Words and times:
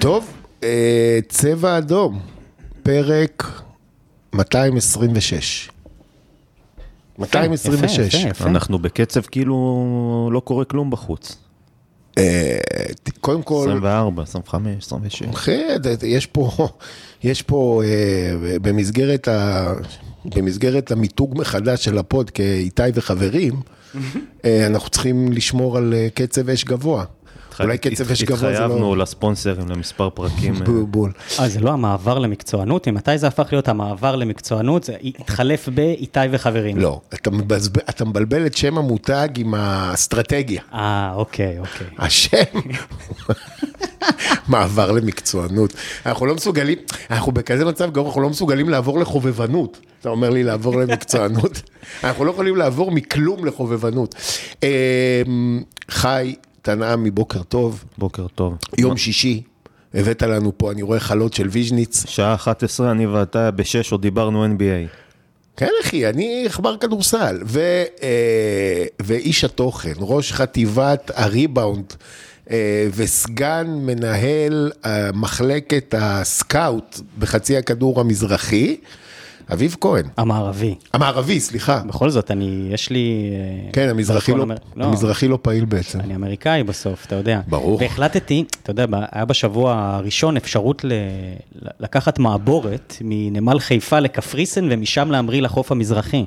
טוב, 0.00 0.32
אה, 0.62 1.18
צבע 1.28 1.78
אדום, 1.78 2.20
פרק 2.82 3.62
226. 4.32 5.70
226. 7.18 8.14
יפה, 8.14 8.28
יפה. 8.28 8.44
אנחנו 8.44 8.78
בקצב 8.78 9.20
כאילו 9.20 10.30
לא 10.32 10.40
קורה 10.40 10.64
כלום 10.64 10.90
בחוץ. 10.90 11.49
אה, 12.20 12.84
קודם 13.20 13.42
כל, 13.42 13.66
24, 13.68 14.22
25, 14.22 14.84
26. 14.84 15.22
אחי, 15.22 15.60
יש 16.02 16.26
פה, 16.26 16.50
יש 17.24 17.42
פה 17.42 17.82
אה, 17.84 18.58
במסגרת, 18.62 19.28
ה, 19.28 19.72
במסגרת 20.24 20.90
המיתוג 20.90 21.38
מחדש 21.38 21.84
של 21.84 21.98
הפוד 21.98 22.30
כאיתי 22.30 22.82
וחברים, 22.94 23.54
אה, 24.44 24.66
אנחנו 24.66 24.90
צריכים 24.90 25.32
לשמור 25.32 25.76
על 25.76 25.94
קצב 26.14 26.50
אש 26.50 26.64
גבוה. 26.64 27.04
אולי 27.60 27.78
קצב 27.78 28.10
אש 28.10 28.22
גבוה 28.22 28.38
זה 28.38 28.50
התחייבנו 28.50 28.94
לא... 28.94 29.02
לספונסרים 29.02 29.68
למספר 29.68 30.10
פרקים. 30.10 30.54
אה, 30.54 30.60
בול, 30.60 30.84
בול. 30.88 31.12
אה, 31.40 31.48
זה 31.48 31.60
לא 31.60 31.70
המעבר 31.70 32.18
למקצוענות? 32.18 32.88
ממתי 32.88 33.18
זה 33.18 33.26
הפך 33.26 33.48
להיות 33.52 33.68
המעבר 33.68 34.16
למקצוענות? 34.16 34.84
זה 34.84 34.96
התחלף 35.04 35.68
באיתי 35.68 36.20
וחברים. 36.30 36.78
לא, 36.78 37.00
אתה 37.90 38.04
מבלבל 38.04 38.46
את 38.46 38.56
שם 38.56 38.78
המותג 38.78 39.28
עם 39.36 39.54
האסטרטגיה. 39.54 40.62
אה, 40.74 41.12
אוקיי, 41.14 41.58
אוקיי. 41.58 41.86
השם, 41.98 42.58
מעבר 44.48 44.92
למקצוענות. 44.92 45.74
אנחנו 46.06 46.26
לא 46.26 46.34
מסוגלים, 46.34 46.78
אנחנו 47.10 47.32
בכזה 47.32 47.64
מצב 47.64 47.90
גרוע, 47.90 48.08
אנחנו 48.08 48.22
לא 48.22 48.30
מסוגלים 48.30 48.68
לעבור 48.68 48.98
לחובבנות. 48.98 49.80
אתה 50.00 50.08
אומר 50.08 50.30
לי 50.30 50.42
לעבור 50.42 50.76
למקצוענות? 50.76 51.62
אנחנו 52.04 52.24
לא 52.24 52.30
יכולים 52.30 52.56
לעבור 52.56 52.90
מכלום 52.90 53.44
לחובבנות. 53.44 54.14
אה, 54.62 55.22
חי, 55.90 56.34
תנעם 56.62 57.04
מבוקר 57.04 57.42
טוב, 57.42 57.84
בוקר 57.98 58.26
טוב. 58.34 58.56
יום 58.78 58.96
שישי, 58.96 59.42
הבאת 59.94 60.22
לנו 60.22 60.58
פה, 60.58 60.72
אני 60.72 60.82
רואה 60.82 61.00
חלות 61.00 61.34
של 61.34 61.48
ויז'ניץ. 61.48 62.06
שעה 62.06 62.34
11, 62.34 62.90
אני 62.90 63.06
ואתה 63.06 63.50
בשש 63.50 63.92
עוד 63.92 64.02
דיברנו 64.02 64.46
NBA. 64.46 64.88
כן, 65.56 65.70
אחי, 65.82 66.08
אני 66.08 66.42
עכבר 66.46 66.76
כדורסל. 66.76 67.38
ו, 67.46 67.60
אה, 68.02 68.84
ואיש 69.02 69.44
התוכן, 69.44 69.92
ראש 69.98 70.32
חטיבת 70.32 71.10
הריבאונד 71.14 71.92
אה, 72.50 72.88
וסגן 72.94 73.66
מנהל 73.66 74.72
אה, 74.84 75.10
מחלקת 75.14 75.94
הסקאוט 75.98 77.00
בחצי 77.18 77.56
הכדור 77.56 78.00
המזרחי, 78.00 78.76
אביב 79.52 79.76
כהן. 79.80 80.04
המערבי. 80.16 80.74
המערבי, 80.92 81.40
סליחה. 81.40 81.82
בכל 81.86 82.10
זאת, 82.10 82.30
אני, 82.30 82.68
יש 82.72 82.90
לי... 82.90 83.30
אה, 83.66 83.72
כן, 83.72 83.88
המזרחי 83.88 84.32
לא, 84.32 84.42
אמר- 84.42 84.54
המזרחי 84.76 85.28
לא 85.28 85.38
פעיל 85.42 85.64
בעצם. 85.64 86.00
אני 86.00 86.14
אמריקאי 86.14 86.62
בסוף, 86.62 87.06
אתה 87.06 87.14
יודע. 87.14 87.40
ברור. 87.48 87.78
והחלטתי, 87.82 88.44
אתה 88.62 88.70
יודע, 88.70 88.84
היה 89.12 89.24
בשבוע 89.24 89.74
הראשון 89.96 90.36
אפשרות 90.36 90.84
ל- 90.84 90.92
לקחת 91.80 92.18
מעבורת 92.18 92.96
מנמל 93.00 93.58
חיפה 93.58 93.98
לקפריסין 94.00 94.68
ומשם 94.70 95.10
להמריא 95.10 95.42
לחוף 95.42 95.72
המזרחי. 95.72 96.24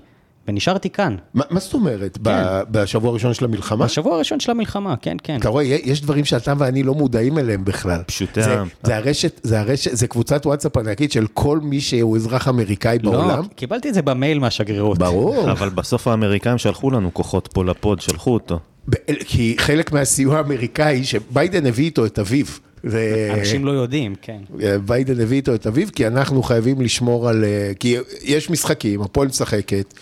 ונשארתי 0.47 0.89
כאן. 0.89 1.15
מה, 1.33 1.43
מה 1.49 1.59
זאת 1.59 1.73
אומרת? 1.73 2.17
ב- 2.21 2.61
בשבוע 2.71 3.09
הראשון 3.09 3.33
של 3.33 3.45
המלחמה? 3.45 3.85
בשבוע 3.85 4.15
הראשון 4.15 4.39
של 4.39 4.51
המלחמה, 4.51 4.95
כן, 5.01 5.17
כן. 5.23 5.37
אתה 5.39 5.49
רואה, 5.49 5.63
יש 5.63 6.01
דברים 6.01 6.25
שאתה 6.25 6.53
ואני 6.57 6.83
לא 6.83 6.93
מודעים 6.93 7.37
אליהם 7.37 7.65
בכלל. 7.65 8.01
פשוטי 8.05 8.43
זה, 8.43 8.53
העם. 8.57 8.67
זה 8.83 8.95
הרשת, 8.97 9.39
זה 9.43 9.59
הרשת, 9.59 9.91
זה 9.95 10.07
קבוצת 10.07 10.45
וואטסאפ 10.45 10.77
ענקית 10.77 11.11
של 11.11 11.27
כל 11.33 11.59
מי 11.59 11.81
שהוא 11.81 12.17
אזרח 12.17 12.47
אמריקאי 12.47 12.99
בעולם. 12.99 13.27
לא, 13.27 13.43
קיבלתי 13.55 13.89
את 13.89 13.93
זה 13.93 14.01
במייל 14.01 14.39
מהשגרירות. 14.39 14.97
ברור. 14.97 15.51
אבל 15.51 15.69
בסוף 15.69 16.07
האמריקאים 16.07 16.57
שלחו 16.57 16.91
לנו 16.91 17.13
כוחות 17.13 17.49
פה 17.53 17.65
לפוד, 17.65 18.01
שלחו 18.01 18.33
אותו. 18.33 18.59
ב- 18.89 19.13
כי 19.25 19.55
חלק 19.59 19.91
מהסיוע 19.91 20.37
האמריקאי, 20.37 21.03
שביידן 21.03 21.65
הביא 21.65 21.85
איתו 21.85 22.05
את 22.05 22.19
אביו. 22.19 22.45
ו- 22.85 23.29
אנשים 23.39 23.65
לא 23.65 23.71
יודעים, 23.71 24.15
כן. 24.21 24.37
ביידן 24.85 25.21
הביא 25.21 25.37
איתו 25.37 25.55
את 25.55 25.67
אביו, 25.67 25.87
כי 25.95 26.07
אנחנו 26.07 26.43
חייבים 26.43 26.81
לשמור 26.81 27.29
על... 27.29 27.43
אה, 27.43 27.71
כי 27.79 27.95
יש 28.23 28.49
משחקים, 28.49 29.01
הפועל 29.01 29.27
משחקת, 29.27 29.93
אה, 29.97 30.01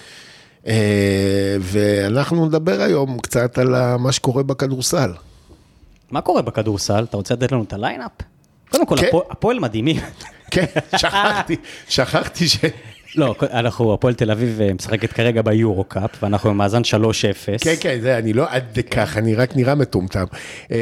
ואנחנו 1.61 2.45
נדבר 2.45 2.81
היום 2.81 3.19
קצת 3.19 3.57
על 3.57 3.97
מה 3.97 4.11
שקורה 4.11 4.43
בכדורסל. 4.43 5.11
מה 6.11 6.21
קורה 6.21 6.41
בכדורסל? 6.41 7.03
אתה 7.03 7.17
רוצה 7.17 7.33
לתת 7.33 7.51
לנו 7.51 7.63
את 7.63 7.73
הליינאפ? 7.73 8.11
קודם 8.69 8.85
כל, 8.85 8.95
כן. 8.97 9.07
הפועל 9.29 9.59
מדהימים. 9.59 10.01
כן, 10.51 10.65
שכחתי, 10.97 11.55
שכחתי 11.89 12.47
ש... 12.49 12.57
לא, 13.15 13.35
אנחנו, 13.53 13.93
הפועל 13.93 14.13
תל 14.13 14.31
אביב 14.31 14.61
אה, 14.61 14.73
משחקת 14.73 15.13
כרגע 15.13 15.41
ביורו 15.41 15.83
קאפ, 15.83 16.23
ואנחנו 16.23 16.49
במאזן 16.49 16.81
3-0. 16.81 16.83
כן, 17.61 17.73
כן, 17.79 17.97
זה, 18.01 18.17
אני 18.17 18.33
לא 18.33 18.45
עד 18.49 18.79
כך, 18.91 19.17
אני 19.17 19.35
רק 19.35 19.55
נראה 19.55 19.75
מטומטם. 19.75 20.25
אה, 20.71 20.77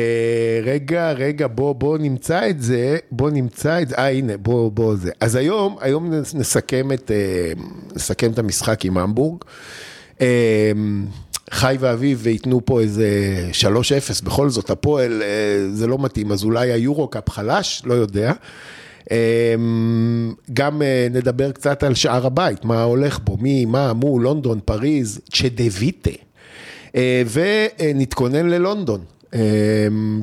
רגע, 0.63 1.12
רגע, 1.12 1.47
בוא, 1.47 1.73
בוא 1.75 1.97
נמצא 1.97 2.50
את 2.50 2.62
זה, 2.62 2.97
בוא 3.12 3.29
נמצא 3.29 3.81
את 3.81 3.90
זה, 3.90 3.95
אה, 3.95 4.12
הנה, 4.12 4.38
בוא, 4.38 4.72
בוא 4.72 4.95
זה. 4.95 5.12
אז 5.19 5.35
היום, 5.35 5.78
היום 5.81 6.13
נס- 6.13 6.34
נסכם 6.35 6.91
את, 6.91 7.12
אה, 7.12 7.51
נסכם 7.95 8.31
את 8.31 8.40
המשחק 8.40 8.85
עם 8.85 8.97
המבורג. 8.97 9.44
חי 11.51 11.75
ואביב 11.79 12.28
ייתנו 12.28 12.66
פה 12.66 12.79
איזה 12.81 13.09
3-0, 13.51 14.22
בכל 14.23 14.50
זאת, 14.50 14.69
הפועל, 14.69 15.23
זה 15.73 15.88
לא 15.88 15.97
מתאים, 16.01 16.31
אז 16.31 16.44
אולי 16.44 16.72
היורו-קאפ 16.72 17.29
חלש, 17.29 17.81
לא 17.85 17.94
יודע. 17.94 18.34
אמ, 19.12 20.34
גם 20.53 20.81
אה, 20.81 21.08
נדבר 21.12 21.52
קצת 21.52 21.84
על 21.84 21.96
שער 21.96 22.25
הבית, 22.25 22.66
מה 22.66 22.84
הולך 22.84 23.20
בו, 23.20 23.38
מי, 23.38 23.66
מה, 23.66 23.94
מו, 23.94 24.20
לונדון, 24.20 24.59
פריז, 24.66 25.20
צ'דוויטה. 25.34 26.12
אה, 26.96 27.24
ונתכונן 27.31 28.50
ללונדון, 28.50 29.02
אמ, 29.34 29.40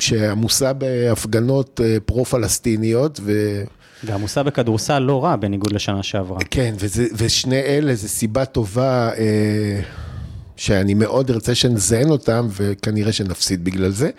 שעמוסה 0.00 0.72
בהפגנות 0.72 1.80
אה, 1.84 1.96
פרו-פלסטיניות, 2.04 3.20
ו... 3.22 3.62
ועמוסה 4.04 4.42
בכדורסל 4.42 4.98
לא 4.98 5.24
רע, 5.24 5.36
בניגוד 5.36 5.72
לשנה 5.72 6.02
שעברה. 6.02 6.38
כן, 6.50 6.74
וזה, 6.78 7.06
ושני 7.16 7.60
אלה 7.60 7.94
זה 7.94 8.08
סיבה 8.08 8.44
טובה 8.44 9.10
שאני 10.56 10.94
מאוד 10.94 11.30
ארצה 11.30 11.54
שנזיין 11.54 12.10
אותם, 12.10 12.48
וכנראה 12.56 13.12
שנפסיד 13.12 13.64
בגלל 13.64 13.90
זה. 13.90 14.10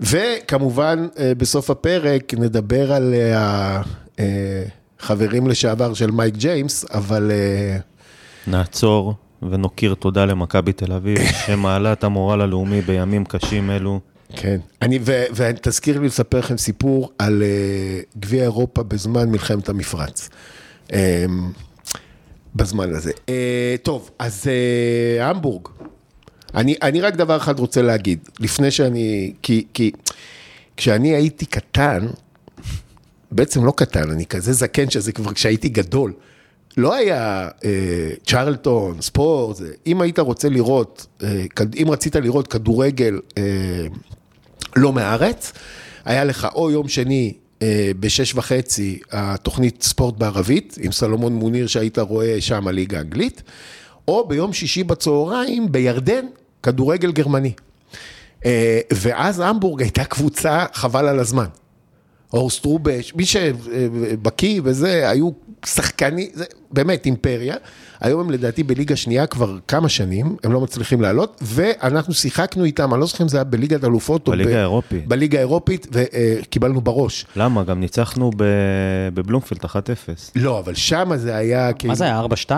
וכמובן, 0.00 1.06
אה, 1.18 1.32
בסוף 1.38 1.70
הפרק 1.70 2.34
נדבר 2.34 2.92
על 2.92 3.14
אה, 3.14 3.82
החברים 5.00 5.46
לשעבר 5.46 5.94
של 5.94 6.10
מייק 6.10 6.34
ג'יימס, 6.34 6.84
אבל 6.94 7.30
אה, 7.30 7.76
נעצור 8.46 9.14
ונוקיר 9.50 9.94
תודה 9.94 10.24
למכבי 10.24 10.72
תל 10.72 10.92
אביב, 10.92 11.18
שמעלה 11.46 11.92
את 11.92 12.04
המורל 12.04 12.40
הלאומי 12.40 12.80
בימים 12.80 13.24
קשים 13.24 13.70
אלו. 13.70 14.00
כן. 14.36 14.60
אני, 14.82 14.98
ו, 15.02 15.24
ותזכיר 15.34 16.00
לי 16.00 16.06
לספר 16.06 16.38
לכם 16.38 16.56
סיפור 16.56 17.10
על 17.18 17.42
אה, 17.42 18.00
גביע 18.18 18.42
אירופה 18.42 18.82
בזמן 18.82 19.30
מלחמת 19.30 19.68
המפרץ. 19.68 20.28
אה, 20.92 21.24
בזמן 22.54 22.94
הזה. 22.94 23.12
אה, 23.28 23.74
טוב, 23.82 24.10
אז 24.18 24.46
אה, 24.48 25.28
המבורג. 25.30 25.68
אני, 26.54 26.74
אני 26.82 27.00
רק 27.00 27.16
דבר 27.16 27.36
אחד 27.36 27.58
רוצה 27.58 27.82
להגיד, 27.82 28.18
לפני 28.40 28.70
שאני, 28.70 29.32
כי, 29.42 29.66
כי 29.74 29.90
כשאני 30.76 31.14
הייתי 31.14 31.46
קטן, 31.46 32.06
בעצם 33.30 33.64
לא 33.64 33.72
קטן, 33.76 34.10
אני 34.10 34.26
כזה 34.26 34.52
זקן 34.52 34.90
שזה 34.90 35.12
כבר 35.12 35.32
כשהייתי 35.32 35.68
גדול. 35.68 36.12
לא 36.76 36.94
היה 36.94 37.48
אה, 37.64 38.10
צ'רלטון, 38.26 39.00
ספורט, 39.00 39.56
זה. 39.56 39.72
אם 39.86 40.00
היית 40.00 40.18
רוצה 40.18 40.48
לראות, 40.48 41.06
אה, 41.22 41.44
אם 41.82 41.90
רצית 41.90 42.16
לראות 42.16 42.46
כדורגל 42.46 43.20
אה, 43.38 43.86
לא 44.76 44.92
מהארץ, 44.92 45.52
היה 46.04 46.24
לך 46.24 46.48
או 46.54 46.70
יום 46.70 46.88
שני 46.88 47.32
אה, 47.62 47.90
בשש 48.00 48.34
וחצי 48.34 48.98
התוכנית 49.12 49.82
ספורט 49.82 50.18
בערבית, 50.18 50.78
עם 50.80 50.92
סלומון 50.92 51.34
מוניר 51.34 51.66
שהיית 51.66 51.98
רואה 51.98 52.40
שם 52.40 52.68
הליגה 52.68 52.98
האנגלית, 52.98 53.42
או 54.08 54.28
ביום 54.28 54.52
שישי 54.52 54.84
בצהריים 54.84 55.72
בירדן, 55.72 56.26
כדורגל 56.64 57.12
גרמני. 57.12 57.52
אה, 58.44 58.80
ואז 58.92 59.40
המבורג 59.40 59.82
הייתה 59.82 60.04
קבוצה 60.04 60.64
חבל 60.72 61.08
על 61.08 61.18
הזמן. 61.18 61.46
אור 62.32 62.50
סטרובש, 62.50 63.14
מי 63.14 63.24
שבקיא 63.24 64.62
בזה, 64.62 65.10
היו 65.10 65.30
שחקנים, 65.66 66.28
באמת 66.74 67.06
אימפריה. 67.06 67.54
היום 68.00 68.20
הם 68.20 68.30
לדעתי 68.30 68.62
בליגה 68.62 68.96
שנייה 68.96 69.26
כבר 69.26 69.58
כמה 69.68 69.88
שנים, 69.88 70.36
הם 70.44 70.52
לא 70.52 70.60
מצליחים 70.60 71.00
לעלות, 71.00 71.40
ואנחנו 71.42 72.14
שיחקנו 72.14 72.64
איתם, 72.64 72.92
אני 72.94 73.00
לא 73.00 73.06
זוכר 73.06 73.24
אם 73.24 73.28
זה 73.28 73.36
היה 73.36 73.44
בליגת 73.44 73.84
אלופות 73.84 74.26
או 74.26 74.32
בליגה 74.32 74.56
האירופית. 74.58 75.06
בליגה 75.08 75.38
האירופית, 75.38 75.86
וקיבלנו 75.92 76.80
בראש. 76.80 77.26
למה? 77.36 77.62
גם 77.64 77.80
ניצחנו 77.80 78.30
בבלומפילד 79.14 79.64
1-0. 79.64 79.68
לא, 80.36 80.58
אבל 80.58 80.74
שמה 80.74 81.16
זה 81.16 81.36
היה 81.36 81.72
כאילו... 81.72 81.90
מה 81.92 81.94
זה 81.94 82.04
היה, 82.04 82.22
4-2, 82.48 82.50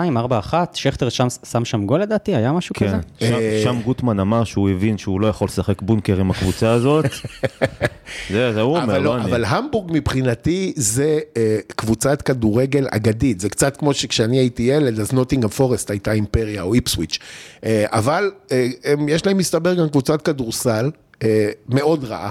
4-1? 0.51 0.53
שכטר 0.73 1.09
שם- 1.09 1.27
שם 1.51 1.65
שם 1.65 1.85
גול 1.85 2.01
לדעתי? 2.01 2.35
היה 2.35 2.51
משהו 2.51 2.75
כזה? 2.75 2.97
כן, 3.19 3.27
שם, 3.27 3.33
אה, 3.33 3.61
שם 3.63 3.81
גוטמן 3.85 4.19
אמר 4.19 4.43
שהוא 4.43 4.69
הבין 4.69 4.97
שהוא 4.97 5.21
לא 5.21 5.27
יכול 5.27 5.45
לשחק 5.45 5.81
בונקר 5.81 6.19
עם 6.19 6.31
הקבוצה 6.31 6.71
הזאת. 6.71 7.05
זה, 8.31 8.53
זה 8.53 8.61
הוא 8.61 8.77
אומר, 8.77 8.83
אבל, 8.83 8.97
לא 8.97 9.03
לא, 9.03 9.17
אני. 9.17 9.25
אבל 9.31 9.45
המבורג 9.45 9.91
מבחינתי 9.93 10.73
זה 10.75 11.19
אה, 11.37 11.57
קבוצת 11.75 12.21
כדורגל 12.21 12.87
אגדית, 12.91 13.39
זה 13.39 13.49
קצת 13.49 13.77
כמו 13.77 13.93
שכשאני 14.07 14.37
הייתי 14.37 14.63
ילד, 14.63 14.99
אז 14.99 15.13
נוטינגרם 15.13 15.49
פורסט 15.49 15.91
הייתה 15.91 16.11
אימפריה 16.11 16.61
או 16.61 16.73
איפסוויץ', 16.73 17.19
אה, 17.63 17.85
אבל 17.87 18.31
אה, 18.51 18.67
הם, 18.83 19.09
יש 19.09 19.25
להם 19.25 19.37
מסתבר 19.37 19.73
גם 19.73 19.89
קבוצת 19.89 20.21
כדורסל 20.21 20.91
אה, 21.23 21.49
מאוד 21.69 22.03
רעה, 22.03 22.29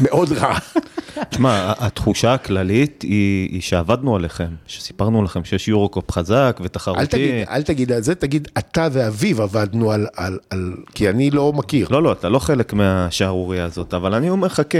מאוד 0.00 0.32
רעה. 0.32 0.58
תשמע, 1.30 1.72
התחושה 1.78 2.34
הכללית 2.34 3.02
היא, 3.02 3.48
היא 3.50 3.60
שעבדנו 3.60 4.16
עליכם, 4.16 4.48
שסיפרנו 4.66 5.22
לכם 5.22 5.44
שיש 5.44 5.68
יורוקופ 5.68 6.12
חזק 6.12 6.60
ותחרותי. 6.62 7.00
אל 7.00 7.06
תגיד, 7.06 7.48
אל 7.48 7.62
תגיד 7.62 7.92
על 7.92 8.02
זה, 8.02 8.14
תגיד 8.14 8.48
אתה 8.58 8.88
ואביב 8.92 9.40
עבדנו 9.40 9.92
על, 9.92 10.06
על, 10.16 10.38
על, 10.50 10.74
כי 10.94 11.10
אני 11.10 11.30
לא 11.30 11.52
מכיר. 11.52 11.88
לא, 11.90 12.02
לא, 12.02 12.12
אתה 12.12 12.28
לא 12.28 12.38
חלק 12.38 12.72
מהשערורייה 12.72 13.64
הזאת, 13.64 13.94
אבל 13.94 14.14
אני 14.14 14.30
אומר, 14.30 14.48
חכה. 14.48 14.78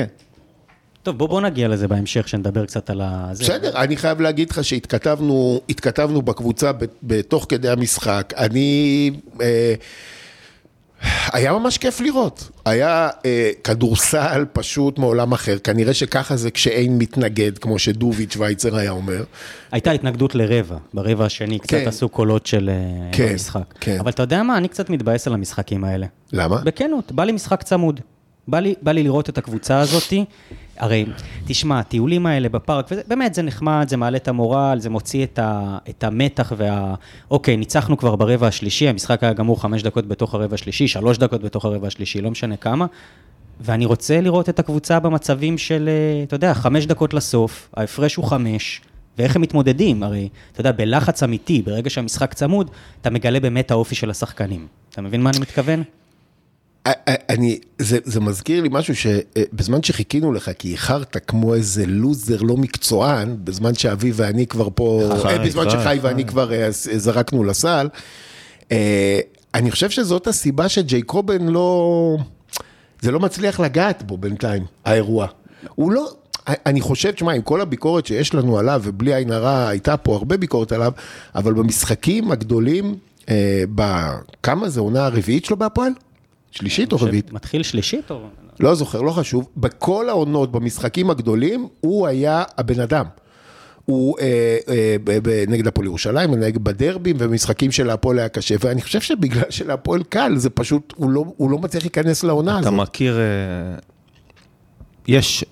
טוב, 1.05 1.19
בוא, 1.19 1.29
בוא 1.29 1.41
נגיע 1.41 1.69
לזה 1.69 1.89
בהמשך, 1.89 2.29
שנדבר 2.29 2.67
קצת 2.67 2.91
על 2.91 3.01
ה... 3.01 3.31
בסדר, 3.33 3.83
אני 3.83 3.97
חייב 3.97 4.21
להגיד 4.21 4.51
לך 4.51 4.65
שהתכתבנו 4.65 5.61
התכתבנו 5.69 6.23
בקבוצה 6.23 6.71
בתוך 7.03 7.47
כדי 7.49 7.69
המשחק. 7.69 8.33
אני... 8.37 9.11
אה, 9.41 9.75
היה 11.33 11.53
ממש 11.53 11.79
כיף 11.79 12.01
לראות. 12.01 12.51
היה 12.65 13.11
אה, 13.25 13.51
כדורסל 13.65 14.45
פשוט 14.53 14.99
מעולם 14.99 15.33
אחר. 15.33 15.59
כנראה 15.59 15.95
שככה 15.95 16.37
זה 16.37 16.51
כשאין 16.51 16.99
מתנגד, 16.99 17.59
כמו 17.59 17.79
שדוביץ' 17.79 18.33
שווייצר 18.33 18.77
היה 18.77 18.91
אומר. 18.91 19.25
הייתה 19.73 19.91
התנגדות 19.91 20.35
לרבע, 20.35 20.77
ברבע 20.95 21.25
השני, 21.25 21.59
קצת 21.59 21.71
כן. 21.71 21.89
עשו 21.89 22.09
קולות 22.09 22.47
של 22.47 22.71
אה, 22.71 23.09
כן, 23.13 23.29
במשחק. 23.33 23.75
כן. 23.81 23.97
אבל 24.01 24.11
אתה 24.11 24.23
יודע 24.23 24.43
מה, 24.43 24.57
אני 24.57 24.69
קצת 24.69 24.91
מתבאס 24.91 25.27
על 25.27 25.35
המשחקים 25.35 25.85
האלה. 25.85 26.07
למה? 26.33 26.57
בכנות, 26.57 27.13
בא 27.13 27.25
לי 27.25 27.33
משחק 27.33 27.63
צמוד. 27.63 28.01
בא 28.49 28.59
לי, 28.59 28.75
בא 28.83 28.93
לי 28.93 29.03
לראות 29.03 29.29
את 29.29 29.39
הקבוצה 29.39 29.81
הזאתי. 29.81 30.25
הרי, 30.79 31.07
תשמע, 31.47 31.79
הטיולים 31.79 32.27
האלה 32.27 32.49
בפארק, 32.49 32.87
וזה, 32.91 33.03
באמת, 33.09 33.35
זה 33.35 33.43
נחמד, 33.43 33.87
זה 33.89 33.97
מעלה 33.97 34.17
את 34.17 34.29
המורל, 34.29 34.79
זה 34.81 34.91
מוציא 34.91 35.25
את, 35.25 35.39
ה, 35.39 35.79
את 35.91 36.05
המתח 36.05 36.53
וה... 36.57 36.95
אוקיי, 37.31 37.57
ניצחנו 37.57 37.97
כבר 37.97 38.17
ברבע 38.17 38.47
השלישי, 38.47 38.89
המשחק 38.89 39.23
היה 39.23 39.33
גמור 39.33 39.63
חמש 39.63 39.83
דקות 39.83 40.09
בתוך 40.09 40.35
הרבע 40.35 40.55
השלישי, 40.55 40.89
שלוש 40.89 41.19
דקות 41.19 41.43
בתוך 41.43 41.65
הרבע 41.65 41.87
השלישי, 41.87 42.21
לא 42.21 42.31
משנה 42.31 42.57
כמה. 42.57 42.87
ואני 43.61 43.87
רוצה 43.87 44.21
לראות 44.21 44.49
את 44.49 44.59
הקבוצה 44.59 45.01
במצבים 45.01 45.59
של, 45.59 45.89
אה, 45.89 46.23
אתה 46.23 46.35
יודע, 46.35 46.55
חמש 46.55 46.87
דקות 46.87 47.15
לסוף, 47.15 47.69
ההפרש 47.77 48.15
הוא 48.15 48.25
חמש, 48.25 48.81
ואיך 49.19 49.37
הם 49.37 49.43
מתמודדים, 49.43 50.03
הרי, 50.03 50.29
אתה 50.53 50.61
יודע, 50.61 50.73
בלחץ 50.73 51.23
אמיתי, 51.23 51.63
ברגע 51.63 51.91
שהמשחק 51.91 52.35
צמוד, 52.35 52.71
אתה 53.01 53.11
מגלה 53.11 53.41
באמת 53.41 53.71
האופי 53.71 53.95
של 53.95 54.11
השחקנים. 54.11 54.67
אתה 54.91 55.03
מבין 55.03 55.23
מה 55.23 55.31
אני 55.31 55.39
מתכוון? 55.39 55.83
אה, 56.87 56.93
אה, 57.09 57.15
אני, 57.29 57.59
זה, 57.79 57.99
זה 58.05 58.21
מזכיר 58.21 58.63
לי 58.63 58.69
משהו 58.73 58.97
שבזמן 58.97 59.83
שחיכינו 59.83 60.33
לך, 60.33 60.51
כי 60.59 60.73
איחרת 60.73 61.17
כמו 61.27 61.55
איזה 61.55 61.87
לוזר 61.87 62.43
לא 62.43 62.57
מקצוען, 62.57 63.37
בזמן 63.45 63.75
שאבי 63.75 64.13
ואני 64.15 64.47
כבר 64.47 64.69
פה, 64.75 65.11
חי, 65.23 65.29
אה, 65.29 65.39
בזמן 65.39 65.65
חי, 65.65 65.71
שחי 65.71 65.83
חי. 65.85 65.99
ואני 66.03 66.25
כבר 66.25 66.53
אה, 66.53 66.69
זרקנו 66.71 67.45
לסל, 67.45 67.89
אה, 68.73 69.21
אני 69.55 69.71
חושב 69.71 69.91
שזאת 69.91 70.27
הסיבה 70.27 70.69
שג'ייקובן 70.69 71.47
לא, 71.47 72.17
זה 73.01 73.11
לא 73.11 73.21
מצליח 73.21 73.61
לגעת 73.61 74.03
בו 74.03 74.19
בינתיים, 74.19 74.65
האירוע. 74.85 75.27
הוא 75.75 75.93
לא, 75.93 76.11
אני 76.49 76.81
חושב, 76.81 77.11
תשמע, 77.11 77.33
עם 77.33 77.43
כל 77.43 77.61
הביקורת 77.61 78.07
שיש 78.07 78.35
לנו 78.35 78.59
עליו, 78.59 78.81
ובלי 78.85 79.15
עין 79.15 79.33
הרע, 79.33 79.69
הייתה 79.69 79.97
פה 79.97 80.17
הרבה 80.17 80.37
ביקורת 80.37 80.73
עליו, 80.73 80.93
אבל 81.35 81.53
במשחקים 81.53 82.33
הגדולים, 82.33 82.95
אה, 83.29 83.65
בכמה 83.75 84.69
זה 84.69 84.81
עונה 84.81 85.07
הרביעית 85.07 85.45
שלו 85.45 85.57
בהפועל? 85.57 85.93
שלישית 86.55 86.93
או 86.93 86.99
רביעית? 87.01 87.33
מתחיל 87.33 87.63
שלישית 87.63 88.11
או... 88.11 88.27
לא 88.61 88.75
זוכר, 88.75 89.01
לא 89.01 89.11
חשוב. 89.11 89.49
בכל 89.57 90.09
העונות, 90.09 90.53
במשחקים 90.53 91.11
הגדולים, 91.11 91.69
הוא 91.81 92.07
היה 92.07 92.43
הבן 92.59 92.81
אדם. 92.81 93.05
הוא 93.85 94.19
אה, 94.21 94.57
אה, 94.69 94.97
ב- 95.05 95.19
ב- 95.23 95.45
נגד 95.49 95.67
הפועל 95.67 95.87
ירושלים, 95.87 96.35
נגד 96.35 96.65
בדרבים, 96.65 97.17
ומשחקים 97.19 97.73
של 97.73 97.91
הפועל 97.91 98.19
היה 98.19 98.29
קשה, 98.29 98.55
ואני 98.61 98.83
חושב 98.83 99.01
שבגלל 99.01 99.51
שלהפועל 99.51 100.03
קל, 100.03 100.37
זה 100.37 100.51
פשוט, 100.51 100.93
הוא 100.97 101.11
לא, 101.11 101.25
הוא 101.37 101.51
לא 101.51 101.59
מצליח 101.59 101.83
להיכנס 101.83 102.25
לעונה 102.25 102.61
אתה 102.61 102.69
הזאת. 102.69 102.81
מכיר, 102.81 103.19
אה, 103.19 103.23
יש, 105.09 105.45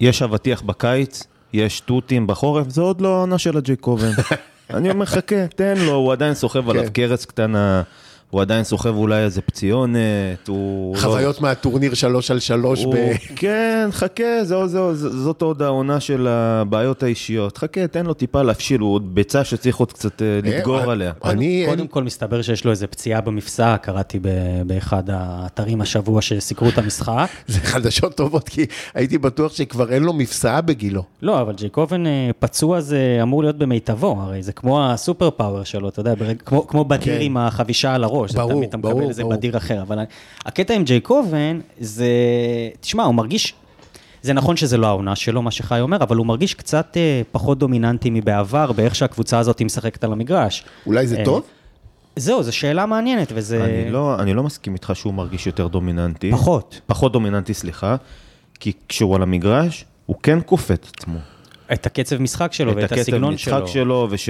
יש 0.00 0.22
אבטיח 0.22 0.62
בקיץ, 0.62 1.22
יש 1.52 1.80
תותים 1.80 2.26
בחורף, 2.26 2.68
זה 2.68 2.80
עוד 2.80 3.00
לא 3.00 3.16
העונה 3.16 3.38
של 3.38 3.56
הג'ייקובן. 3.56 4.10
אני 4.74 4.90
אומר, 4.90 5.04
חכה, 5.06 5.46
תן 5.46 5.78
לו, 5.78 5.94
הוא 5.94 6.12
עדיין 6.12 6.34
סוחב 6.34 6.70
עליו 6.70 6.84
כן. 6.84 6.88
קרץ 6.90 7.24
קטנה, 7.24 7.82
הוא 8.30 8.40
עדיין 8.40 8.64
סוחב 8.64 8.96
אולי 8.96 9.22
איזה 9.22 9.40
פציונת, 9.40 10.48
הוא... 10.48 10.96
לא- 10.96 11.00
חוויות 11.00 11.40
מהטורניר 11.40 11.94
שלוש 11.94 12.30
על 12.30 12.38
שלוש 12.38 12.84
הוא, 12.84 12.94
ב... 12.94 12.98
כן, 13.36 13.88
חכה, 13.92 14.44
זו, 14.44 14.68
זו, 14.68 14.94
זו, 14.94 15.22
זאת 15.22 15.42
עוד 15.42 15.62
העונה 15.62 16.00
של 16.00 16.26
הבעיות 16.28 17.02
האישיות. 17.02 17.58
חכה, 17.58 17.86
תן 17.86 18.06
לו 18.06 18.14
טיפה 18.14 18.42
להפשיל, 18.42 18.80
הוא 18.80 18.94
עוד 18.94 19.14
ביצה 19.14 19.44
שצריך 19.44 19.76
עוד 19.76 19.92
קצת 19.92 20.22
אה, 20.22 20.40
לדגור 20.42 20.78
אה, 20.78 20.92
עליה. 20.92 21.12
אני, 21.24 21.64
קודם 21.68 21.86
כל 21.86 22.02
מסתבר 22.04 22.42
שיש 22.42 22.64
לו 22.64 22.70
איזה 22.70 22.86
פציעה 22.86 23.20
במפסע, 23.20 23.76
קראתי 23.76 24.18
ב- 24.22 24.62
באחד 24.66 25.02
האתרים 25.12 25.80
השבוע 25.80 26.22
שסיקרו 26.22 26.68
את 26.68 26.78
המשחק. 26.78 27.28
זה 27.46 27.60
חדשות 27.60 28.14
טובות, 28.14 28.48
כי 28.48 28.66
הייתי 28.94 29.18
בטוח 29.18 29.52
שכבר 29.52 29.92
אין 29.92 30.02
לו 30.02 30.12
מפסעה 30.12 30.60
בגילו. 30.60 31.02
לא, 31.22 31.40
אבל 31.40 31.54
ג'ייקובן 31.54 32.06
אה, 32.06 32.30
פצוע 32.38 32.80
זה 32.80 33.18
אמור 33.22 33.42
להיות 33.42 33.58
במיטבו, 33.58 34.16
הרי 34.20 34.42
זה 34.42 34.52
כמו 34.52 34.86
הסופר 34.86 35.30
פאוור 35.30 35.64
שלו, 35.64 35.88
אתה 35.88 36.00
יודע, 36.00 36.14
ברג, 36.14 36.36
כמו, 36.44 36.66
כמו 36.66 36.84
בדיר 36.84 37.14
כן. 37.14 37.20
עם 37.20 37.36
החבישה 37.36 37.94
על 37.94 38.04
הראש, 38.04 38.19
ברור, 38.26 38.48
זה 38.48 38.54
תמיד 38.54 38.68
אתה 38.68 38.76
מקבל 38.76 38.90
ברור, 38.90 39.08
איזה 39.08 39.22
ברור. 39.22 39.34
בדיר 39.34 39.56
אחר, 39.56 39.82
אבל 39.82 39.98
הקטע 40.44 40.74
עם 40.74 40.84
ג'ייקובן 40.84 41.60
זה, 41.80 42.08
תשמע, 42.80 43.02
הוא 43.02 43.14
מרגיש, 43.14 43.54
זה 44.22 44.32
נכון 44.32 44.56
שזה 44.56 44.76
לא 44.76 44.86
העונה 44.86 45.16
שלו, 45.16 45.42
מה 45.42 45.50
שחי 45.50 45.80
אומר, 45.80 45.96
אבל 45.96 46.16
הוא 46.16 46.26
מרגיש 46.26 46.54
קצת 46.54 46.96
אה, 46.96 47.22
פחות 47.32 47.58
דומיננטי 47.58 48.10
מבעבר, 48.10 48.72
באיך 48.72 48.94
שהקבוצה 48.94 49.38
הזאת 49.38 49.62
משחקת 49.62 50.04
על 50.04 50.12
המגרש. 50.12 50.64
אולי 50.86 51.06
זה 51.06 51.18
אה, 51.18 51.24
טוב? 51.24 51.42
זהו, 52.16 52.42
זו 52.42 52.52
שאלה 52.52 52.86
מעניינת, 52.86 53.32
וזה... 53.34 53.64
אני 53.64 53.92
לא, 53.92 54.18
אני 54.18 54.34
לא 54.34 54.42
מסכים 54.42 54.74
איתך 54.74 54.92
שהוא 54.94 55.14
מרגיש 55.14 55.46
יותר 55.46 55.66
דומיננטי. 55.66 56.30
פחות. 56.30 56.80
פחות 56.86 57.12
דומיננטי, 57.12 57.54
סליחה. 57.54 57.96
כי 58.60 58.72
כשהוא 58.88 59.16
על 59.16 59.22
המגרש, 59.22 59.84
הוא 60.06 60.16
כן 60.22 60.38
כופה 60.46 60.74
את 60.74 60.86
עצמו. 60.94 61.18
את 61.72 61.86
הקצב 61.86 62.22
משחק 62.22 62.52
שלו 62.52 62.76
ואת 62.76 62.84
את 62.84 62.92
הקצב 62.92 63.00
הסגנון 63.00 63.34
משחק 63.34 63.52
שלו. 63.52 63.68
שלו, 63.68 64.08
וש... 64.10 64.28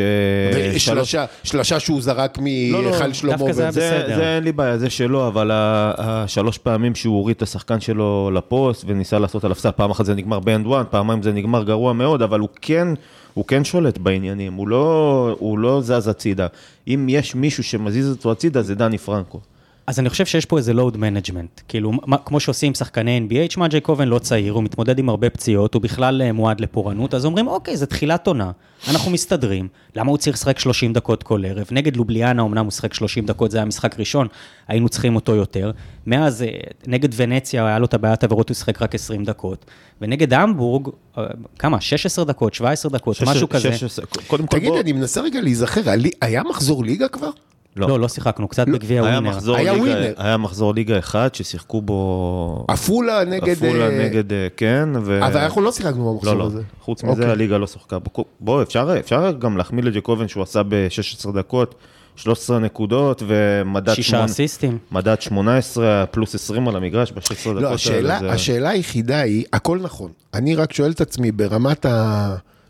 ושלושה, 0.74 1.24
שלושה 1.44 1.80
שהוא 1.80 2.02
זרק 2.02 2.38
לא, 2.38 2.44
לא, 2.82 2.90
מהיכל 2.90 3.12
שלמה. 3.12 3.36
דווקא 3.36 3.52
זה 3.52 3.62
היה 3.62 3.70
בסדר. 3.70 4.16
זה 4.16 4.36
אין 4.36 4.44
לי 4.44 4.52
בעיה, 4.52 4.78
זה 4.78 4.90
שלו, 4.90 5.28
אבל 5.28 5.50
השלוש 5.52 6.58
פעמים 6.58 6.94
שהוא 6.94 7.16
הוריד 7.16 7.36
את 7.36 7.42
השחקן 7.42 7.80
שלו 7.80 8.30
לפוסט 8.34 8.84
וניסה 8.86 9.18
לעשות 9.18 9.44
עליו 9.44 9.56
סל, 9.56 9.70
פעם 9.70 9.90
אחת 9.90 10.04
זה 10.04 10.14
נגמר 10.14 10.40
ב 10.40 10.47
and 10.47 10.66
one, 10.66 10.84
פעמיים 10.90 11.22
זה 11.22 11.32
נגמר 11.32 11.64
גרוע 11.64 11.92
מאוד, 11.92 12.22
אבל 12.22 12.40
הוא 12.40 12.48
כן, 12.62 12.88
הוא 13.34 13.44
כן 13.44 13.64
שולט 13.64 13.98
בעניינים, 13.98 14.54
הוא 14.54 14.68
לא, 14.68 15.36
הוא 15.38 15.58
לא 15.58 15.80
זז 15.80 16.08
הצידה. 16.08 16.46
אם 16.88 17.06
יש 17.08 17.34
מישהו 17.34 17.64
שמזיז 17.64 18.10
אותו 18.10 18.32
הצידה, 18.32 18.62
זה 18.62 18.74
דני 18.74 18.98
פרנקו. 18.98 19.40
אז 19.90 19.98
אני 20.00 20.10
חושב 20.10 20.26
שיש 20.26 20.44
פה 20.46 20.58
איזה 20.58 20.72
load 20.72 20.96
management. 20.96 21.60
כאילו, 21.68 21.92
מה, 22.06 22.16
כמו 22.18 22.40
שעושים 22.40 22.74
שחקני 22.74 23.20
NBA, 23.28 23.48
תשמע, 23.48 23.68
ג'יי 23.68 23.80
קובן 23.80 24.08
לא 24.08 24.18
צעיר, 24.18 24.52
הוא 24.52 24.62
מתמודד 24.62 24.98
עם 24.98 25.08
הרבה 25.08 25.30
פציעות, 25.30 25.74
הוא 25.74 25.82
בכלל 25.82 26.22
אה, 26.22 26.32
מועד 26.32 26.60
לפורענות, 26.60 27.14
אז 27.14 27.24
אומרים, 27.24 27.48
אוקיי, 27.48 27.76
זה 27.76 27.86
תחילת 27.86 28.26
עונה, 28.26 28.50
אנחנו 28.90 29.10
מסתדרים, 29.10 29.68
למה 29.96 30.10
הוא 30.10 30.18
צריך 30.18 30.36
לשחק 30.36 30.58
30 30.58 30.92
דקות 30.92 31.22
כל 31.22 31.44
ערב? 31.46 31.66
נגד 31.70 31.96
לובליאנה, 31.96 32.42
אמנם 32.42 32.64
הוא 32.64 32.70
שיחק 32.70 32.94
30 32.94 33.26
דקות, 33.26 33.50
זה 33.50 33.58
היה 33.58 33.64
משחק 33.64 33.98
ראשון, 33.98 34.26
היינו 34.68 34.88
צריכים 34.88 35.16
אותו 35.16 35.34
יותר. 35.34 35.70
מאז, 36.06 36.42
אה, 36.42 36.48
נגד 36.86 37.08
ונציה, 37.16 37.66
היה 37.66 37.78
לו 37.78 37.84
את 37.86 37.94
הבעיית 37.94 38.24
עבירות, 38.24 38.48
הוא 38.48 38.54
שיחק 38.54 38.82
רק 38.82 38.94
20 38.94 39.24
דקות. 39.24 39.64
ונגד 40.00 40.34
המבורג, 40.34 40.88
אה, 41.18 41.24
כמה? 41.58 41.80
16 41.80 42.24
דקות, 42.24 42.54
17 42.54 42.90
דקות, 42.92 43.16
שש- 43.16 43.22
משהו 43.22 43.48
כזה. 43.48 43.72
שש- 43.72 43.84
שש- 43.84 44.00
קודם 44.26 44.46
כל 44.46 44.56
תגיד, 44.58 44.68
בוא... 44.68 44.80
אני 44.80 44.92
מנסה 44.92 45.20
רגע 45.20 45.40
להיזכר, 45.40 45.90
היה- 45.90 46.10
היה 46.22 46.42
מחזור 46.42 46.84
ליגה 46.84 47.08
כבר? 47.08 47.30
לא, 47.76 48.00
לא 48.00 48.08
שיחקנו, 48.08 48.48
קצת 48.48 48.68
בגביע 48.68 49.02
היה 49.06 49.18
ווינר. 49.20 49.54
היה 49.56 49.74
ווינר. 49.74 50.12
היה 50.16 50.36
מחזור 50.36 50.74
ליגה 50.74 50.98
אחד 50.98 51.34
ששיחקו 51.34 51.82
בו... 51.82 52.64
עפולה 52.68 53.24
נגד... 53.24 53.48
עפולה 53.48 53.88
אה, 53.88 54.04
נגד, 54.04 54.32
אה, 54.32 54.48
כן, 54.56 54.88
ו... 55.04 55.26
אבל 55.26 55.36
אנחנו 55.40 55.60
לא 55.62 55.72
שיחקנו 55.72 56.04
לא, 56.06 56.12
במחזור 56.12 56.34
לא, 56.34 56.44
הזה. 56.46 56.62
חוץ 56.80 57.02
אוקיי. 57.04 57.14
מזה 57.14 57.30
הליגה 57.32 57.58
לא 57.58 57.66
שוחקה. 57.66 57.98
בוא, 57.98 58.24
בוא, 58.40 58.62
אפשר, 58.62 58.96
אפשר 59.00 59.32
גם 59.38 59.56
להחמיא 59.56 59.82
לג'קובן 59.82 60.28
שהוא 60.28 60.42
עשה 60.42 60.62
ב-16 60.68 61.32
דקות, 61.34 61.74
13 62.16 62.58
נקודות 62.58 63.22
ומדד 63.26 63.94
שישה 63.94 64.08
שמונה- 64.10 64.24
אסיסטים. 64.24 64.78
מדד 64.92 65.20
18 65.20 66.04
פלוס 66.10 66.34
20 66.34 66.68
על 66.68 66.76
המגרש 66.76 67.12
ב-16 67.12 67.20
דקות 67.50 67.62
לא, 67.62 67.74
השאלה. 67.74 68.18
זה- 68.20 68.30
השאלה 68.32 68.68
היחידה 68.70 69.20
היא, 69.20 69.44
הכל 69.52 69.78
נכון. 69.82 70.10
אני 70.34 70.54
רק 70.54 70.72
שואל 70.72 70.90
את 70.90 71.00
עצמי, 71.00 71.32
ברמת 71.32 71.86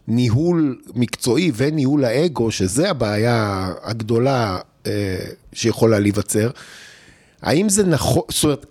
ניהול 0.09 0.79
מקצועי 0.95 1.53
וניהול 1.57 2.05
האגו, 2.05 2.51
שזה 2.51 2.91
הבעיה 2.91 3.69
הגדולה 3.83 4.59
שיכולה 5.53 5.99
להיווצר, 5.99 6.51
האם 7.43 7.69
זה 7.69 7.87
נכון, 7.87 8.23
זאת 8.29 8.45
אומרת, 8.45 8.67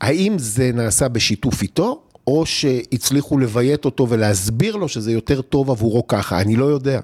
האם 0.00 0.38
זה 0.38 0.70
נעשה 0.74 1.08
בשיתוף 1.08 1.62
איתו, 1.62 2.02
או 2.26 2.46
שהצליחו 2.46 3.38
לביית 3.38 3.84
אותו 3.84 4.08
ולהסביר 4.08 4.76
לו 4.76 4.88
שזה 4.88 5.12
יותר 5.12 5.42
טוב 5.42 5.70
עבורו 5.70 6.06
ככה, 6.06 6.40
אני 6.40 6.56
לא 6.56 6.64
יודע. 6.64 7.00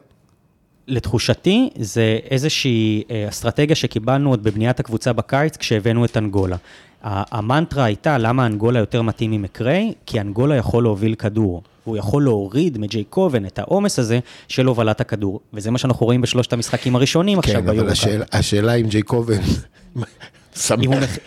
לתחושתי, 0.88 1.70
זה 1.78 2.18
איזושהי 2.30 3.02
אה, 3.10 3.28
אסטרטגיה 3.28 3.76
שקיבלנו 3.76 4.30
עוד 4.30 4.42
בבניית 4.42 4.80
הקבוצה 4.80 5.12
בקיץ 5.12 5.56
כשהבאנו 5.56 6.04
את 6.04 6.16
אנגולה. 6.16 6.56
המנטרה 7.02 7.84
הייתה 7.84 8.18
למה 8.18 8.46
אנגולה 8.46 8.78
יותר 8.78 9.02
מתאים 9.02 9.30
ממקריי, 9.30 9.92
כי 10.06 10.20
אנגולה 10.20 10.56
יכול 10.56 10.82
להוביל 10.82 11.14
כדור. 11.14 11.62
הוא 11.84 11.96
יכול 11.96 12.22
להוריד 12.24 12.78
מג'יי 12.78 13.04
קובן 13.04 13.46
את 13.46 13.58
העומס 13.58 13.98
הזה 13.98 14.18
של 14.48 14.66
הובלת 14.66 15.00
הכדור. 15.00 15.40
וזה 15.54 15.70
מה 15.70 15.78
שאנחנו 15.78 16.06
רואים 16.06 16.20
בשלושת 16.20 16.52
המשחקים 16.52 16.96
הראשונים 16.96 17.38
עכשיו 17.38 17.62
כן, 17.62 17.68
אבל. 17.68 17.88
השאלה, 18.32 18.74
אם 18.74 18.86
ג'ייקובן 18.86 19.34
אם 20.72 20.92
הוא 20.92 20.94
שמח. 20.94 21.02
מח... 21.02 21.18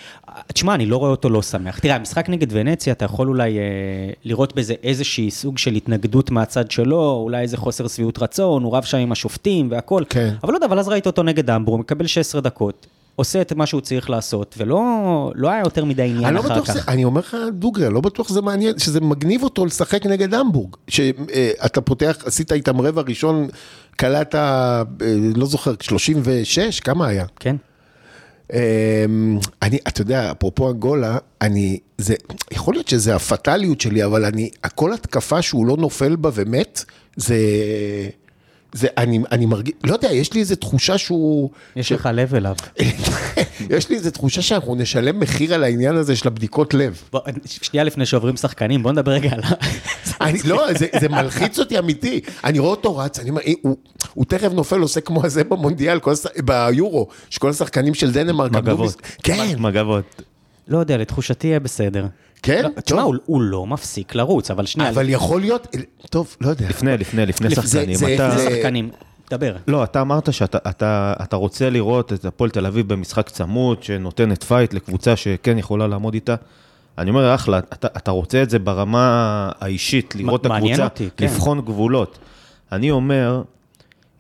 תשמע, 0.54 0.76
אני 0.76 0.86
לא 0.86 0.98
רואה 0.98 1.12
אותו 1.12 1.30
לא 1.30 1.42
שמח. 1.42 1.80
תראה, 1.80 1.96
המשחק 1.96 2.30
נגד 2.30 2.48
ונציה, 2.50 2.94
אתה 2.94 3.06
יכול 3.06 3.28
אולי 3.28 3.58
אה, 3.58 3.64
לראות 4.24 4.56
בזה 4.56 4.74
איזושהי 4.84 5.32
סוג 5.32 5.58
של 5.58 5.74
התנגדות 5.74 6.32
מהצד 6.32 6.72
שלו, 6.72 7.20
אולי 7.24 7.42
איזה 7.42 7.58
חוסר 7.58 7.88
שביעות 7.88 8.22
רצון, 8.22 8.64
הוא 8.64 8.78
רב 8.78 8.84
שם 8.84 8.98
עם 8.98 9.12
השופטים 9.12 9.72
והכל. 9.72 10.04
כן. 10.10 10.34
אבל 10.44 10.54
לא 10.54 10.58
יודע, 10.58 10.68
אבל 10.68 10.80
אז 10.80 10.88
ראית 10.88 11.08
אותו 11.08 11.24
נגד 11.24 11.50
אמבור, 11.50 11.74
הוא 11.74 11.80
מקבל 11.80 12.08
16 12.08 12.42
דקות, 12.42 12.88
עושה 13.16 13.42
את 13.42 13.54
מה 13.54 13.66
שהוא 13.66 13.82
צריך 13.82 14.10
לעשות, 14.10 14.56
ולא 14.58 14.82
לא 15.36 15.50
היה 15.50 15.60
יותר 15.60 15.86
מדי 15.86 16.04
עניין 16.04 16.34
לא 16.34 16.40
אחר 16.40 16.50
בטוח, 16.50 16.68
כך. 16.68 16.74
שזה, 16.74 16.82
אני 16.88 17.04
אומר 17.04 17.20
לך 17.20 17.38
דוגרי, 17.52 17.90
לא 17.90 18.02
בטוח 18.02 18.28
שזה 18.28 18.42
מעניין, 18.42 18.80
שזה 18.80 19.02
מגניב 19.02 19.44
אותו 19.44 19.66
לשחק 19.66 20.06
נגד 20.06 20.34
המבורג. 20.34 20.76
שאתה 20.88 21.82
פותח, 21.82 22.18
עשית 22.26 22.52
איתם 22.52 22.82
רבע 22.82 23.02
ראשון, 23.02 23.48
קלעת, 23.96 24.36
אה, 24.36 24.84
לא 25.36 25.46
זוכר, 25.46 25.74
36, 25.82 26.80
כמה 26.80 27.08
היה? 27.08 27.26
כן. 27.40 27.56
אמ, 28.54 29.40
אני, 29.62 29.78
אתה 29.88 30.02
יודע, 30.02 30.32
אפרופו 30.32 30.72
אנגולה, 30.72 31.18
אני, 31.42 31.80
זה, 31.98 32.16
יכול 32.52 32.74
להיות 32.74 32.88
שזה 32.88 33.16
הפטאליות 33.16 33.82
שלי, 33.82 34.06
אבל 34.06 34.26
אני, 34.26 34.50
הכל 34.64 34.94
התקפה 34.94 35.42
שהוא 35.42 35.66
לא 35.66 35.78
נופל 35.78 36.16
בה 36.16 36.30
ומת, 36.34 36.86
זה, 37.16 37.38
זה, 38.76 38.88
אני, 38.98 39.20
אני 39.32 39.46
מרגיש, 39.46 39.74
לא 39.84 39.94
יודע, 39.94 40.12
יש 40.12 40.34
לי 40.34 40.40
איזו 40.40 40.56
תחושה 40.56 40.98
שהוא... 40.98 41.50
יש 41.76 41.92
לך 41.92 42.10
לב 42.14 42.36
אליו. 42.36 42.56
יש 43.78 43.90
לי 43.90 43.96
איזו 43.96 44.12
תחושה 44.12 44.42
שאנחנו 44.42 44.76
נשלם 44.76 45.20
מחיר 45.20 45.54
על 45.54 45.64
העניין 45.64 45.96
הזה 45.96 46.16
של 46.16 46.28
הבדיקות 46.28 46.74
לב. 46.74 47.02
בוא, 47.12 47.22
שנייה 47.46 47.84
לפני 47.84 48.06
שעוברים 48.06 48.38
שחקנים, 48.38 48.84
בוא 48.84 48.92
נדבר 48.92 49.12
רגע 49.12 49.30
על 49.32 49.40
ה... 49.44 49.50
אני, 50.22 50.40
לא, 50.46 50.74
זה, 50.78 50.88
זה 51.00 51.10
מלחיץ 51.10 51.60
אותי 51.60 51.80
אמיתי. 51.80 52.20
אני 52.44 52.60
רואה 52.60 52.72
אותו 52.72 52.98
רץ, 52.98 53.20
אני 53.20 53.30
אומר, 53.30 53.42
"אה, 53.42 53.54
הוא, 53.62 53.78
הוא 54.14 54.26
תכף 54.26 54.52
נופל, 54.52 54.80
עושה 54.80 55.02
כמו 55.02 55.26
הזה 55.26 55.44
במונדיאל, 55.44 56.00
כל. 56.00 56.14
ביורו, 56.46 57.08
שכל 57.30 57.50
השחקנים 57.50 57.94
של 57.94 58.12
דנמרק 58.12 58.52
מגבות. 58.52 59.02
כן, 59.24 59.56
מגבות. 59.60 60.22
לא 60.68 60.78
יודע, 60.78 60.98
לתחושתי 60.98 61.48
יהיה 61.48 61.60
בסדר. 61.60 62.06
כן, 62.46 62.64
לא, 62.64 62.82
תשמע. 62.82 63.02
הוא, 63.02 63.16
הוא 63.26 63.42
לא 63.42 63.66
מפסיק 63.68 64.16
לרוץ, 64.16 64.52
אבל 64.52 64.66
שנייה, 64.66 64.90
אבל 64.90 65.10
יכול 65.10 65.42
להיות, 65.42 65.68
טוב, 66.10 66.36
לא 66.42 66.50
יודע. 66.50 66.70
לפני, 66.70 66.98
לפני, 66.98 67.26
לפני 67.26 67.48
לפ- 67.50 67.56
שחקנים. 67.66 67.96
זה- 67.96 68.16
אתה- 68.16 68.38
זה- 68.38 68.50
שחקנים, 68.56 68.90
דבר. 69.32 69.56
לא, 69.68 69.84
אתה 69.84 70.02
אמרת 70.02 70.34
שאתה 70.34 70.58
אתה, 70.70 71.14
אתה 71.24 71.36
רוצה 71.36 71.70
לראות 71.70 72.14
את 72.14 72.26
הפועל 72.26 72.50
תל 72.50 72.66
אביב 72.66 72.94
במשחק 72.94 73.30
צמוד, 73.30 73.84
שנותנת 73.84 74.44
fight 74.44 74.74
לקבוצה 74.74 75.16
שכן 75.16 75.58
יכולה 75.58 75.88
לעמוד 75.88 76.14
איתה. 76.14 76.36
אני 76.98 77.10
אומר, 77.10 77.36
אחלה, 77.36 77.60
אתה, 77.60 77.88
אתה 77.98 78.12
רוצה 78.12 78.44
את 78.44 78.50
זה 78.50 78.60
ברמה 78.60 79.08
האישית, 79.60 80.16
לראות 80.16 80.46
את 80.46 80.52
הקבוצה, 80.52 80.84
אותי, 80.84 81.10
כן. 81.18 81.26
לבחון 81.26 81.62
גבולות. 81.62 82.18
אני 82.72 82.92
אומר, 82.92 83.42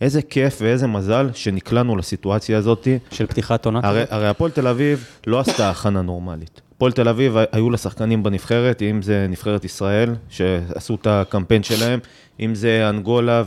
איזה 0.01 0.21
כיף 0.21 0.57
ואיזה 0.61 0.87
מזל 0.87 1.29
שנקלענו 1.33 1.97
לסיטואציה 1.97 2.57
הזאת. 2.57 2.87
של 3.11 3.25
פתיחת 3.25 3.65
עונה. 3.65 3.79
הרי, 3.83 4.03
הרי 4.09 4.27
הפועל 4.27 4.51
תל 4.51 4.67
אביב 4.67 5.05
לא 5.27 5.39
עשתה 5.39 5.69
הכנה 5.69 6.01
נורמלית. 6.01 6.61
הפועל 6.75 6.91
תל 6.91 7.07
אביב 7.09 7.35
היו 7.51 7.69
לה 7.69 7.77
שחקנים 7.77 8.23
בנבחרת, 8.23 8.81
אם 8.81 9.01
זה 9.01 9.25
נבחרת 9.29 9.65
ישראל, 9.65 10.15
שעשו 10.29 10.95
את 10.95 11.07
הקמפיין 11.09 11.63
שלהם, 11.63 11.99
אם 12.39 12.55
זה 12.55 12.89
אנגולה 12.89 13.43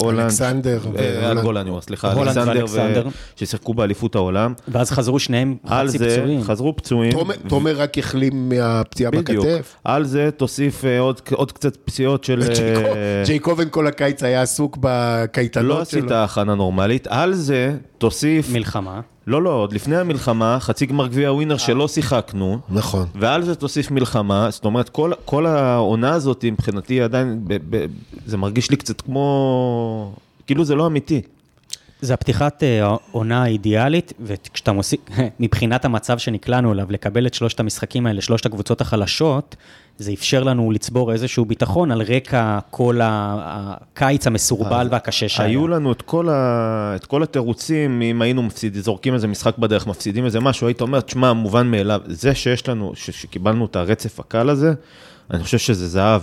והולנד. 0.00 0.20
אלכסנדר 0.20 0.80
אה. 0.98 1.30
אנגולה, 1.32 1.60
אני 1.60 1.70
אומר, 1.70 1.80
סליחה, 1.80 2.12
הולנד 2.12 2.38
אלכסנדר. 2.38 3.06
ששיחקו 3.36 3.74
באליפות 3.74 4.14
העולם. 4.14 4.54
ואז 4.68 4.90
חזרו 4.90 5.18
שניהם 5.18 5.56
חצי 5.68 5.98
זה 5.98 6.16
פצועים. 6.18 6.42
חזרו 6.42 6.76
פצועים. 6.76 7.12
תומר- 7.48 7.76
רק 7.76 7.98
החלים 7.98 8.48
מהפציעה 8.48 9.10
בדיוק. 9.10 9.46
בכתף. 9.46 9.76
על 9.84 10.04
זה 10.04 10.30
תוסיף 10.36 10.84
אה, 10.84 11.00
עוד, 11.00 11.52
קצת 11.52 11.76
פציעות 11.76 12.24
של... 12.24 12.42
ג'ייקוב- 12.54 12.84
אה, 12.86 13.22
ג'ייקובן 13.26 13.68
כל 13.70 13.86
הקיץ 13.86 14.22
היה 14.22 14.42
עסוק 14.42 14.78
בקייטנות 14.80 15.64
לא 15.78 15.84
שלו. 15.84 16.00
עשית 16.00 16.10
הכנה 16.10 16.54
נורמלית. 16.54 17.06
על 17.06 17.34
זה 17.34 17.76
תוסיף... 17.98 18.52
מלחמה. 18.52 19.00
לא, 19.26 19.42
לא, 19.42 19.50
עוד 19.50 19.72
לפני 19.72 19.96
המלחמה, 19.96 20.60
חצי 20.60 20.86
גמר 20.86 21.06
גביע 21.06 21.32
ווינר 21.32 21.56
שלא 21.56 21.88
שיחקנו. 21.88 22.58
נכון. 22.68 23.06
ועל 23.14 23.42
זה 23.42 23.54
תוסיף 23.54 23.90
מלחמה, 23.90 24.50
זאת 24.50 24.64
אומרת, 24.64 24.88
כל, 24.88 25.12
כל 25.24 25.46
העונה 25.46 26.12
הזאת 26.12 26.44
מבחינתי 26.44 27.00
עדיין, 27.00 27.40
ב, 27.46 27.56
ב, 27.70 27.86
זה 28.26 28.36
מרגיש 28.36 28.70
לי 28.70 28.76
קצת 28.76 29.00
כמו, 29.00 30.14
כאילו 30.46 30.64
זה 30.64 30.74
לא 30.74 30.86
אמיתי. 30.86 31.22
זה 32.00 32.14
הפתיחת 32.14 32.62
אה, 32.62 32.86
העונה 32.86 33.42
האידיאלית, 33.42 34.12
וכשאתה 34.20 34.72
מוסיף, 34.72 35.00
מבחינת 35.40 35.84
המצב 35.84 36.18
שנקלענו 36.18 36.72
אליו, 36.72 36.86
לקבל 36.90 37.26
את 37.26 37.34
שלושת 37.34 37.60
המשחקים 37.60 38.06
האלה, 38.06 38.20
שלושת 38.20 38.46
הקבוצות 38.46 38.80
החלשות, 38.80 39.56
זה 40.00 40.12
אפשר 40.12 40.42
לנו 40.44 40.70
לצבור 40.70 41.12
איזשהו 41.12 41.44
ביטחון 41.44 41.90
על 41.90 42.02
רקע 42.02 42.58
כל 42.70 43.00
הקיץ 43.02 44.26
המסורבל 44.26 44.88
והקשה 44.90 45.28
שהיה. 45.28 45.48
היו 45.48 45.68
לנו 45.68 45.92
את 45.92 46.02
כל, 46.02 46.28
ה, 46.28 46.92
את 46.96 47.06
כל 47.06 47.22
התירוצים, 47.22 48.02
אם 48.02 48.22
היינו 48.22 48.42
מפסידים, 48.42 48.82
זורקים 48.82 49.14
איזה 49.14 49.28
משחק 49.28 49.58
בדרך, 49.58 49.86
מפסידים 49.86 50.24
איזה 50.24 50.40
משהו, 50.40 50.66
היית 50.66 50.80
אומר, 50.80 51.00
תשמע, 51.00 51.32
מובן 51.32 51.66
מאליו, 51.70 52.00
זה 52.06 52.34
שיש 52.34 52.68
לנו, 52.68 52.92
ש, 52.94 53.10
שקיבלנו 53.10 53.64
את 53.66 53.76
הרצף 53.76 54.20
הקל 54.20 54.48
הזה, 54.48 54.72
אני 55.30 55.42
חושב 55.44 55.58
שזה 55.58 55.88
זהב, 55.88 56.22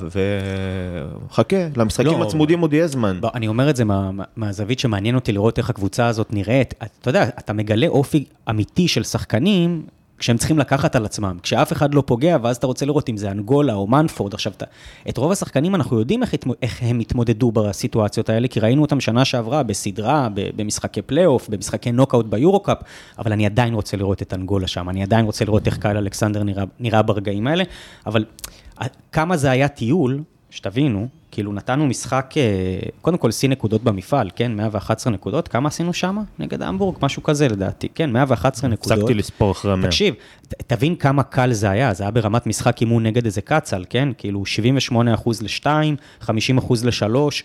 וחכה, 1.29 1.55
למשחקים 1.77 2.19
לא, 2.19 2.23
הצמודים 2.23 2.59
עוד 2.59 2.73
יהיה 2.73 2.87
זמן. 2.87 3.17
בוא, 3.21 3.29
אני 3.33 3.47
אומר 3.47 3.69
את 3.69 3.75
זה 3.75 3.85
מה- 3.85 4.09
מהזווית 4.35 4.79
שמעניין 4.79 5.15
אותי 5.15 5.31
לראות 5.31 5.57
איך 5.57 5.69
הקבוצה 5.69 6.07
הזאת 6.07 6.33
נראית. 6.33 6.73
אתה 7.01 7.09
יודע, 7.09 7.23
אתה 7.23 7.53
מגלה 7.53 7.87
אופי 7.87 8.25
אמיתי 8.49 8.87
של 8.87 9.03
שחקנים 9.03 9.85
כשהם 10.17 10.37
צריכים 10.37 10.59
לקחת 10.59 10.95
על 10.95 11.05
עצמם, 11.05 11.37
כשאף 11.43 11.71
אחד 11.71 11.93
לא 11.93 12.03
פוגע, 12.05 12.37
ואז 12.41 12.57
אתה 12.57 12.67
רוצה 12.67 12.85
לראות 12.85 13.09
אם 13.09 13.17
זה 13.17 13.31
אנגולה 13.31 13.73
או 13.73 13.87
מנפורד. 13.87 14.33
עכשיו, 14.33 14.53
את 15.09 15.17
רוב 15.17 15.31
השחקנים 15.31 15.75
אנחנו 15.75 15.99
יודעים 15.99 16.23
איך, 16.23 16.33
איך 16.61 16.79
הם 16.81 16.99
התמודדו 16.99 17.51
בסיטואציות 17.51 18.29
האלה, 18.29 18.47
כי 18.47 18.59
ראינו 18.59 18.81
אותם 18.81 18.99
שנה 18.99 19.25
שעברה 19.25 19.63
בסדרה, 19.63 20.27
במשחקי 20.33 21.01
פלייאוף, 21.01 21.49
במשחקי 21.49 21.91
נוקאוט 21.91 22.25
ביורו-קאפ, 22.25 22.77
אבל 23.19 23.31
אני 23.31 23.45
עדיין 23.45 23.73
רוצה 23.73 23.97
לראות 23.97 24.21
את 24.21 24.33
אנגולה 24.33 24.67
שם, 24.67 24.89
אני 24.89 25.03
עדיין 25.03 25.25
רוצה 25.25 25.45
לראות 25.45 25.67
איך 25.67 25.77
קייל 25.77 25.97
אלכסנדר 25.97 26.43
נראה, 26.43 26.63
נראה 26.79 27.01
ברגעים 27.01 27.47
האלה, 27.47 27.63
אבל 28.05 28.25
כמה 29.11 29.37
זה 29.37 29.51
היה 29.51 29.67
טיול, 29.67 30.23
שתבינו, 30.49 31.07
כאילו 31.31 31.53
נתנו 31.53 31.85
משחק, 31.87 32.33
אה, 32.37 32.43
קודם 33.01 33.17
כל 33.17 33.31
שיא 33.31 33.49
נקודות 33.49 33.83
במפעל, 33.83 34.29
כן? 34.35 34.55
111 34.55 35.13
נקודות, 35.13 35.47
כמה 35.47 35.67
עשינו 35.67 35.93
שם? 35.93 36.17
נגד 36.39 36.61
המבורג, 36.61 36.95
משהו 37.01 37.23
כזה 37.23 37.47
לדעתי, 37.47 37.87
כן? 37.95 38.11
111 38.11 38.69
נקודות. 38.69 38.97
הפסקתי 38.97 39.13
לספור 39.13 39.51
אחרי 39.51 39.73
המאה. 39.73 39.85
תקשיב, 39.87 40.13
ת- 40.47 40.53
תבין 40.67 40.95
כמה 40.95 41.23
קל 41.23 41.53
זה 41.53 41.69
היה, 41.69 41.93
זה 41.93 42.03
היה 42.03 42.11
ברמת 42.11 42.47
משחק 42.47 42.81
אימון 42.81 43.05
נגד 43.05 43.25
איזה 43.25 43.41
קצ"ל, 43.41 43.83
כן? 43.89 44.09
כאילו 44.17 44.45
78 44.45 45.13
אחוז 45.13 45.41
ל-2, 45.41 45.65
50 46.21 46.57
אחוז 46.57 46.85
ל-3, 46.85 46.91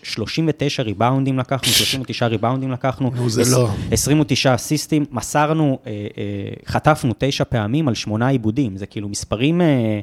39 0.03 0.83
ריבאונדים 0.83 1.39
לקחנו, 1.39 1.67
39 1.71 2.27
ריבאונדים 2.27 2.71
לקחנו. 2.71 3.11
נו, 3.15 3.29
זה 3.29 3.43
לא. 3.57 3.69
29 3.91 4.55
אסיסטים, 4.55 5.05
מסרנו, 5.11 5.79
אה, 5.87 5.91
אה, 5.91 6.03
חטפנו 6.65 7.13
תשע 7.17 7.43
פעמים 7.43 7.87
על 7.87 7.93
שמונה 7.95 8.27
עיבודים, 8.27 8.77
זה 8.77 8.85
כאילו 8.85 9.09
מספרים, 9.09 9.61
אה, 9.61 9.99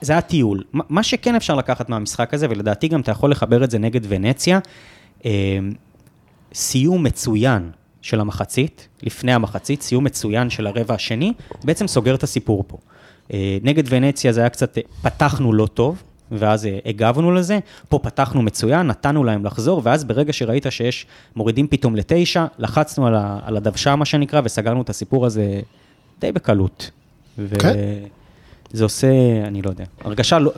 זה 0.00 0.12
היה 0.12 0.20
טיול. 0.20 0.64
מה- 0.72 1.02
שכן 1.02 1.34
אפשר 1.34 1.54
לקחת 1.54 1.88
מהמשחק 1.88 2.34
הזה, 2.34 2.46
ולדעתי 2.50 2.88
גם 2.88 3.00
אתה 3.00 3.10
יכול 3.10 3.30
לחבר 3.30 3.64
את 3.64 3.70
זה 3.70 3.78
נגד 3.78 4.00
ונציה, 4.08 4.58
אה, 5.24 5.58
סיום 6.54 7.02
מצוין 7.02 7.70
של 8.02 8.20
המחצית, 8.20 8.88
לפני 9.02 9.32
המחצית, 9.32 9.82
סיום 9.82 10.04
מצוין 10.04 10.50
של 10.50 10.66
הרבע 10.66 10.94
השני, 10.94 11.32
בעצם 11.64 11.86
סוגר 11.86 12.14
את 12.14 12.22
הסיפור 12.22 12.64
פה. 12.66 12.76
אה, 13.32 13.58
נגד 13.62 13.82
ונציה 13.88 14.32
זה 14.32 14.40
היה 14.40 14.48
קצת, 14.48 14.78
אה, 14.78 14.82
פתחנו 15.02 15.52
לא 15.52 15.66
טוב, 15.66 16.02
ואז 16.32 16.66
אה, 16.66 16.78
הגבנו 16.86 17.32
לזה, 17.32 17.58
פה 17.88 17.98
פתחנו 17.98 18.42
מצוין, 18.42 18.86
נתנו 18.86 19.24
להם 19.24 19.44
לחזור, 19.44 19.80
ואז 19.84 20.04
ברגע 20.04 20.32
שראית 20.32 20.66
שיש, 20.70 21.06
מורידים 21.36 21.66
פתאום 21.66 21.96
לתשע, 21.96 22.46
לחצנו 22.58 23.06
על, 23.06 23.14
ה, 23.14 23.38
על 23.44 23.56
הדוושה, 23.56 23.96
מה 23.96 24.04
שנקרא, 24.04 24.40
וסגרנו 24.44 24.82
את 24.82 24.90
הסיפור 24.90 25.26
הזה 25.26 25.60
די 26.20 26.32
בקלות. 26.32 26.90
כן. 27.58 27.74
וזה 28.72 28.84
עושה, 28.84 29.06
אני 29.46 29.62
לא 29.62 29.70
יודע, 29.70 29.84
הרגשה 30.00 30.38
לא, 30.38 30.52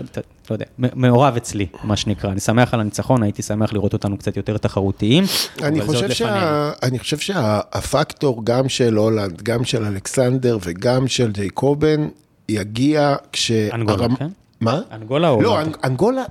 לא 0.51 0.55
יודע, 0.55 0.65
מעורב 0.79 1.37
אצלי, 1.37 1.67
מה 1.85 1.97
שנקרא. 1.97 2.31
אני 2.31 2.41
שמח 2.41 2.75
על 2.75 2.81
הניצחון, 2.81 3.23
הייתי 3.23 3.43
שמח 3.43 3.73
לראות 3.73 3.93
אותנו 3.93 4.19
קצת 4.19 4.37
יותר 4.37 4.57
תחרותיים, 4.59 5.25
אני 5.63 5.81
זה 5.81 5.87
חושב. 5.87 6.11
שה... 6.11 6.71
אני 6.83 6.99
חושב 6.99 7.19
שהפקטור 7.19 8.41
גם 8.45 8.69
של 8.69 8.97
הולנד, 8.97 9.43
גם 9.43 9.65
של 9.65 9.85
אלכסנדר 9.85 10.59
וגם 10.63 11.09
של 11.09 11.33
ג'ייקובן, 11.33 12.09
יגיע 12.49 13.17
כש... 13.33 13.51
אנגולה, 13.51 14.07
כן? 14.19 14.29
מה? 14.61 14.81
אנגולה 14.93 15.29
או 15.29 15.43
לא, 15.43 15.59
הולנד? 15.59 15.75
אנ- 15.75 15.79
אנגולה, 15.85 16.25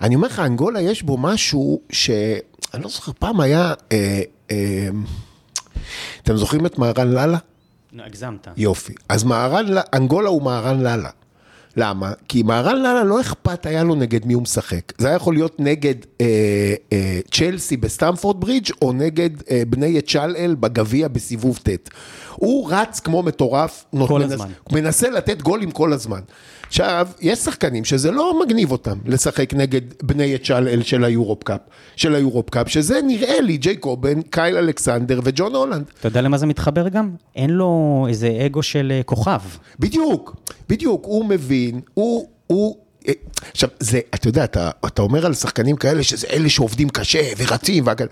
אני 0.00 0.14
אומר 0.14 0.28
לך, 0.28 0.38
אנגולה 0.40 0.80
יש 0.80 1.02
בו 1.02 1.16
משהו 1.16 1.80
ש... 1.90 2.10
אני 2.74 2.82
לא 2.82 2.88
זוכר, 2.88 3.12
פעם 3.18 3.40
היה... 3.40 3.74
אה, 3.92 4.22
אה, 4.50 4.88
אתם 6.22 6.36
זוכרים 6.36 6.66
את 6.66 6.78
מהרן 6.78 7.08
לאללה? 7.08 7.38
הגזמת. 7.98 8.48
יופי. 8.56 8.92
אז 9.08 9.24
מהרן, 9.24 9.66
אנגולה 9.94 10.28
הוא 10.28 10.42
מהרן 10.42 10.80
לאללה. 10.80 11.10
למה? 11.78 12.12
כי 12.28 12.42
מהרן 12.42 12.76
לאללה 12.82 13.04
לא 13.04 13.20
אכפת 13.20 13.66
היה 13.66 13.84
לו 13.84 13.94
נגד 13.94 14.26
מי 14.26 14.34
הוא 14.34 14.42
משחק. 14.42 14.92
זה 14.98 15.06
היה 15.08 15.16
יכול 15.16 15.34
להיות 15.34 15.60
נגד 15.60 15.94
אה, 16.20 16.26
אה, 16.92 17.20
צ'לסי 17.30 17.76
בסטמפורד 17.76 18.40
ברידג' 18.40 18.70
או 18.82 18.92
נגד 18.92 19.30
אה, 19.50 19.62
בני 19.68 20.00
צ'אלל 20.00 20.54
בגביע 20.54 21.08
בסיבוב 21.08 21.58
ט'. 21.62 21.88
הוא 22.34 22.68
רץ 22.72 23.00
כמו 23.00 23.22
מטורף. 23.22 23.84
כל 24.08 24.20
מנס- 24.20 24.32
הזמן. 24.32 24.48
מנסה 24.72 25.10
לתת 25.10 25.42
גולים 25.42 25.70
כל 25.70 25.92
הזמן. 25.92 26.20
עכשיו, 26.68 27.08
יש 27.20 27.38
שחקנים 27.38 27.84
שזה 27.84 28.10
לא 28.10 28.40
מגניב 28.40 28.72
אותם 28.72 28.98
לשחק 29.06 29.54
נגד 29.54 29.80
בני 30.02 30.38
צ'אלל 30.38 30.82
של 30.82 31.04
היורופ 31.04 31.42
קאפ, 31.44 31.60
של 31.96 32.14
היורופ 32.14 32.50
קאפ, 32.50 32.68
שזה 32.68 33.00
נראה 33.02 33.40
לי 33.40 33.56
ג'יי 33.56 33.76
קובן, 33.76 34.22
קייל 34.22 34.56
אלכסנדר 34.56 35.20
וג'ון 35.24 35.54
הולנד. 35.54 35.84
אתה 36.00 36.08
יודע 36.08 36.20
למה 36.20 36.38
זה 36.38 36.46
מתחבר 36.46 36.88
גם? 36.88 37.10
אין 37.36 37.50
לו 37.50 38.06
איזה 38.08 38.42
אגו 38.46 38.62
של 38.62 38.92
אה, 38.94 39.02
כוכב. 39.02 39.40
בדיוק, 39.78 40.36
בדיוק, 40.68 41.04
הוא 41.04 41.24
מבין, 41.24 41.80
הוא, 41.94 42.28
הוא, 42.46 42.76
עכשיו, 43.52 43.68
זה, 43.80 44.00
אתה 44.14 44.28
יודע, 44.28 44.44
אתה, 44.44 44.70
אתה 44.86 45.02
אומר 45.02 45.26
על 45.26 45.34
שחקנים 45.34 45.76
כאלה 45.76 46.02
שזה 46.02 46.26
אלה 46.32 46.48
שעובדים 46.48 46.88
קשה 46.88 47.32
ורצים, 47.36 47.86
והכאלה. 47.86 48.10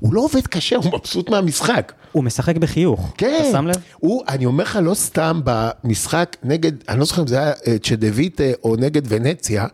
הוא 0.00 0.14
לא 0.14 0.20
עובד 0.20 0.46
קשה, 0.46 0.76
הוא 0.76 0.84
מבסוט 0.92 1.30
מהמשחק. 1.30 1.92
הוא 2.12 2.24
משחק 2.24 2.56
בחיוך. 2.56 3.12
כן, 3.16 3.38
אתה 3.40 3.52
שם 3.52 3.66
לב? 3.66 3.74
הוא, 3.96 4.22
אני 4.28 4.46
אומר 4.46 4.64
לך, 4.64 4.78
לא 4.82 4.94
סתם 4.94 5.40
במשחק 5.44 6.36
נגד, 6.42 6.72
אני 6.88 6.98
לא 6.98 7.04
זוכר 7.04 7.22
אם 7.22 7.26
זה 7.26 7.38
היה 7.38 7.52
אה, 7.66 7.78
צ'דוויטה 7.78 8.44
או 8.64 8.76
נגד 8.76 9.02
ונציה, 9.08 9.66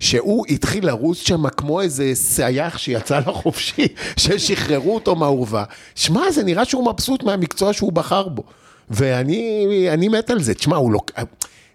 שהוא 0.00 0.46
התחיל 0.46 0.86
לרוץ 0.86 1.18
שם 1.18 1.48
כמו 1.48 1.80
איזה 1.80 2.10
סייח 2.14 2.78
שיצא 2.78 3.20
לחופשי, 3.26 3.86
ששחררו 4.16 4.94
אותו 4.94 5.16
מהאורווה. 5.16 5.64
שמע, 5.94 6.30
זה 6.30 6.44
נראה 6.44 6.64
שהוא 6.64 6.86
מבסוט 6.92 7.22
מהמקצוע 7.22 7.72
שהוא 7.72 7.92
בחר 7.92 8.28
בו. 8.28 8.42
ואני 8.90 9.86
אני 9.92 10.08
מת 10.08 10.30
על 10.30 10.42
זה. 10.42 10.54
תשמע, 10.54 10.76
הוא 10.76 10.92
לא... 10.92 11.00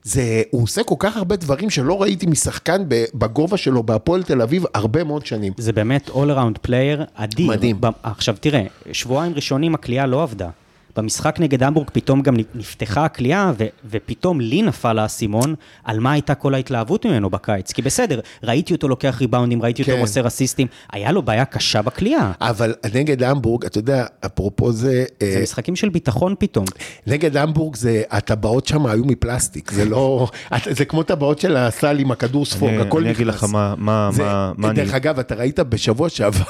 זה, 0.06 0.44
הוא 0.52 0.64
עושה 0.64 0.84
כל 0.84 0.96
כך 1.00 1.18
הרבה 1.18 1.36
דברים 1.36 1.70
שלא 1.70 2.02
ראיתי 2.02 2.26
משחקן 2.26 2.84
בגובה 3.14 3.58
שלו 3.58 3.84
בהפועל 3.84 4.24
תל 4.24 4.42
אביב 4.42 4.64
הרבה 4.74 5.04
מאוד 5.04 5.26
שנים. 5.26 5.54
זה 5.58 5.74
באמת 5.74 6.10
all 6.10 6.12
around 6.14 6.68
player 6.68 7.04
אדיר. 7.16 7.48
מדהים. 7.48 7.80
עכשיו 8.04 8.36
תראה, 8.40 8.64
שבועיים 8.92 9.34
ראשונים 9.34 9.76
הקליעה 9.76 10.06
לא 10.06 10.24
עבדה. 10.24 10.50
במשחק 10.96 11.36
נגד 11.40 11.64
המבורג 11.64 11.90
פתאום 11.94 12.22
גם 12.22 12.36
נפתחה 12.56 13.06
הקליעה, 13.06 13.52
ו- 13.58 13.66
ופתאום 13.90 14.42
לי 14.42 14.62
נפל 14.62 15.00
האסימון 15.00 15.56
על 15.84 16.00
מה 16.00 16.12
הייתה 16.12 16.36
כל 16.36 16.54
ההתלהבות 16.54 17.06
ממנו 17.06 17.30
בקיץ. 17.30 17.72
כי 17.72 17.82
בסדר, 17.82 18.20
ראיתי 18.44 18.74
אותו 18.74 18.88
לוקח 18.88 19.18
ריבאונדים, 19.22 19.62
ראיתי 19.62 19.82
אותו 19.82 19.92
כן. 19.94 20.00
מוסר 20.00 20.28
אסיסטים, 20.28 20.68
היה 20.92 21.12
לו 21.12 21.22
בעיה 21.22 21.46
קשה 21.46 21.82
בקליעה. 21.82 22.32
אבל 22.42 22.74
נגד 22.94 23.24
המבורג, 23.24 23.66
אתה 23.66 23.78
יודע, 23.78 24.06
אפרופו 24.26 24.72
זה... 24.72 25.04
זה 25.24 25.36
אה, 25.38 25.42
משחקים 25.44 25.76
של 25.76 25.90
ביטחון 25.90 26.36
פתאום. 26.40 26.66
נגד 27.08 27.38
המבורג 27.38 27.76
זה, 27.76 28.04
הטבעות 28.12 28.68
שם 28.68 28.86
היו 28.86 29.06
מפלסטיק, 29.06 29.72
זה 29.72 29.86
לא, 29.86 30.28
זה 30.78 30.86
כמו 30.86 31.04
טבעות 31.04 31.40
של 31.40 31.58
הסל 31.58 32.00
עם 32.00 32.12
הכדור 32.12 32.46
ספוג, 32.46 32.70
אני- 32.70 32.82
הכל 32.82 32.98
אני 33.02 33.06
נכנס. 33.12 33.16
אגיד 33.18 33.28
לך 33.28 33.44
מה- 33.44 33.74
מה- 33.78 34.10
זה- 34.14 34.24
מה- 34.24 34.52
מה 34.58 34.70
אני... 34.70 34.76
דרך 34.76 34.94
אגב, 34.94 35.20
אתה 35.20 35.36
ראית 35.36 35.60
בשבוע 35.60 36.10
שעבר, 36.10 36.44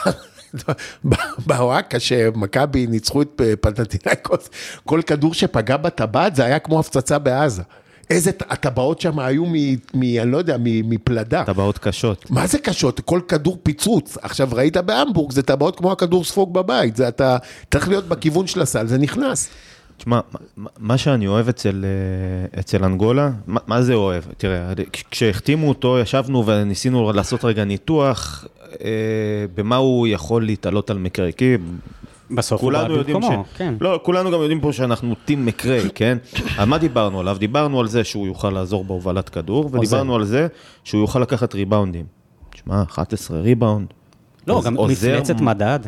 באוהקה 1.48 2.00
שמכבי 2.00 2.88
ניצחו 2.88 3.22
את 3.22 3.42
פנטינאיקוס, 3.62 4.50
כל 4.86 5.02
כדור 5.06 5.34
שפגע 5.34 5.78
בטבעת 5.78 6.36
זה 6.36 6.46
היה 6.46 6.60
כמו 6.60 6.80
הפצצה 6.80 7.20
בעזה. 7.20 7.64
איזה, 8.10 8.32
הטבעות 8.50 9.02
שם 9.02 9.20
היו 9.20 9.46
מ... 9.46 9.54
מ... 9.94 10.20
אני 10.22 10.32
לא 10.32 10.38
יודע, 10.38 10.58
מ- 10.60 10.90
מפלדה. 10.90 11.44
טבעות 11.46 11.78
קשות. 11.78 12.32
מה 12.32 12.48
זה 12.48 12.60
קשות? 12.60 13.00
כל 13.00 13.22
כדור 13.28 13.58
פיצוץ. 13.64 14.18
עכשיו, 14.22 14.50
ראית 14.52 14.78
בהמבורג, 14.78 15.32
זה 15.32 15.42
טבעות 15.42 15.78
כמו 15.78 15.92
הכדור 15.92 16.24
ספוג 16.24 16.54
בבית. 16.54 16.96
זה 16.96 17.08
אתה 17.08 17.38
צריך 17.72 17.90
להיות 17.90 18.08
בכיוון 18.08 18.48
של 18.48 18.62
הסל, 18.62 18.88
זה 18.88 18.98
נכנס. 18.98 19.50
תשמע, 19.98 20.20
מה- 20.58 20.70
מה 20.80 20.98
שאני 20.98 21.28
אוהב 21.28 21.50
אצל, 21.50 21.86
אה, 22.54 22.60
אצל 22.60 22.84
אנגולה, 22.84 23.30
מה, 23.48 23.60
מה 23.68 23.82
זה 23.82 23.94
אוהב? 23.94 24.24
תראה, 24.38 24.60
כש- 24.94 25.04
כשהחתימו 25.12 25.70
אותו, 25.70 26.00
ישבנו 26.00 26.46
וניסינו 26.46 27.12
לעשות 27.14 27.46
רגע 27.46 27.64
ניתוח, 27.64 28.46
אה, 28.84 28.90
במה 29.56 29.76
הוא 29.76 30.08
יכול 30.08 30.46
להתעלות 30.46 30.90
על 30.90 30.98
מקרה, 30.98 31.32
כי 31.32 31.56
בסוף 32.32 32.62
הוא 32.62 32.72
בא 32.72 32.88
במקומו, 32.88 33.46
ש... 33.54 33.58
כן. 33.58 33.74
לא, 33.82 34.00
כולנו 34.04 34.32
גם 34.32 34.40
יודעים 34.42 34.62
פה 34.62 34.74
שאנחנו 34.74 35.16
טים 35.26 35.46
מקריי, 35.46 35.90
כן? 35.96 36.18
על 36.58 36.66
מה 36.70 36.78
דיברנו 36.78 37.20
עליו? 37.20 37.38
דיברנו 37.40 37.80
על 37.80 37.88
זה 37.88 38.04
שהוא 38.04 38.28
יוכל 38.28 38.50
לעזור 38.50 38.84
בהובלת 38.86 39.30
כדור, 39.30 39.70
ודיברנו 39.74 40.16
על 40.16 40.26
זה 40.26 40.48
שהוא 40.84 41.02
יוכל 41.02 41.20
לקחת 41.20 41.56
ריבאונדים. 41.56 42.06
תשמע, 42.50 42.84
11 42.90 43.40
ריבאונד. 43.40 43.88
לא, 44.48 44.62
גם 44.66 44.76
עוזר- 44.76 44.92
מפלצת 45.18 45.42
מדד. 45.42 45.80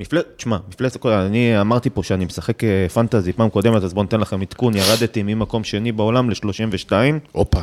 מפלצת, 0.00 0.26
תשמע, 0.36 0.58
מפלצת, 0.68 1.06
אני 1.06 1.60
אמרתי 1.60 1.90
פה 1.90 2.02
שאני 2.02 2.24
משחק 2.24 2.64
אה, 2.64 2.88
פנטזי 2.88 3.32
פעם 3.32 3.48
קודמת, 3.48 3.82
אז 3.82 3.94
בואו 3.94 4.04
ניתן 4.04 4.20
לכם 4.20 4.40
עדכון, 4.40 4.76
ירדתי 4.76 5.22
ממקום 5.22 5.64
שני 5.64 5.92
בעולם 5.92 6.30
ל-32, 6.30 6.92
הופה. 7.32 7.60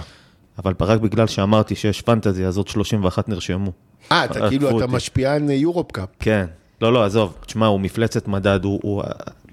אבל 0.60 0.74
רק 0.80 1.00
בגלל 1.00 1.28
שאמרתי 1.28 1.76
שיש 1.76 2.02
פנטזי, 2.02 2.46
אז 2.46 2.58
עוד 2.58 2.68
31 2.68 3.30
נרשמו. 3.30 3.72
אה, 4.12 4.26
אתה 4.26 4.50
כאילו, 4.50 4.68
אתה 4.68 4.76
אותי. 4.76 4.96
משפיען 4.96 5.50
יורופ 5.50 5.92
קאפ. 5.92 6.10
כן. 6.20 6.46
לא, 6.82 6.94
לא, 6.94 7.04
עזוב, 7.04 7.34
תשמע, 7.46 7.66
הוא 7.66 7.80
מפלצת 7.80 8.28
מדד, 8.28 8.64
הוא, 8.64 8.80
הוא 8.84 9.04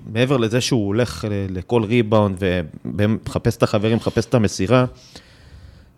מעבר 0.07 0.37
לזה 0.37 0.61
שהוא 0.61 0.87
הולך 0.87 1.25
לכל 1.51 1.85
ריבאונד 1.85 2.37
ומחפש 2.85 3.57
את 3.57 3.62
החברים, 3.62 3.97
מחפש 3.97 4.27
את 4.27 4.35
המסירה, 4.35 4.85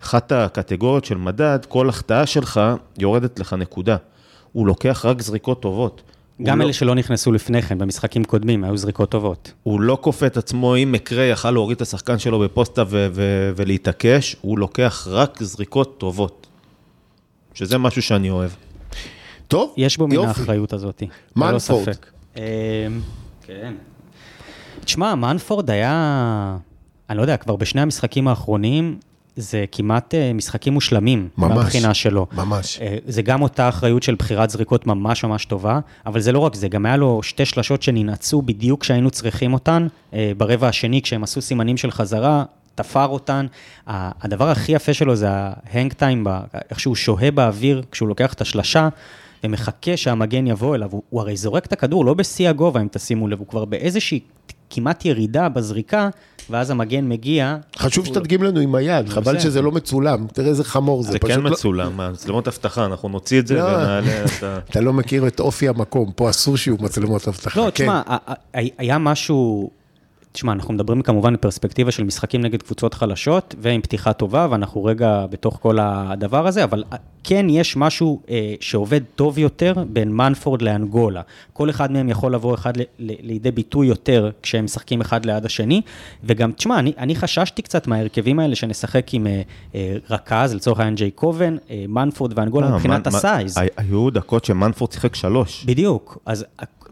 אחת 0.03 0.33
הקטגוריות 0.33 1.05
של 1.05 1.17
מדד, 1.17 1.59
כל 1.69 1.89
החטאה 1.89 2.27
שלך 2.27 2.61
יורדת 2.99 3.39
לך 3.39 3.53
נקודה. 3.53 3.97
הוא 4.53 4.67
לוקח 4.67 5.05
רק 5.09 5.23
זריקות 5.23 5.63
טובות. 5.63 6.03
גם 6.43 6.59
לא- 6.59 6.65
אלה 6.65 6.73
שלא 6.73 6.95
נכנסו 6.95 7.33
לפני 7.33 7.63
כן, 7.63 7.79
במשחקים 7.79 8.25
קודמים, 8.25 8.65
היו 8.65 8.77
זריקות 8.77 9.11
טובות. 9.11 9.53
הוא 9.63 9.81
לא 9.81 9.99
כופה 10.01 10.27
את 10.27 10.37
עצמו, 10.37 10.77
אם 10.77 10.93
מקרה 10.93 11.23
יכל 11.25 11.51
להוריד 11.51 11.77
את 11.77 11.83
השחקן 11.83 12.19
שלו 12.19 12.39
בפוסטה 12.41 12.83
ו- 12.89 13.09
ו- 13.13 13.51
ולהתעקש, 13.57 14.37
הוא 14.41 14.59
לוקח 14.59 15.09
רק 15.11 15.43
זריקות 15.43 15.99
טובות. 15.99 16.47
שזה 17.55 17.79
משהו 17.79 18.03
שאני 18.03 18.31
אוהב. 18.31 18.51
טוב, 19.49 19.75
יש 19.77 19.97
בו 19.97 20.09
מן. 20.09 20.19
האחריות 20.19 20.73
הזאת. 20.73 21.03
ללא 21.37 21.59
ספק. 21.59 22.07
אמ, 22.37 22.43
כן. 23.47 23.75
תשמע, 24.85 25.15
מנפורד 25.15 25.71
היה, 25.71 26.57
אני 27.11 27.17
לא 27.17 27.23
יודע, 27.23 27.37
כבר 27.37 27.57
בשני 27.57 27.81
המשחקים 27.81 28.29
האחרונים, 28.29 28.99
זה 29.37 29.65
כמעט 29.73 30.15
אה, 30.15 30.33
משחקים 30.33 30.73
מושלמים. 30.73 31.29
ממש. 31.39 31.57
מהבחינה 31.57 31.95
שלו. 31.95 32.27
ממש. 32.33 32.79
אה, 32.81 32.97
זה 33.07 33.23
גם 33.23 33.43
אותה 33.43 33.69
אחריות 33.69 34.03
של 34.03 34.15
בחירת 34.15 34.51
זריקות 34.51 34.87
ממש 34.87 35.25
ממש 35.25 35.45
טובה, 35.45 35.81
אבל 36.07 36.21
זה 36.21 36.33
לא 36.33 36.39
רק 36.39 36.55
זה, 36.55 36.69
גם 36.69 36.87
היה 36.87 36.97
לו 36.97 37.23
שתי 37.23 37.45
שלשות 37.45 37.83
שננעצו 37.83 38.43
בדיוק 38.43 38.81
כשהיינו 38.81 39.11
צריכים 39.11 39.53
אותן, 39.53 39.87
אה, 40.15 40.33
ברבע 40.37 40.69
השני, 40.69 41.03
כשהם 41.03 41.23
עשו 41.23 41.41
סימנים 41.41 41.77
של 41.77 41.91
חזרה, 41.91 42.45
תפר 42.75 43.07
אותן. 43.07 43.47
הדבר 43.87 44.51
הכי 44.51 44.73
יפה 44.73 44.95
שלו 44.95 45.17
זה 45.17 45.29
ההנג 45.31 45.93
טיים, 45.93 46.27
איך 46.71 46.81
שהוא 46.81 46.95
שוהה 46.95 47.31
באוויר 47.31 47.83
כשהוא 47.91 48.09
לוקח 48.09 48.33
את 48.33 48.41
השלשה. 48.41 48.89
ומחכה 49.45 49.97
שהמגן 49.97 50.47
יבוא 50.47 50.75
אליו, 50.75 50.89
הוא, 50.93 51.03
הוא 51.11 51.21
הרי 51.21 51.37
זורק 51.37 51.67
את 51.67 51.73
הכדור 51.73 52.05
לא 52.05 52.15
בשיא 52.15 52.49
הגובה, 52.49 52.81
אם 52.81 52.89
תשימו 52.91 53.29
לב, 53.29 53.39
הוא 53.39 53.47
כבר 53.47 53.65
באיזושהי 53.65 54.21
כמעט 54.71 55.05
ירידה 55.05 55.49
בזריקה, 55.49 56.09
ואז 56.51 56.71
המגן 56.71 57.09
מגיע. 57.09 57.57
חשוב 57.77 58.07
שתדגים 58.07 58.43
לנו 58.43 58.61
עם 58.61 58.75
היד, 58.75 59.09
חבל. 59.09 59.39
שזה 59.39 59.63
לא 59.63 59.73
מצולם, 59.73 60.27
תראה 60.33 60.49
איזה 60.49 60.65
חמור 60.65 61.03
זה. 61.03 61.13
זה 61.13 61.19
כן 61.19 61.41
לא- 61.41 61.51
מצולם, 61.51 62.13
מצלמות 62.13 62.49
אבטחה, 62.49 62.85
אנחנו 62.85 63.09
נוציא 63.09 63.41
את 63.41 63.47
זה 63.47 63.55
לא. 63.55 63.63
ונעלה 63.63 64.25
את 64.25 64.43
ה... 64.43 64.59
אתה 64.71 64.81
לא 64.81 64.93
מכיר 64.93 65.27
את 65.27 65.41
אופי 65.41 65.69
המקום, 65.69 66.13
פה 66.17 66.31
אסור 66.31 66.57
שיהיו 66.57 66.77
מצלמות 66.81 67.29
אבטחה. 67.29 67.61
לא, 67.61 67.65
כן. 67.75 67.85
תשמע, 67.85 68.03
היה 68.79 68.99
משהו, 68.99 69.71
תשמע, 70.35 70.53
אנחנו 70.53 70.75
מדברים 70.75 71.03
כמובן 71.03 71.35
בפרספקטיבה 71.35 71.91
של 71.91 72.05
משחקים 72.05 72.41
נגד 72.41 72.63
קבוצות 72.63 72.95
חלשות, 72.95 73.55
ועם 73.59 73.81
פתיחה 73.81 74.13
טובה, 74.13 74.47
ואנחנו 74.51 74.85
רגע 74.85 75.27
בתוך 75.31 75.59
כל 75.63 75.79
הדבר 75.81 76.47
הזה, 76.47 76.65
אבל 76.65 76.85
כן 77.25 77.47
יש 77.51 77.77
משהו 77.77 78.21
אה, 78.31 78.55
שעובד 78.61 79.01
טוב 79.17 79.39
יותר 79.39 79.73
בין 79.89 80.13
מנפורד 80.13 80.63
לאנגולה. 80.63 81.21
כל 81.53 81.71
אחד 81.71 81.93
מהם 81.93 82.09
יכול 82.09 82.35
לבוא 82.35 82.55
אחד 82.55 82.77
ל- 82.77 82.81
ל- 82.81 82.87
לידי 83.27 83.51
ביטוי 83.51 83.87
יותר 83.87 84.31
כשהם 84.43 84.65
משחקים 84.65 85.01
אחד 85.01 85.25
ליד 85.27 85.45
השני, 85.45 85.81
וגם, 86.25 86.53
תשמע, 86.53 86.79
אני, 86.79 86.93
אני 86.99 87.15
חששתי 87.17 87.63
קצת 87.63 87.87
מההרכבים 87.87 88.39
האלה 88.39 88.55
שנשחק 88.57 89.15
עם 89.15 89.27
אה, 89.27 89.43
אה, 89.75 89.97
רכז, 90.11 90.55
לצורך 90.55 90.79
העניין 90.79 90.95
ג'יי 90.95 91.11
קובן, 91.11 91.57
אה, 91.71 91.85
מנפורד 91.89 92.39
ואנגולה, 92.39 92.67
אה, 92.67 92.75
מבחינת 92.77 93.07
מנ- 93.09 93.15
הסייז. 93.15 93.59
הי- 93.59 93.69
היו 93.77 94.11
דקות 94.11 94.45
שמנפורד 94.45 94.93
שיחק 94.93 95.15
שלוש. 95.15 95.65
בדיוק, 95.65 96.19
אז 96.27 96.45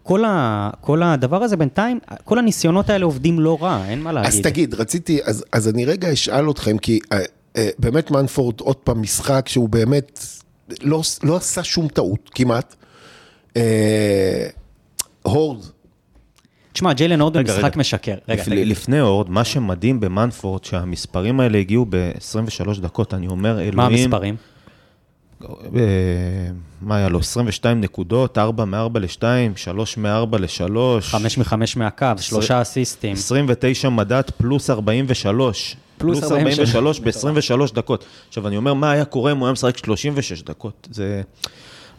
כל, 0.02 0.24
ה, 0.24 0.70
כל 0.80 1.02
הדבר 1.02 1.42
הזה 1.42 1.56
בינתיים, 1.56 1.98
כל 2.24 2.38
הניסיונות 2.38 2.90
האלה 2.90 3.04
עובדים 3.04 3.40
לא 3.40 3.58
רע, 3.60 3.84
אין 3.88 4.02
מה 4.02 4.12
להגיד. 4.12 4.28
אז 4.32 4.40
תגיד, 4.40 4.74
רציתי, 4.74 5.18
אז, 5.24 5.44
אז 5.52 5.68
אני 5.68 5.84
רגע 5.84 6.12
אשאל 6.12 6.50
אתכם, 6.50 6.78
כי 6.78 6.98
אה, 7.12 7.18
אה, 7.56 7.68
באמת 7.78 8.10
מנפורד 8.10 8.60
עוד 8.60 8.76
פעם 8.76 9.02
משחק 9.02 9.48
שהוא 9.48 9.68
באמת 9.68 10.26
לא, 10.82 11.00
לא 11.22 11.36
עשה 11.36 11.64
שום 11.64 11.88
טעות, 11.88 12.30
כמעט. 12.34 12.74
אה, 13.56 14.46
הורד, 15.22 15.58
תשמע, 16.72 16.92
ג'יילן 16.92 17.20
הורד 17.20 17.36
במשחק 17.36 17.64
רגע. 17.64 17.78
משקר. 17.80 18.14
רגע, 18.28 18.42
לפ- 18.42 18.48
תגיד. 18.48 18.66
לפני 18.68 19.00
אורד, 19.00 19.30
מה 19.30 19.44
שמדהים 19.44 20.00
במנפורד, 20.00 20.64
שהמספרים 20.64 21.40
האלה 21.40 21.58
הגיעו 21.58 21.86
ב-23 21.88 22.80
דקות, 22.80 23.14
אני 23.14 23.26
אומר, 23.26 23.60
אלוהים... 23.60 23.76
מה 23.76 23.86
המספרים? 23.86 24.36
אה, 25.76 25.80
מה 26.82 26.96
היה 26.96 27.08
לו? 27.08 27.18
22 27.18 27.80
נקודות, 27.80 28.38
4 28.38 28.64
מ-4 28.64 28.98
ל-2, 28.98 29.22
3 29.56 29.98
מ-4 29.98 30.38
ל-3. 30.38 31.00
חמש 31.00 31.38
מחמש 31.38 31.76
מהקו, 31.76 32.06
שלושה 32.18 32.62
אסיסטים. 32.62 33.12
29 33.12 33.88
מדד 33.88 34.22
פלוס 34.36 34.70
43. 34.70 35.76
פלוס 35.98 36.18
פלוס 36.18 36.32
43 36.32 37.00
ב-23 37.00 37.74
דקות. 37.74 38.04
עכשיו, 38.28 38.48
אני 38.48 38.56
אומר, 38.56 38.74
מה 38.74 38.90
היה 38.90 39.04
קורה 39.04 39.32
אם 39.32 39.36
הוא 39.36 39.46
היה 39.46 39.52
משחק 39.52 39.78
36 39.78 40.42
דקות? 40.42 40.88
זה... 40.90 41.22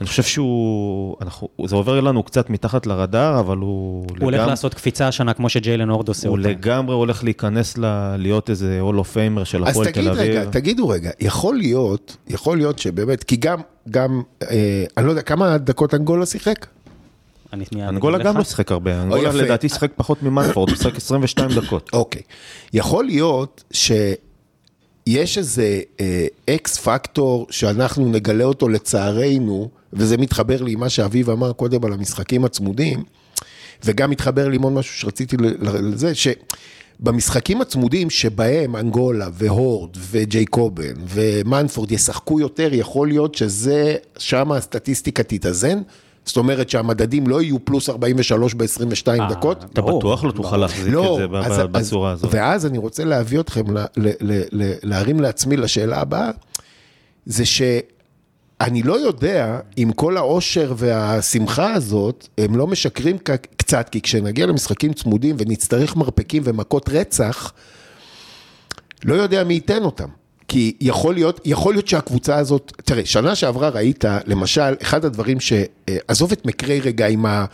אני 0.02 0.08
חושב 0.08 0.24
שהוא... 0.24 1.16
אנחנו, 1.22 1.48
זה 1.66 1.76
עובר 1.76 2.00
לנו 2.00 2.24
קצת 2.24 2.50
מתחת 2.50 2.86
לרדאר, 2.88 3.40
אבל 3.40 3.58
הוא... 3.58 4.06
הוא 4.10 4.18
הולך 4.22 4.48
לעשות 4.48 4.74
קפיצה 4.74 5.08
השנה 5.08 5.34
כמו 5.34 5.50
שג'יילן 5.50 5.90
הורד 5.90 6.08
עושה 6.08 6.28
הוא 6.28 6.38
אותה. 6.38 6.50
לגמרי 6.50 6.96
הולך 6.96 7.24
להיכנס 7.24 7.78
ל... 7.78 8.16
להיות 8.18 8.50
איזה 8.50 8.80
Hall 8.80 9.00
of 9.00 9.12
Famer 9.12 9.44
של 9.44 9.64
אז 9.66 9.70
הפועל 9.70 9.92
תגיד 9.92 10.04
תל 10.04 10.10
אביב. 10.10 10.32
רגע, 10.32 10.46
תגידו 10.52 10.90
רגע, 10.90 11.10
יכול 11.20 11.56
להיות, 11.58 12.18
יכול 12.28 12.58
להיות 12.58 12.80
שבאמת, 12.80 13.24
כי 13.24 13.36
גם, 13.36 13.60
גם, 13.90 14.22
אה, 14.42 14.86
אני 14.98 15.06
לא 15.06 15.12
יודע, 15.12 15.22
כמה 15.22 15.58
דקות 15.58 15.94
אנגולה 15.94 16.26
שיחק? 16.26 16.66
אני 17.54 17.66
אנגולה 17.88 18.18
גם. 18.18 18.38
לא 18.38 18.44
שיחק 18.44 18.72
הרבה, 18.72 19.02
אנגולה. 19.02 19.32
לדעתי 19.32 19.70
שיחק 19.70 19.92
פחות 19.96 20.24
ממנפורד, 20.24 20.70
הוא 20.70 20.78
שיחק 20.78 20.96
22 20.96 21.50
דקות. 21.50 21.90
אוקיי. 21.94 22.22
יכול 22.74 23.06
להיות 23.06 23.64
שיש 25.10 25.38
איזה 25.38 25.80
אה, 26.00 26.26
אקס 26.50 26.78
פקטור 26.78 27.48
שאנחנו 27.50 28.12
נגלה 28.12 28.44
אותו 28.44 28.70
לצערנו, 28.70 29.70
וזה 29.94 30.18
מתחבר 30.18 30.62
לי 30.62 30.72
עם 30.72 30.80
מה 30.80 30.90
שאביב 30.90 31.30
אמר 31.30 31.54
קודם 31.54 31.86
על 31.86 31.94
המשחקים 31.94 32.46
הצמודים, 32.46 33.04
וגם 33.84 34.10
מתחבר 34.10 34.48
לי 34.48 34.56
עם 34.56 34.62
עוד 34.62 34.74
משהו 34.74 35.00
שרציתי 35.00 35.38
לזה, 35.62 36.12
שבמשחקים 36.16 37.62
הצמודים 37.62 38.10
שבהם 38.10 38.76
אנגולה 38.76 39.28
והורד 39.34 39.98
וג'ייקובן 40.12 40.94
ומנפורד 41.08 41.92
ישחקו 41.92 42.40
יותר, 42.40 42.70
יכול 42.74 43.08
להיות 43.08 43.36
שזה, 43.36 43.96
שם 44.18 44.52
הסטטיסטיקה 44.52 45.24
תתאזן. 45.24 45.82
זאת 46.26 46.38
אומרת 46.38 46.70
שהמדדים 46.70 47.28
לא 47.28 47.42
יהיו 47.42 47.66
פלוס 47.66 47.90
43 47.90 48.54
ב-22 48.54 48.68
אה, 49.22 49.30
דקות, 49.30 49.64
אתה 49.64 49.82
ברור, 49.82 50.00
בטוח 50.00 50.24
לא 50.24 50.32
תוכל. 50.32 50.58
להחזיק 50.58 50.88
את 50.88 50.92
לא, 50.94 51.16
זה 51.20 51.28
ב- 51.28 51.36
אז- 51.36 51.60
ב- 51.60 51.78
אז- 51.78 51.88
בצורה 51.88 52.12
הזאת. 52.12 52.30
ואז 52.34 52.66
אני 52.66 52.78
רוצה 52.78 53.04
להביא 53.04 53.40
אתכם, 53.40 53.78
ל- 53.78 53.86
ל- 53.98 54.10
ל- 54.22 54.44
ל- 54.52 54.74
להרים 54.84 55.20
לעצמי 55.20 55.58
לשאלה 55.58 56.02
הבאה, 56.02 56.30
זה 57.26 57.46
שאני 57.46 58.84
לא 58.84 59.00
יודע 59.00 59.60
אם 59.78 59.92
כל 59.96 60.18
האושר 60.18 60.74
והשמחה 60.78 61.74
הזאת, 61.74 62.28
הם 62.38 62.56
לא 62.56 62.68
משקרים 62.68 63.18
ק- 63.18 63.30
קצת, 63.58 63.90
כי 63.90 64.02
כשנגיע 64.02 64.46
למשחקים 64.46 64.94
צמודים 64.94 65.36
ונצטרך 65.40 65.96
מרפקים 65.96 66.44
ומכות 66.46 66.90
רצח, 66.90 67.54
לא 69.06 69.14
יודע 69.14 69.44
מי 69.44 69.54
ייתן 69.54 69.84
אותם. 69.84 70.08
כי 70.48 70.74
יכול 70.82 71.14
להיות, 71.14 71.42
יכול 71.46 71.74
להיות 71.74 71.88
שהקבוצה 71.88 72.36
הזאת, 72.36 72.72
תראה, 72.86 73.06
שנה 73.06 73.36
שעברה 73.36 73.70
ראית, 73.70 74.06
למשל, 74.26 74.76
אחד 74.82 75.06
הדברים 75.06 75.40
ש... 75.40 75.54
אה, 75.54 75.98
עזוב 76.08 76.32
את 76.32 76.46
מקרי 76.46 76.80
רגע 76.80 77.08
עם, 77.08 77.26
ה, 77.26 77.46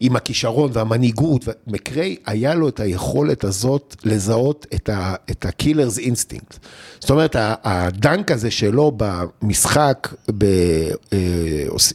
עם 0.00 0.16
הכישרון 0.16 0.70
והמנהיגות, 0.72 1.44
מקרי, 1.66 2.16
היה 2.26 2.54
לו 2.54 2.68
את 2.68 2.80
היכולת 2.80 3.44
הזאת 3.44 3.96
לזהות 4.04 4.66
את, 4.74 4.88
ה, 4.88 5.14
את 5.30 5.44
ה 5.46 5.52
killer's 5.52 5.98
instinct. 5.98 6.58
זאת 7.00 7.10
אומרת, 7.10 7.36
ה 7.38 7.56
dunk 7.56 8.30
הזה 8.30 8.50
שלו 8.50 8.92
במשחק, 8.96 10.14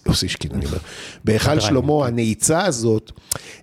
באוסישקין, 0.05 0.51
אני 0.53 0.65
אומר, 0.65 0.77
בהיכל. 1.23 1.59
שלמה, 1.59 2.07
הנעיצה 2.07 2.65
הזאת, 2.65 3.11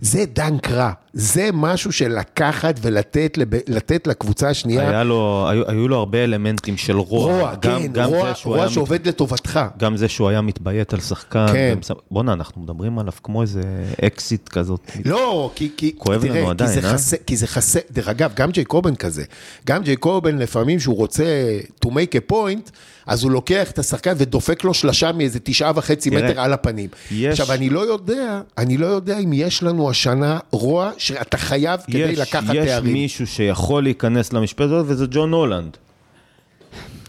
זה 0.01 0.25
dunk 0.35 0.71
רע. 0.71 0.93
זה 1.15 1.51
משהו 1.53 1.93
של 1.93 2.19
לקחת 2.19 2.75
ולתת 2.83 3.39
לב- 3.39 3.49
לתת 3.69 4.07
לקבוצה 4.07 4.49
השנייה. 4.49 4.89
היה 4.91 5.05
לו, 5.05 5.47
היו, 5.51 5.63
היו 5.71 5.89
לו 5.89 5.97
הרבה 5.97 6.25
אלמנטים 6.25 6.77
של 6.77 6.97
רוע. 6.97 7.33
רוע, 7.33 7.55
גם, 7.55 7.83
כן, 7.83 7.93
גם 7.93 8.09
רוע, 8.09 8.33
רוע 8.45 8.69
שעובד 8.69 9.09
לטובתך. 9.09 9.57
מת, 9.57 9.79
גם 9.83 9.97
זה 9.97 10.09
שהוא 10.09 10.29
היה 10.29 10.41
מתביית 10.41 10.93
על 10.95 11.01
שחקן. 11.01 11.47
כן. 11.53 11.75
ומס- 11.77 11.91
בואנה, 12.11 12.33
אנחנו 12.33 12.63
מדברים 12.63 12.99
עליו 12.99 13.13
כמו 13.23 13.43
איזה 13.43 13.61
אקסית 14.07 14.49
כזאת. 14.49 14.91
לא, 15.05 15.51
כי, 15.55 15.71
כי, 15.77 15.93
כואב 15.99 16.25
לנו 16.25 16.35
תראה, 16.35 16.51
עדיין, 16.51 16.71
כי 16.75 16.81
זה 16.81 16.87
אה? 16.89 16.93
חסר, 16.95 17.17
כי 17.27 17.37
זה 17.37 17.47
חסר, 17.47 17.81
דרך 17.91 18.09
אגב, 18.09 18.33
גם 18.37 18.51
ג'יי 18.51 18.65
קובן 18.65 18.95
כזה, 18.95 19.25
גם 19.67 19.83
ג'יי 19.83 19.97
קובן 19.97 20.39
לפעמים 20.39 20.81
שהוא 20.81 20.97
רוצה 20.97 21.25
to 21.85 21.89
make 21.89 22.17
a 22.29 22.33
point, 22.33 22.71
אז 23.07 23.23
הוא 23.23 23.31
לוקח 23.31 23.71
את 23.71 23.79
השחקן 23.79 24.13
ודופק 24.19 24.65
לו 24.65 24.75
שלשה 24.75 25.13
מאיזה 25.13 25.39
תשעה 25.43 25.73
וחצי 25.75 26.11
תראה, 26.11 26.31
מטר 26.31 26.41
על 26.41 26.53
הפנים. 26.53 26.89
יש- 27.13 27.41
עכשיו, 27.41 27.55
אני 27.57 27.71
לא 27.71 27.81
יודע, 27.81 28.41
אני 28.59 28.77
לא 28.77 28.87
יודע 28.87 29.19
אם 29.19 29.33
יש 29.33 29.63
לנו 29.63 29.91
השנה 29.91 30.39
רוע 30.51 30.91
שאתה 30.99 31.37
חייב 31.37 31.81
כדי 31.87 31.99
יש, 31.99 32.19
לקחת 32.19 32.55
יש 32.55 32.67
תארים. 32.69 32.93
מישהו 32.93 33.27
שיכול 33.27 33.83
להיכנס 33.83 34.33
למשבצת 34.33 34.61
הזאת, 34.65 34.85
וזה 34.89 35.07
ג'ון 35.11 35.33
הולנד. 35.33 35.77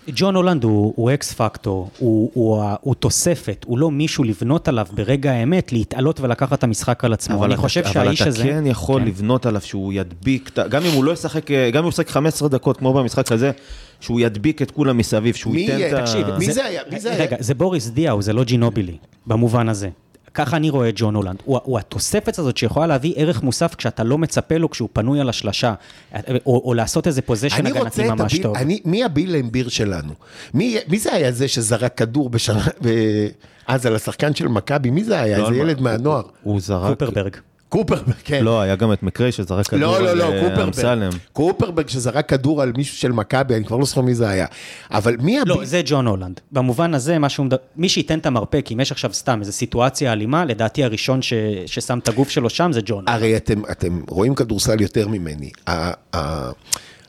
ג'ון 0.09 0.35
הולנד 0.35 0.63
הוא, 0.63 0.93
הוא 0.95 1.11
X 1.13 1.33
factor, 1.33 1.89
הוא, 1.99 2.31
הוא, 2.33 2.63
הוא 2.81 2.95
תוספת, 2.95 3.65
הוא 3.67 3.77
לא 3.79 3.91
מישהו 3.91 4.23
לבנות 4.23 4.67
עליו 4.67 4.87
ברגע 4.93 5.31
האמת, 5.31 5.71
להתעלות 5.71 6.19
ולקחת 6.21 6.53
את 6.59 6.63
המשחק 6.63 7.05
על 7.05 7.13
עצמו. 7.13 7.45
אני 7.45 7.53
אתה- 7.53 7.61
חושב 7.61 7.83
שהאיש 7.85 8.21
אבל 8.21 8.29
הזה... 8.29 8.43
אתה 8.43 8.49
כן 8.51 8.65
יכול 8.67 9.01
כן. 9.01 9.07
לבנות 9.07 9.45
עליו 9.45 9.61
שהוא 9.61 9.93
ידביק, 9.93 10.51
גם 10.69 10.85
אם 10.85 10.91
הוא 10.91 11.03
לא 11.03 11.11
ישחק, 11.11 11.51
אה, 11.51 11.69
גם 11.71 11.77
אם 11.79 11.83
הוא 11.83 11.89
ישחק 11.89 12.09
15 12.09 12.49
דקות 12.49 12.77
כמו 12.77 12.93
במשחק 12.93 13.31
הזה, 13.31 13.51
שהוא 13.99 14.19
ידביק 14.19 14.61
את 14.61 14.71
כולם 14.71 14.97
מסביב, 14.97 15.35
שהוא 15.35 15.53
מי 15.53 15.61
ייתן? 15.61 15.87
את 15.87 15.93
ה... 15.93 16.01
תקשיב, 16.01 16.27
מי 16.37 16.51
זה 16.51 16.65
היה? 16.65 16.81
מי 16.91 16.99
זה 16.99 17.11
היה? 17.11 17.23
רגע, 17.23 17.35
זה 17.39 17.53
בוריס 17.53 17.87
דיאו, 17.89 18.21
זה 18.21 18.33
לא 18.33 18.43
ג'ינובילי, 18.43 18.97
במובן 19.27 19.69
הזה. 19.69 19.89
ככה 20.33 20.57
אני 20.57 20.69
רואה 20.69 20.89
את 20.89 20.93
ג'ון 20.97 21.15
הולנד. 21.15 21.37
הוא, 21.45 21.59
הוא 21.63 21.79
התוספת 21.79 22.39
הזאת 22.39 22.57
שיכולה 22.57 22.87
להביא 22.87 23.13
ערך 23.15 23.43
מוסף 23.43 23.75
כשאתה 23.75 24.03
לא 24.03 24.17
מצפה 24.17 24.57
לו 24.57 24.69
כשהוא 24.69 24.89
פנוי 24.93 25.19
על 25.19 25.29
השלשה, 25.29 25.73
או, 26.45 26.61
או 26.65 26.73
לעשות 26.73 27.07
איזה 27.07 27.21
פוזיישן 27.21 27.65
הגנתי 27.65 28.03
ממש 28.09 28.33
הביל, 28.33 28.43
טוב. 28.43 28.55
אני, 28.55 28.81
מי 28.85 29.03
הביל 29.03 29.35
אמביר 29.35 29.69
שלנו? 29.69 30.13
מי, 30.53 30.77
מי 30.87 30.99
זה 30.99 31.13
היה 31.13 31.31
זה 31.31 31.47
שזרק 31.47 31.97
כדור 31.97 32.29
בשנה, 32.29 32.65
ב- 32.83 33.27
אז 33.67 33.85
על 33.85 33.95
השחקן 33.95 34.35
של 34.35 34.47
מכבי? 34.47 34.89
מי 34.89 35.03
זה 35.03 35.19
היה? 35.21 35.37
לא, 35.37 35.43
איזה 35.43 35.51
מה- 35.63 35.69
ילד 35.69 35.81
מהנוער. 35.81 36.21
הוא 36.43 36.59
זרק... 36.61 36.89
קופרברג. 36.99 37.35
קופרברג, 37.73 38.15
כן. 38.23 38.43
לא, 38.43 38.61
היה 38.61 38.75
גם 38.75 38.93
את 38.93 39.03
מקרי 39.03 39.31
שזרק 39.31 39.67
כדור 39.67 39.79
לא, 39.79 40.01
לא, 40.01 40.09
על 40.09 40.17
לא, 40.17 40.23
אה, 40.23 40.41
קופרברג. 40.41 40.67
אמסלם. 40.67 41.09
קופרברג 41.33 41.87
שזרק 41.87 42.29
כדור 42.29 42.61
על 42.61 42.71
מישהו 42.77 42.97
של 42.97 43.11
מכבי, 43.11 43.55
אני 43.55 43.65
כבר 43.65 43.77
לא 43.77 43.85
זוכר 43.85 44.01
מי 44.01 44.15
זה 44.15 44.29
היה. 44.29 44.45
אבל 44.91 45.15
מי 45.19 45.39
הביל... 45.39 45.53
לא, 45.53 45.65
זה 45.65 45.81
ג'ון 45.85 46.07
הולנד. 46.07 46.39
במובן 46.51 46.93
הזה, 46.93 47.19
מה 47.19 47.29
שהוא 47.29 47.45
מדבר, 47.45 47.57
מי 47.75 47.89
שייתן 47.89 48.19
את 48.19 48.25
המרפק, 48.25 48.69
אם 48.73 48.79
יש 48.79 48.91
עכשיו 48.91 49.13
סתם 49.13 49.39
איזו 49.39 49.51
סיטואציה 49.51 50.13
אלימה, 50.13 50.45
לדעתי 50.45 50.83
הראשון 50.83 51.21
ש... 51.21 51.33
ששם 51.65 51.99
את 51.99 52.07
הגוף 52.07 52.29
שלו 52.29 52.49
שם 52.49 52.71
זה 52.71 52.79
ג'ון. 52.85 53.03
הרי 53.07 53.37
אתם, 53.37 53.61
אתם 53.71 54.01
רואים 54.09 54.35
כדורסל 54.35 54.81
יותר 54.81 55.07
ממני. 55.07 55.49
ה- 55.67 55.91
ה- 56.17 56.51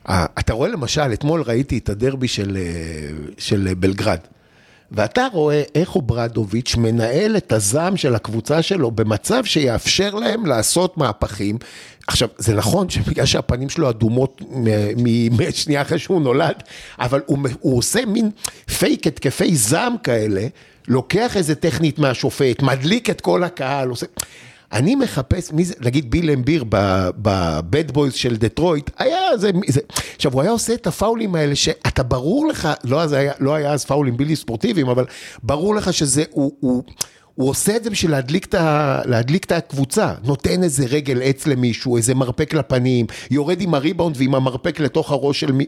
ה- 0.08 0.26
אתה 0.38 0.52
רואה 0.52 0.68
למשל, 0.68 1.12
אתמול 1.12 1.42
ראיתי 1.46 1.78
את 1.78 1.88
הדרבי 1.88 2.28
של, 2.28 2.56
אה, 2.56 2.62
של 3.38 3.68
אה, 3.68 3.74
בלגרד. 3.74 4.18
ואתה 4.92 5.26
רואה 5.32 5.62
איך 5.74 5.96
אוברדוביץ' 5.96 6.76
מנהל 6.76 7.36
את 7.36 7.52
הזעם 7.52 7.96
של 7.96 8.14
הקבוצה 8.14 8.62
שלו 8.62 8.90
במצב 8.90 9.44
שיאפשר 9.44 10.14
להם 10.14 10.46
לעשות 10.46 10.98
מהפכים. 10.98 11.58
עכשיו, 12.06 12.28
זה 12.38 12.54
נכון 12.54 12.90
שבגלל 12.90 13.26
שהפנים 13.26 13.68
שלו 13.68 13.90
אדומות 13.90 14.42
מ- 14.50 15.36
מ- 15.36 15.52
שנייה 15.52 15.82
אחרי 15.82 15.98
שהוא 15.98 16.20
נולד, 16.20 16.62
אבל 16.98 17.20
הוא, 17.26 17.38
הוא 17.60 17.78
עושה 17.78 18.06
מין 18.06 18.30
פייק 18.78 19.06
התקפי 19.06 19.56
זעם 19.56 19.94
כאלה, 20.02 20.46
לוקח 20.88 21.36
איזה 21.36 21.54
טכנית 21.54 21.98
מהשופט, 21.98 22.62
מדליק 22.62 23.10
את 23.10 23.20
כל 23.20 23.44
הקהל, 23.44 23.88
עושה... 23.88 24.06
אני 24.72 24.94
מחפש, 24.94 25.52
מי 25.52 25.64
זה, 25.64 25.74
נגיד 25.80 26.10
ביל 26.10 26.30
ליימביר 26.30 26.64
ב 26.68 26.99
Bad 26.99 27.90
Boys 27.90 28.14
של 28.14 28.36
דטרויט, 28.36 28.90
היה 28.98 29.36
זה, 29.36 29.50
זה, 29.68 29.80
עכשיו 30.16 30.32
הוא 30.32 30.42
היה 30.42 30.50
עושה 30.50 30.74
את 30.74 30.86
הפאולים 30.86 31.34
האלה 31.34 31.54
שאתה 31.54 32.02
ברור 32.02 32.46
לך, 32.46 32.68
לא, 32.84 33.00
היה, 33.00 33.32
לא 33.40 33.54
היה 33.54 33.72
אז 33.72 33.84
פאולים 33.84 34.16
בלתי 34.16 34.36
ספורטיביים, 34.36 34.88
אבל 34.88 35.04
ברור 35.42 35.74
לך 35.74 35.92
שזה, 35.92 36.24
הוא, 36.30 36.52
הוא, 36.60 36.82
הוא 37.34 37.50
עושה 37.50 37.76
את 37.76 37.84
זה 37.84 37.90
בשביל 37.90 38.10
להדליק 38.10 38.44
את, 38.46 38.54
ה, 38.54 39.00
להדליק 39.04 39.44
את 39.44 39.52
הקבוצה, 39.52 40.12
נותן 40.24 40.62
איזה 40.62 40.86
רגל 40.86 41.22
עץ 41.22 41.46
למישהו, 41.46 41.96
איזה 41.96 42.14
מרפק 42.14 42.54
לפנים, 42.54 43.06
יורד 43.30 43.60
עם 43.60 43.74
הריבאונד 43.74 44.16
ועם 44.16 44.34
המרפק 44.34 44.80
לתוך 44.80 45.10
הראש 45.12 45.40
של 45.40 45.52
מי, 45.52 45.66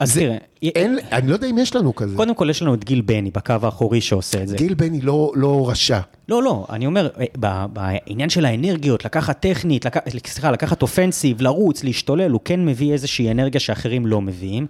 אז 0.00 0.14
תראה, 0.14 0.36
אין, 0.62 0.98
אני 1.12 1.28
לא 1.28 1.32
יודע 1.32 1.46
אם 1.46 1.58
יש 1.58 1.76
לנו 1.76 1.94
כזה. 1.94 2.16
קודם 2.16 2.34
כל 2.34 2.50
יש 2.50 2.62
לנו 2.62 2.74
את 2.74 2.84
גיל 2.84 3.00
בני 3.00 3.30
בקו 3.30 3.54
האחורי 3.62 4.00
שעושה 4.00 4.42
את 4.42 4.48
זה. 4.48 4.56
גיל 4.56 4.74
בני 4.74 5.00
לא, 5.00 5.32
לא 5.34 5.70
רשע. 5.70 6.00
לא, 6.28 6.42
לא, 6.42 6.66
אני 6.70 6.86
אומר, 6.86 7.08
אה, 7.44 7.66
בעניין 7.66 8.30
של 8.30 8.44
האנרגיות, 8.44 9.04
לקחת 9.04 9.40
טכנית, 9.40 9.84
לק... 9.84 10.26
סליחה, 10.26 10.50
לקחת 10.50 10.82
אופנסיב, 10.82 11.42
לרוץ, 11.42 11.84
להשתולל, 11.84 12.30
הוא 12.30 12.40
כן 12.44 12.66
מביא 12.66 12.92
איזושהי 12.92 13.30
אנרגיה 13.30 13.60
שאחרים 13.60 14.06
לא 14.06 14.20
מביאים. 14.20 14.66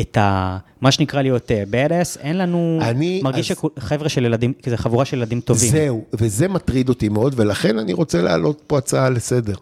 את 0.00 0.16
ה... 0.16 0.58
מה 0.80 0.90
שנקרא 0.90 1.22
להיות 1.22 1.50
bad 1.50 1.90
ass, 1.90 2.20
אין 2.20 2.38
לנו... 2.38 2.78
אני- 2.82 3.20
מרגיש 3.24 3.50
אז- 3.50 3.58
שחבר'ה 3.78 4.08
של 4.08 4.24
ילדים, 4.24 4.52
כזה 4.62 4.76
חבורה 4.76 5.04
של 5.04 5.16
ילדים 5.16 5.40
טובים. 5.40 5.70
זהו, 5.70 6.04
וזה 6.12 6.48
מטריד 6.48 6.88
אותי 6.88 7.08
מאוד, 7.08 7.34
ולכן 7.36 7.78
אני 7.78 7.92
רוצה 7.92 8.22
להעלות 8.22 8.62
פה 8.66 8.78
הצעה 8.78 9.10
לסדר. 9.10 9.54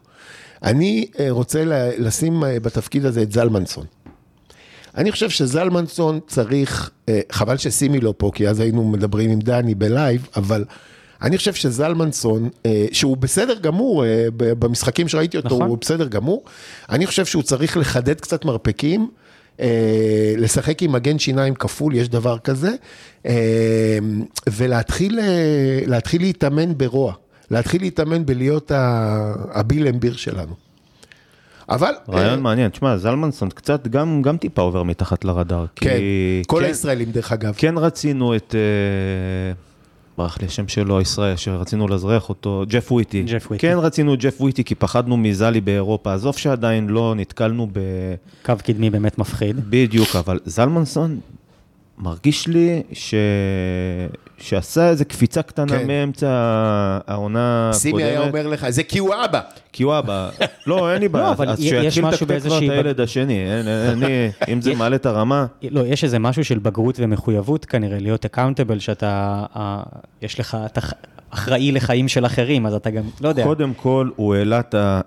אני 0.62 1.06
אה, 1.20 1.26
רוצה 1.30 1.62
לשים 1.98 2.44
אה, 2.44 2.60
בתפקיד 2.60 3.04
הזה 3.06 3.22
את 3.22 3.32
זלמנסון. 3.32 3.84
אני 4.96 5.12
חושב 5.12 5.30
שזלמנסון 5.30 6.20
צריך, 6.26 6.90
אה, 7.08 7.20
חבל 7.32 7.56
שסימי 7.56 8.00
לא 8.00 8.14
פה, 8.16 8.30
כי 8.34 8.48
אז 8.48 8.60
היינו 8.60 8.84
מדברים 8.84 9.30
עם 9.30 9.38
דני 9.38 9.74
בלייב, 9.74 10.28
אבל 10.36 10.64
אני 11.22 11.36
חושב 11.38 11.54
שזלמנסון, 11.54 12.48
אה, 12.66 12.86
שהוא 12.92 13.16
בסדר 13.16 13.58
גמור, 13.58 14.04
אה, 14.04 14.26
במשחקים 14.36 15.08
שראיתי 15.08 15.36
אותו, 15.36 15.46
נכון. 15.48 15.68
הוא 15.68 15.78
בסדר 15.80 16.06
גמור, 16.08 16.44
אני 16.90 17.06
חושב 17.06 17.24
שהוא 17.26 17.42
צריך 17.42 17.76
לחדד 17.76 18.20
קצת 18.20 18.44
מרפקים. 18.44 19.08
אה, 19.60 20.34
לשחק 20.36 20.82
עם 20.82 20.92
מגן 20.92 21.18
שיניים 21.18 21.54
כפול, 21.54 21.94
יש 21.94 22.08
דבר 22.08 22.38
כזה, 22.38 22.70
אה, 23.26 23.98
ולהתחיל 24.46 25.18
אה, 25.18 25.98
להתאמן 26.20 26.78
ברוע, 26.78 27.12
להתחיל 27.50 27.82
להתאמן 27.82 28.26
בלהיות 28.26 28.72
הביל 28.74 29.88
אמביר 29.88 30.16
שלנו. 30.16 30.54
אבל... 31.68 31.92
רעיון 32.08 32.30
אה, 32.30 32.36
מעניין, 32.36 32.70
תשמע, 32.70 32.96
זלמנסון 32.96 33.50
קצת 33.50 33.88
גם, 33.88 34.22
גם 34.22 34.36
טיפה 34.36 34.62
עובר 34.62 34.82
מתחת 34.82 35.24
לרדאר. 35.24 35.66
כן, 35.76 35.96
כי 35.96 36.42
כל 36.46 36.60
כן, 36.60 36.64
הישראלים 36.64 37.10
דרך 37.10 37.32
אגב. 37.32 37.54
כן 37.56 37.78
רצינו 37.78 38.36
את, 38.36 38.54
אה, 38.54 39.52
ברח 40.18 40.38
לי 40.40 40.46
השם 40.46 40.68
שלו, 40.68 41.00
ישראל, 41.00 41.36
שרצינו 41.36 41.88
לאזרח 41.88 42.28
אותו, 42.28 42.64
ג'ף 42.68 42.92
וויטי. 42.92 43.22
ג'ף 43.22 43.46
וויטי. 43.50 43.66
כן 43.66 43.76
רצינו 43.78 44.14
ג'ף 44.18 44.40
וויטי, 44.40 44.64
כי 44.64 44.74
פחדנו 44.74 45.16
מזלי 45.16 45.60
באירופה. 45.60 46.14
עזוב 46.14 46.36
שעדיין 46.36 46.88
לא 46.88 47.14
נתקלנו 47.16 47.68
ב... 47.72 47.80
קו 48.44 48.52
קדמי 48.64 48.90
באמת 48.90 49.18
מפחיד. 49.18 49.56
בדיוק, 49.70 50.16
אבל 50.16 50.40
זלמנסון, 50.44 51.20
מרגיש 51.98 52.48
לי 52.48 52.82
ש... 52.92 53.14
שעשה 54.38 54.88
איזה 54.88 55.04
קפיצה 55.04 55.42
קטנה 55.42 55.78
כן. 55.78 55.86
מאמצע 55.86 56.28
העונה 57.06 57.70
הקודמת. 57.70 57.82
סימי 57.82 58.02
היה 58.02 58.20
אומר 58.20 58.46
לך, 58.46 58.68
זה 58.68 58.82
כי 58.82 58.98
הוא 58.98 59.14
אבא. 59.24 59.40
כי 59.72 59.82
הוא 59.82 59.98
אבא. 59.98 60.30
לא, 60.66 60.92
אין 60.92 61.00
לי 61.00 61.08
בעיה, 61.08 61.30
אבל 61.30 61.48
אז 61.48 61.60
יש 61.60 61.70
שיתחיל 61.70 62.04
משהו 62.04 62.26
לתקתק 62.26 62.46
כבר 62.46 62.56
את 62.56 62.62
הילד 62.62 63.00
השני. 63.00 63.44
אני, 63.92 64.30
אם 64.52 64.60
זה 64.60 64.74
מעלה 64.74 64.96
את 64.96 65.06
הרמה, 65.06 65.46
לא, 65.70 65.86
יש 65.86 66.04
איזה 66.04 66.18
משהו 66.18 66.44
של 66.44 66.58
בגרות 66.58 66.94
ומחויבות 66.98 67.64
כנראה, 67.64 67.98
להיות 67.98 68.24
אקאונטבל, 68.24 68.78
שאתה, 68.78 69.44
אה, 69.56 69.82
יש 70.22 70.40
לך, 70.40 70.58
אתה 70.66 70.80
אחראי 71.34 71.72
לחיים 71.72 72.08
של 72.08 72.26
אחרים, 72.26 72.66
אז 72.66 72.74
אתה 72.74 72.90
גם, 72.90 73.02
לא 73.20 73.28
יודע. 73.28 73.44
קודם 73.44 73.74
כל, 73.74 74.08
הוא 74.16 74.34
העלה 74.34 74.60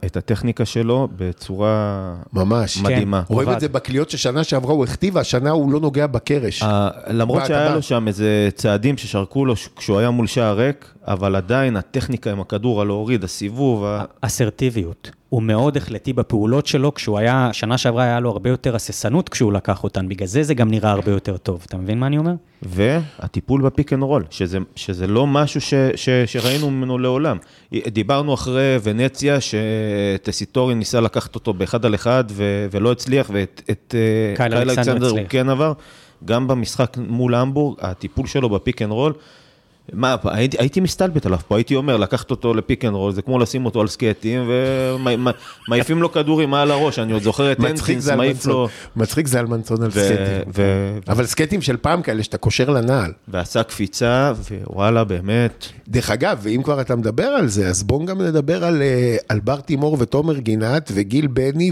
את 0.05 0.17
הטכניקה 0.17 0.65
שלו 0.65 1.07
בצורה 1.17 2.15
ממש. 2.33 2.77
מדהימה. 2.77 3.23
כן. 3.27 3.33
רואים. 3.33 3.49
את 3.49 3.59
זה 3.59 3.69
בקליעות 3.69 4.09
ששנה 4.09 4.43
שעברה 4.43 4.73
הוא 4.73 4.83
הכתיב, 4.83 5.17
השנה 5.17 5.49
הוא 5.49 5.71
לא 5.71 5.79
נוגע 5.79 6.07
בקרש. 6.07 6.63
למרות 7.07 7.45
שהיה? 7.45 7.75
לו 7.75 7.81
שם 7.81 8.07
איזה 8.07 8.49
צעדים 8.55 8.97
ששרקו 8.97 9.45
לו 9.45 9.53
כשהוא 9.75 9.99
היה 9.99 10.09
מול 10.09 10.27
שער 10.27 10.57
ריק, 10.57 10.93
אבל 11.07 11.35
עדיין 11.35 11.75
הטכניקה 11.75 12.31
עם 12.31 12.39
הכדור, 12.39 12.81
הלהוריד, 12.81 13.23
הסיבוב, 13.23 13.85
ה- 13.85 14.03
אסרטיביות. 14.21 15.11
הוא 15.29 15.43
מאוד 15.43 15.77
החלטי 15.77 16.13
בפעולות 16.13 16.67
שלו, 16.67 16.93
כשהוא 16.93 17.17
היה, 17.17 17.49
שנה 17.53 17.77
שעברה 17.77 18.03
היה 18.03 18.19
לו 18.19 18.29
הרבה 18.29 18.49
יותר 18.49 18.75
הססנות 18.75 19.29
כשהוא 19.29 19.53
לקח 19.53 19.83
אותן, 19.83 20.09
בגלל 20.09 20.27
זה 20.27 20.43
זה 20.43 20.53
גם 20.53 20.71
נראה 20.71 20.91
הרבה 20.91 21.11
יותר 21.11 21.37
טוב. 21.37 21.63
אתה 21.67 21.77
מבין 21.77 21.99
מה 21.99 22.07
אני 22.07 22.17
אומר? 22.17 22.31
והטיפול 22.61 23.61
ב 23.61 23.68
pick 23.68 23.93
and 23.93 24.03
roll, 24.03 24.23
שזה, 24.29 24.57
שזה 24.75 25.07
לא 25.07 25.27
משהו 25.27 25.61
ש, 25.61 25.73
ש, 25.95 26.09
שראינו 26.09 26.71
ממנו 26.71 26.97
לעולם. 26.97 27.37
דיברנו 27.87 28.33
אחרי 28.33 28.77
ונציה, 28.83 29.37
שטסיטורי 29.41 30.75
ניסה 30.75 31.01
לקחת 31.01 31.35
אותו 31.35 31.53
באחד 31.53 31.85
על 31.85 31.95
אחד 31.95 32.23
ו, 32.31 32.67
ולא 32.71 32.91
הצליח, 32.91 33.29
ואת 33.33 33.61
את, 33.71 33.95
אה, 33.97 34.35
קייל 34.35 34.53
אלכסנדר 34.53 35.09
הוא. 35.09 35.19
כן 35.29 35.49
עבר. 35.49 35.73
גם 36.25 36.47
במשחק 36.47 36.97
מול 37.07 37.35
המבורג, 37.35 37.77
הטיפול 37.81 38.27
שלו 38.27 38.49
ב 38.49 38.56
pick 38.56 38.81
and 38.81 38.91
roll, 38.91 39.13
מה, 39.93 40.15
הייתי, 40.23 40.57
הייתי 40.59 40.79
מסתלבט 40.79 41.25
עליו 41.25 41.39
פה, 41.47 41.55
הייתי 41.55 41.75
אומר, 41.75 41.97
לקחת 41.97 42.31
אותו 42.31 42.53
ל 42.53 42.60
pick 42.60 42.85
and 42.85 42.95
roll, 42.95 43.11
זה 43.11 43.21
כמו 43.21 43.39
לשים 43.39 43.65
אותו 43.65 43.81
על 43.81 43.87
סקטים, 43.87 44.49
ומעיפים 45.67 46.01
לו 46.01 46.11
כדורים 46.11 46.49
מעל 46.49 46.71
הראש, 46.71 46.99
אני 46.99 47.13
עוד 47.13 47.21
זוכר 47.21 47.51
את 47.51 47.59
הנקינס, 47.59 48.09
מעיף 48.09 48.45
לו, 48.45 48.67
מצחיק 48.95 49.27
זה 49.27 49.39
אלמנסון 49.39 49.81
על 49.83 49.87
ו- 49.87 49.91
סקטים. 49.91 50.51
ו- 50.55 50.97
אבל 51.07 51.25
סקטים 51.25 51.61
של 51.61 51.77
פעם 51.77 52.01
כאלה 52.01 52.23
שאתה 52.23 52.37
קושר 52.37 52.69
לנעל. 52.69 53.11
ועשה 53.27 53.63
קפיצה, 53.63 54.33
ווואלה, 54.69 55.03
באמת, 55.03 55.65
דרך 55.87 56.09
אגב, 56.11 56.39
ואם 56.41 56.61
כבר 56.63 56.81
אתה 56.81 56.95
מדבר 56.95 57.27
על 57.27 57.47
זה, 57.47 57.67
אז 57.67 57.83
בואו 57.83 58.05
גם 58.05 58.21
נדבר 58.21 58.63
על, 58.65 58.81
אה, 58.81 59.17
על 59.29 59.39
בר 59.39 59.59
תימור 59.59 59.97
ותומר 59.99 60.37
גינת 60.37 60.91
וגיל 60.93 61.27
בני, 61.27 61.71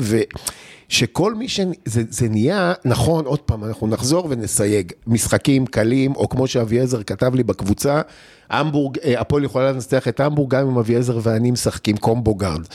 ושכל 0.89 1.33
מי 1.33 1.47
ש... 1.47 1.59
זה, 1.85 2.03
זה 2.09 2.29
נהיה, 2.29 2.73
נכון, 2.85 3.25
עוד 3.25 3.39
פעם, 3.39 3.63
אנחנו 3.63 3.87
נחזור 3.87 4.27
ונסייג. 4.29 4.91
משחקים 5.07 5.65
קלים, 5.65 6.15
או 6.15 6.29
כמו 6.29 6.47
שאביעזר 6.47 7.03
כתב 7.03 7.35
לי 7.35 7.43
בקבוצה, 7.43 8.01
המבורג, 8.49 8.99
אה, 8.99 9.21
הפועל 9.21 9.43
יכולה 9.43 9.71
לנצח 9.71 10.07
את 10.07 10.19
המבורג 10.19 10.51
גם 10.51 10.67
אם 10.67 10.77
אביעזר 10.77 11.19
ואני 11.23 11.51
משחקים 11.51 11.97
קומבו 11.97 12.35
גארד. 12.35 12.65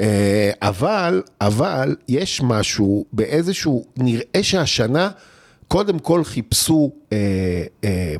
אה, 0.00 0.50
אבל, 0.62 1.22
אבל, 1.40 1.96
יש 2.08 2.42
משהו 2.42 3.04
באיזשהו, 3.12 3.84
נראה 3.96 4.42
שהשנה, 4.42 5.10
קודם 5.68 5.98
כל 5.98 6.24
חיפשו... 6.24 6.92
אה, 7.12 7.18
אה, 7.84 8.14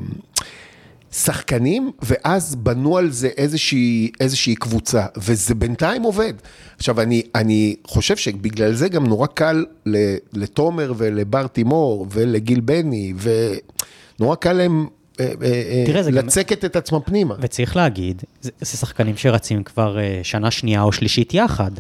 שחקנים, 1.13 1.91
ואז 2.03 2.55
בנו 2.55 2.97
על 2.99 3.11
זה 3.11 3.29
איזושהי, 3.37 4.11
איזושהי 4.21 4.55
קבוצה, 4.55 5.07
וזה 5.17 5.55
בינתיים 5.55 6.03
עובד. 6.03 6.33
עכשיו, 6.77 7.01
אני, 7.01 7.23
אני 7.35 7.77
חושב 7.87 8.17
שבגלל 8.17 8.73
זה 8.75 8.89
גם 8.89 9.07
נורא 9.07 9.27
קל 9.27 9.65
לתומר 10.33 10.93
ולבר 10.97 11.47
תימור 11.47 12.07
ולגיל 12.11 12.61
בני, 12.61 13.13
ונורא 14.19 14.35
קל 14.35 14.53
להם 14.53 14.87
אה, 15.21 15.27
אה, 15.27 15.83
תראה, 15.87 16.01
אה, 16.01 16.07
גם- 16.11 16.15
לצקת 16.27 16.65
את 16.65 16.77
עצמם 16.77 16.99
פנימה. 17.05 17.35
וצריך 17.41 17.77
להגיד, 17.77 18.23
זה, 18.41 18.51
זה 18.61 18.77
שחקנים 18.77 19.17
שרצים 19.17 19.63
כבר 19.65 19.97
שנה 20.23 20.51
שנייה 20.51 20.83
או 20.83 20.93
שלישית 20.93 21.35
יחד. 21.35 21.71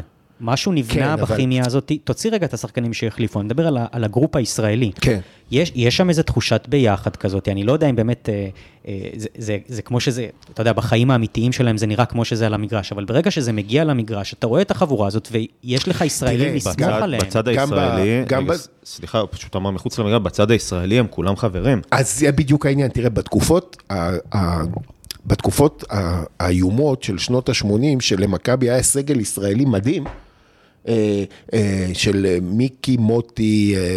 משהו 0.42 0.72
נבנה 0.72 0.94
כן, 0.94 1.00
כן, 1.00 1.08
אבל- 1.08 1.22
בכימיה 1.34 1.66
הזאת, 1.66 1.92
תוציא 2.04 2.30
רגע 2.32 2.46
את 2.46 2.54
השחקנים 2.54 2.92
שהחליפו, 2.92 3.40
אני 3.40 3.46
מדבר 3.46 3.66
על, 3.66 3.78
על 3.92 4.04
הגרופ 4.04 4.36
הישראלי. 4.36 4.92
כן. 5.00 5.20
יש, 5.50 5.72
יש 5.74 5.96
שם 5.96 6.08
איזו 6.08 6.22
תחושת 6.22 6.64
ביחד 6.68 7.16
כזאת, 7.16 7.48
אני 7.48 7.64
לא 7.64 7.72
יודע 7.72 7.90
אם 7.90 7.96
באמת, 7.96 8.28
אה, 8.28 8.48
אה, 8.88 8.92
זה, 9.16 9.28
זה, 9.38 9.58
זה 9.66 9.82
כמו 9.82 10.00
שזה, 10.00 10.26
אתה 10.54 10.60
יודע, 10.60 10.72
בחיים 10.72 11.10
האמיתיים 11.10 11.52
שלהם 11.52 11.76
זה 11.76 11.86
נראה 11.86 12.04
כמו 12.04 12.24
שזה 12.24 12.46
על 12.46 12.54
המגרש, 12.54 12.92
אבל 12.92 13.04
ברגע 13.04 13.30
שזה 13.30 13.52
מגיע 13.52 13.84
למגרש, 13.84 14.32
אתה 14.32 14.46
רואה 14.46 14.62
את 14.62 14.70
החבורה 14.70 15.06
הזאת, 15.06 15.28
ויש 15.32 15.88
לך 15.88 16.00
ישראלים 16.00 16.54
לסמוך 16.54 16.76
בצד- 16.76 17.02
עליהם. 17.02 17.22
בצד 17.26 17.48
הישראלי, 17.48 18.24
גם 18.28 18.42
רגע, 18.44 18.54
ב- 18.54 18.56
סליחה, 18.84 19.18
הוא 19.18 19.28
פשוט 19.30 19.56
אמר 19.56 19.70
מחוץ 19.70 19.98
למגרש, 19.98 20.20
בצד 20.22 20.50
הישראלי 20.50 20.98
הם 20.98 21.06
כולם 21.10 21.36
חברים. 21.36 21.80
אז 21.90 22.18
זה 22.18 22.32
בדיוק 22.32 22.66
העניין, 22.66 22.88
תראה, 22.88 23.10
בתקופות, 23.10 23.76
ה- 23.90 24.62
בתקופות 25.26 25.84
האיומות 26.40 27.02
של 27.02 27.18
שנות 27.18 27.48
ה-80, 27.48 27.66
שלמכבי 28.00 28.70
היה 28.70 28.82
סגל 28.82 29.20
ישראלי 29.20 29.64
מדהים, 29.64 30.04
של 31.92 32.26
אה, 32.26 32.38
מיקי 32.42 32.96
מוטי, 32.96 33.74
אה, 33.76 33.96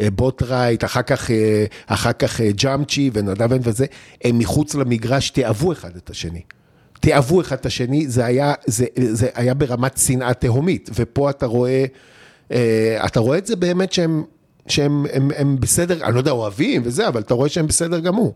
אה, 0.00 0.10
בוטרייט, 0.10 0.84
אחר 0.84 1.02
כך, 1.02 1.30
אה, 1.30 1.64
אחר 1.86 2.12
כך 2.12 2.40
אה, 2.40 2.50
ג'אמצ'י 2.52 3.10
ונדב 3.12 3.54
בן 3.54 3.58
וזה, 3.62 3.86
הם 4.24 4.38
מחוץ 4.38 4.74
למגרש 4.74 5.30
תיעבו 5.30 5.72
אחד 5.72 5.96
את 5.96 6.10
השני. 6.10 6.42
תיעבו 7.00 7.40
אחד 7.40 7.56
את 7.56 7.66
השני, 7.66 8.08
זה 8.08 8.24
היה, 8.24 8.54
זה, 8.66 8.86
זה 8.96 9.28
היה 9.34 9.54
ברמת 9.54 9.98
שנאה 9.98 10.34
תהומית, 10.34 10.90
ופה 10.94 11.30
אתה 11.30 11.46
רואה, 11.46 11.84
אה, 12.52 13.02
אתה 13.06 13.20
רואה 13.20 13.38
את 13.38 13.46
זה 13.46 13.56
באמת 13.56 13.92
שהם, 13.92 14.24
שהם 14.66 15.06
הם, 15.12 15.30
הם 15.36 15.56
בסדר, 15.60 16.04
אני 16.04 16.14
לא 16.14 16.18
יודע, 16.18 16.30
אוהבים 16.30 16.82
וזה, 16.84 17.08
אבל 17.08 17.20
אתה 17.20 17.34
רואה 17.34 17.48
שהם 17.48 17.66
בסדר 17.66 17.98
גמור. 17.98 18.34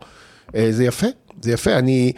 אה, 0.54 0.66
זה 0.72 0.84
יפה, 0.84 1.06
זה 1.42 1.52
יפה, 1.52 1.78
אני... 1.78 2.12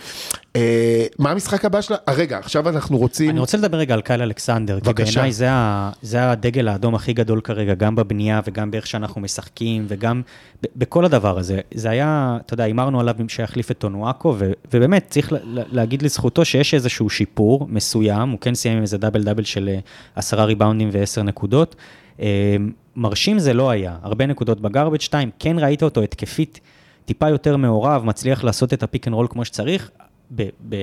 אה, 0.57 1.07
מה 1.19 1.31
המשחק 1.31 1.65
הבא 1.65 1.81
שלה? 1.81 1.97
אה, 2.09 2.15
רגע, 2.15 2.39
עכשיו 2.39 2.69
אנחנו 2.69 2.99
רוצים... 2.99 3.31
אני 3.31 3.41
רוצה 3.41 3.59
לדבר 3.59 3.79
רגע 3.79 3.95
על 3.95 4.01
קייל 4.01 4.23
אלכסנדר, 4.23 4.81
כי 4.81 4.87
בבקשה. 4.87 5.13
בעיניי 5.15 5.33
זה, 5.33 5.51
ה- 5.51 5.91
זה 6.03 6.31
הדגל 6.31 6.69
האדום 6.69 6.95
הכי 6.95 7.13
גדול 7.13 7.41
כרגע, 7.41 7.75
גם 7.75 7.97
בבנייה 7.97 8.41
וגם 8.47 8.71
באיך 8.71 8.87
שאנחנו 8.87 9.21
משחקים, 9.21 9.85
וגם 9.89 10.23
ב- 10.63 10.67
בכל 10.77 11.05
הדבר 11.05 11.39
הזה. 11.39 11.61
זה 11.75 11.91
היה, 11.91 12.39
אתה 12.47 12.55
יודע, 12.55 12.65
הימרנו 12.65 13.01
עליו 13.01 13.15
שיחליף 13.29 13.71
את 13.71 13.79
אונואקו, 13.79 14.35
ו- 14.39 14.53
ובאמת, 14.75 15.07
צריך 15.11 15.33
להגיד 15.73 16.03
לזכותו 16.03 16.45
שיש 16.45 16.75
איזשהו 16.75 17.11
שיפור 17.11 17.67
מסוים, 17.71 18.31
הוא 18.31 18.39
כן 18.41 18.55
סיים 18.55 18.77
עם 18.77 18.83
איזה 18.83 18.99
double 18.99 19.23
double 19.23 19.45
של 19.45 19.71
עשרה 20.17 20.45
ריבאונדים 20.45 20.89
ועשר 20.93 21.23
נקודות. 21.23 21.77
אה, 22.21 22.57
מרשים 22.97 23.39
זה 23.39 23.55
לא 23.55 23.71
היה, 23.71 23.97
הרבה 24.03 24.27
נקודות 24.27 24.61
ב 24.61 24.66
garbage 24.66 25.01
time, 25.01 25.31
כן 25.39 25.57
ראית 25.59 25.83
אותו 25.83 26.03
התקפית. 26.03 26.61
טיפה 27.05 27.29
יותר 27.29 27.57
מעורב, 27.57 28.05
מצליח 28.05 28.45
לעשות 28.45 28.73
את 28.73 28.83
ה 28.83 28.88
pick 28.88 29.09
and 29.09 29.15
roll 29.15 29.27
כמו 29.31 29.45
שצריך. 29.45 29.91
ב, 30.35 30.49
ב, 30.69 30.77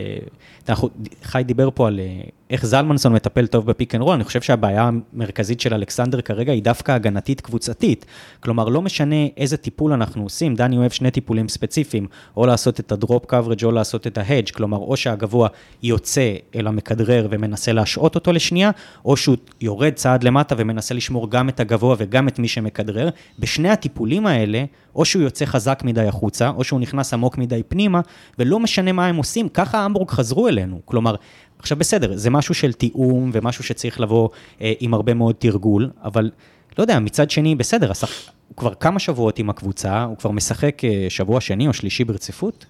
אנחנו, 0.69 0.89
חי 1.23 1.43
דיבר 1.45 1.69
פה 1.75 1.87
על 1.87 1.99
אה, 1.99 2.21
איך 2.51 2.65
זלמנסון 2.65 3.13
מטפל 3.13 3.47
טוב 3.47 3.65
ב 3.65 3.71
pick 3.71 3.95
and 3.95 4.03
roll, 4.03 4.13
אני 4.13 4.23
חושב 4.23 4.41
שהבעיה 4.41 4.89
המרכזית 5.13 5.61
של 5.61 5.73
אלכסנדר 5.73 6.21
כרגע 6.21 6.51
היא 6.51 6.63
דווקא 6.63 6.91
הגנתית 6.91 7.41
קבוצתית. 7.41 8.05
כלומר, 8.39 8.69
לא 8.69 8.81
משנה 8.81 9.15
איזה 9.37 9.57
טיפול 9.57 9.93
אנחנו 9.93 10.23
עושים, 10.23 10.55
דני 10.55 10.77
אוהב 10.77 10.91
שני 10.91 11.11
טיפולים 11.11 11.49
ספציפיים, 11.49 12.07
או 12.37 12.45
לעשות 12.45 12.79
את 12.79 12.91
ה 12.91 12.98
drop 12.98 13.25
coverage 13.25 13.65
או 13.65 13.71
לעשות 13.71 14.07
את 14.07 14.17
ה 14.17 14.22
hedge, 14.22 14.49
כלומר, 14.49 14.77
או 14.77 14.97
שהגבוה 14.97 15.47
יוצא 15.83 16.33
אל 16.55 16.67
המכדרר 16.67 17.27
ומנסה 17.31 17.73
להשהות 17.73 18.15
אותו 18.15 18.31
לשנייה, 18.31 18.71
או 19.05 19.17
שהוא 19.17 19.37
יורד 19.61 19.93
צעד 19.93 20.23
למטה 20.23 20.55
ומנסה 20.57 20.95
לשמור 20.95 21.29
גם 21.29 21.49
את 21.49 21.59
הגבוה 21.59 21.95
וגם 21.99 22.27
את 22.27 22.39
מי 22.39 22.47
שמכדרר. 22.47 23.09
בשני 23.39 23.69
הטיפולים 23.69 24.27
האלה, 24.27 24.63
או 24.95 25.05
שהוא 25.05 25.23
יוצא 25.23 25.45
חזק 25.45 25.81
מדי 25.85 26.07
החוצה, 26.07 26.49
או 26.49 26.63
שהוא 26.63 26.79
נכנס 26.79 27.13
עמוק 27.13 27.37
מדי 27.37 27.63
פנימה, 27.67 28.01
ולא 28.39 28.59
משנה 28.59 28.91
מה 28.91 29.07
הם 29.07 29.15
עושים, 29.15 29.49
ככה 29.49 29.85
המבורג 29.85 30.09
חזרו 30.09 30.47
אלינו. 30.47 30.79
כלומר, 30.85 31.15
עכשיו 31.61 31.77
בסדר, 31.77 32.17
זה 32.17 32.29
משהו 32.29 32.55
של 32.55 32.73
תיאום 32.73 33.29
ומשהו 33.33 33.63
שצריך 33.63 33.99
לבוא 33.99 34.29
אה, 34.61 34.73
עם 34.79 34.93
הרבה 34.93 35.13
מאוד 35.13 35.35
תרגול, 35.35 35.89
אבל 36.03 36.31
לא 36.77 36.83
יודע, 36.83 36.99
מצד 36.99 37.29
שני, 37.29 37.55
בסדר, 37.55 37.91
השח... 37.91 38.29
הוא 38.47 38.57
כבר 38.57 38.73
כמה 38.73 38.99
שבועות 38.99 39.39
עם 39.39 39.49
הקבוצה, 39.49 40.03
הוא 40.03 40.17
כבר 40.17 40.31
משחק 40.31 40.83
אה, 40.83 41.05
שבוע 41.09 41.41
שני 41.41 41.67
או 41.67 41.73
שלישי 41.73 42.03
ברציפות? 42.03 42.65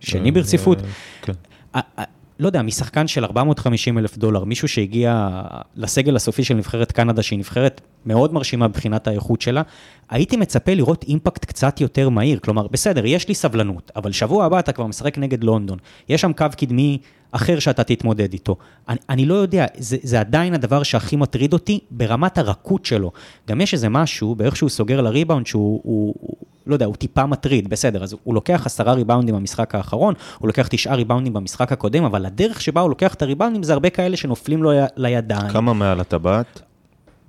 שני 0.00 0.30
ברציפות. 0.30 0.78
כן. 1.22 1.32
אה, 1.74 1.80
אה, 1.98 2.04
לא 2.38 2.46
יודע, 2.46 2.62
משחקן 2.62 3.06
של 3.06 3.24
450 3.24 3.98
אלף 3.98 4.18
דולר, 4.18 4.44
מישהו 4.44 4.68
שהגיע 4.68 5.40
לסגל 5.76 6.16
הסופי 6.16 6.44
של 6.44 6.54
נבחרת 6.54 6.92
קנדה, 6.92 7.22
שהיא 7.22 7.38
נבחרת 7.38 7.80
מאוד 8.06 8.32
מרשימה 8.32 8.68
מבחינת 8.68 9.06
האיכות 9.06 9.40
שלה. 9.40 9.62
הייתי 10.10 10.36
מצפה 10.36 10.74
לראות 10.74 11.04
אימפקט 11.08 11.44
קצת 11.44 11.80
יותר 11.80 12.08
מהיר, 12.08 12.38
כלומר, 12.38 12.66
בסדר, 12.66 13.06
יש 13.06 13.28
לי 13.28 13.34
סבלנות, 13.34 13.92
אבל 13.96 14.12
שבוע 14.12 14.44
הבא 14.44 14.58
אתה 14.58 14.72
כבר 14.72 14.86
משחק 14.86 15.18
נגד 15.18 15.44
לונדון, 15.44 15.78
יש 16.08 16.20
שם 16.20 16.32
קו 16.32 16.46
קדמי 16.56 16.98
אחר 17.32 17.58
שאתה 17.58 17.84
תתמודד 17.84 18.32
איתו. 18.32 18.56
אני, 18.88 18.98
אני 19.08 19.26
לא 19.26 19.34
יודע, 19.34 19.66
זה, 19.78 19.96
זה 20.02 20.20
עדיין 20.20 20.54
הדבר 20.54 20.82
שהכי 20.82 21.16
מטריד 21.16 21.52
אותי 21.52 21.80
ברמת 21.90 22.38
הרכות 22.38 22.84
שלו. 22.84 23.12
גם 23.48 23.60
יש 23.60 23.74
איזה 23.74 23.88
משהו, 23.88 24.34
באיך 24.34 24.56
שהוא 24.56 24.70
סוגר 24.70 25.00
לריבאונד, 25.00 25.46
שהוא, 25.46 25.80
הוא, 25.84 26.14
הוא, 26.20 26.36
לא 26.66 26.74
יודע, 26.74 26.86
הוא 26.86 26.94
טיפה 26.94 27.26
מטריד, 27.26 27.68
בסדר, 27.68 28.02
אז 28.02 28.16
הוא 28.24 28.34
לוקח 28.34 28.66
עשרה 28.66 28.92
ריבאונדים 28.92 29.34
במשחק 29.34 29.74
האחרון, 29.74 30.14
הוא 30.38 30.48
לוקח 30.48 30.66
תשעה 30.66 30.94
ריבאונדים 30.94 31.32
במשחק 31.32 31.72
הקודם, 31.72 32.04
אבל 32.04 32.26
הדרך 32.26 32.60
שבה 32.60 32.80
הוא 32.80 32.90
לוקח 32.90 33.14
את 33.14 33.22
הריבאונדים 33.22 33.62
זה 33.62 33.72
הרבה 33.72 33.90
כאלה 33.90 34.16
שנופלים 34.16 34.62
לו 34.62 34.70
לידיים. 34.96 35.52
כמה 35.52 35.72
מעל 35.72 36.00
הטבעת? 36.00 36.62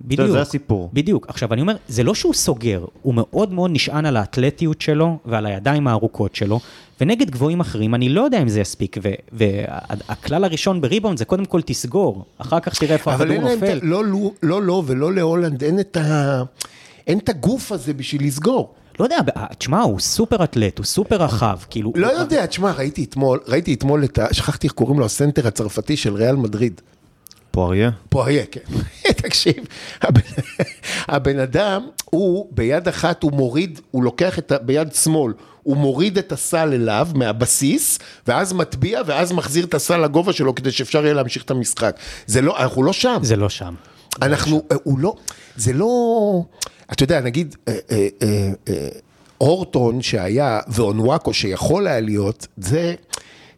בדיוק. 0.04 0.30
זה 0.30 0.40
הסיפור. 0.40 0.90
בדיוק. 0.92 1.26
עכשיו, 1.28 1.52
אני 1.52 1.60
אומר, 1.60 1.76
זה 1.88 2.02
לא 2.02 2.14
שהוא 2.14 2.34
סוגר, 2.34 2.84
הוא 3.02 3.14
מאוד 3.14 3.52
מאוד 3.52 3.70
נשען 3.74 4.06
על 4.06 4.16
האתלטיות 4.16 4.80
שלו 4.80 5.18
ועל 5.26 5.46
הידיים 5.46 5.88
הארוכות 5.88 6.34
שלו, 6.34 6.60
ונגד 7.00 7.30
גבוהים 7.30 7.60
אחרים, 7.60 7.94
אני 7.94 8.08
לא 8.08 8.22
יודע 8.22 8.42
אם 8.42 8.48
זה 8.48 8.60
יספיק, 8.60 8.96
והכלל 9.32 10.44
הראשון 10.44 10.80
בריבאונד 10.80 11.18
זה 11.18 11.24
קודם 11.24 11.44
כל 11.44 11.60
תסגור, 11.62 12.24
אחר 12.38 12.60
כך 12.60 12.78
תראה 12.78 12.92
איפה 12.92 13.12
הכדור 13.12 13.40
נופל. 13.40 13.78
אבל 13.78 13.80
לא, 13.82 14.04
לא, 14.04 14.30
לא, 14.42 14.62
לא 14.62 14.82
ולא 14.86 15.12
להולנד, 15.12 15.64
אין 15.64 15.80
את, 15.80 15.96
ה, 15.96 16.42
אין 17.06 17.18
את 17.18 17.28
הגוף 17.28 17.72
הזה 17.72 17.94
בשביל 17.94 18.26
לסגור. 18.26 18.74
לא 19.00 19.04
יודע, 19.04 19.18
תשמע, 19.58 19.80
הוא 19.80 20.00
סופר 20.00 20.44
אתלט, 20.44 20.78
הוא 20.78 20.86
סופר 20.86 21.16
רחב, 21.16 21.58
כאילו... 21.70 21.92
לא 21.96 22.06
יודע, 22.06 22.46
תשמע, 22.46 22.72
ראיתי 22.72 23.04
אתמול, 23.04 23.40
ראיתי 23.48 23.74
אתמול 23.74 24.04
את 24.04 24.18
ה... 24.18 24.34
שכחתי 24.34 24.66
איך 24.66 24.74
קוראים 24.74 24.98
לו, 24.98 25.04
הסנטר 25.06 25.46
הצרפתי 25.46 25.96
של 25.96 26.14
ריאל 26.14 26.36
מדריד. 26.36 26.80
פואריה? 27.52 27.90
פואריה, 28.08 28.44
כן. 28.46 28.60
תקשיב, 29.22 29.56
הבן, 30.02 30.20
הבן 31.08 31.38
אדם, 31.38 31.88
הוא 32.10 32.48
ביד 32.50 32.88
אחת, 32.88 33.22
הוא 33.22 33.32
מוריד, 33.32 33.80
הוא 33.90 34.04
לוקח 34.04 34.38
את 34.38 34.52
ה... 34.52 34.58
ביד 34.58 34.94
שמאל, 34.94 35.32
הוא 35.62 35.76
מוריד 35.76 36.18
את 36.18 36.32
הסל 36.32 36.72
אליו 36.72 37.08
מהבסיס, 37.14 37.98
ואז 38.26 38.52
מטביע, 38.52 39.00
ואז 39.06 39.32
מחזיר 39.32 39.64
את 39.64 39.74
הסל 39.74 39.96
לגובה 39.96 40.32
שלו, 40.32 40.54
כדי 40.54 40.70
שאפשר 40.70 41.04
יהיה 41.04 41.14
להמשיך 41.14 41.42
את 41.44 41.50
המשחק. 41.50 41.96
זה 42.26 42.40
לא, 42.40 42.58
אנחנו 42.58 42.82
לא 42.82 42.92
שם. 42.92 43.18
זה 43.22 43.36
לא 43.36 43.48
שם. 43.48 43.74
אנחנו, 44.22 44.62
הוא 44.82 44.98
לא, 44.98 45.14
זה 45.56 45.72
לא, 45.72 46.42
אתה 46.92 47.02
יודע, 47.02 47.20
נגיד, 47.20 47.56
אה, 47.68 47.76
אה, 47.90 48.08
אה, 48.68 48.88
אורטון 49.40 50.02
שהיה, 50.02 50.60
ואונוואקו 50.68 51.34
שיכול 51.34 51.86
היה 51.86 52.00
להיות, 52.00 52.46
זה... 52.56 52.94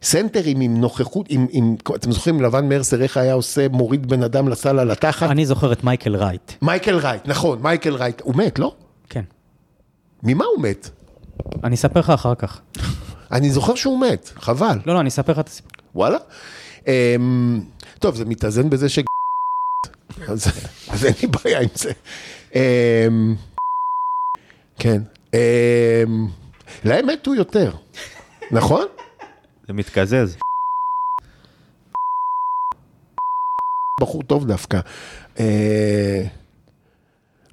סנטרים 0.05 0.61
עם 0.61 0.81
נוכחות, 0.81 1.25
עם, 1.29 1.47
עם, 1.49 1.75
אתם 1.95 2.11
זוכרים 2.11 2.41
את 2.41 2.55
בן 2.55 2.69
מרסר, 2.69 3.01
איך 3.01 3.17
היה 3.17 3.33
עושה, 3.33 3.67
מוריד 3.67 4.09
בן 4.09 4.23
אדם 4.23 4.47
לסל 4.47 4.79
על 4.79 4.91
התחת? 4.91 5.29
אני 5.29 5.45
זוכר 5.45 5.71
את 5.71 5.83
מייקל 5.83 6.15
רייט. 6.15 6.51
מייקל 6.61 6.97
רייט, 6.97 7.27
נכון, 7.27 7.61
מייקל 7.61 7.95
רייט. 7.95 8.21
הוא 8.21 8.35
מת, 8.35 8.59
לא? 8.59 8.75
כן. 9.09 9.23
ממה 10.23 10.45
הוא 10.45 10.63
מת? 10.63 10.89
אני 11.63 11.75
אספר 11.75 11.99
לך 11.99 12.09
אחר 12.09 12.35
כך. 12.35 12.61
אני 13.31 13.49
זוכר 13.49 13.75
שהוא 13.75 14.01
מת, 14.01 14.31
חבל. 14.35 14.77
לא, 14.85 14.93
לא, 14.93 14.99
אני 14.99 15.09
אספר 15.09 15.31
לך 15.31 15.39
את 15.39 15.47
הסיפור. 15.47 15.71
וואלה? 15.95 16.17
אמ, 16.87 17.61
טוב, 17.99 18.15
זה 18.15 18.25
מתאזן 18.25 18.69
בזה 18.69 18.89
ש... 18.89 18.99
אז, 20.27 20.47
אז 20.89 21.05
אין 21.05 21.13
לי 21.21 21.27
בעיה 21.27 21.59
עם 21.59 21.69
זה. 21.73 21.91
אמ, 22.55 23.35
כן. 24.79 25.01
אמ, 25.33 25.39
להם 26.85 27.07
מתו 27.07 27.35
יותר, 27.35 27.71
נכון? 28.51 28.85
זה 29.67 29.73
מתקזז. 29.73 30.37
בחור 34.01 34.23
טוב 34.23 34.47
דווקא. 34.47 34.79
אה, 35.39 36.23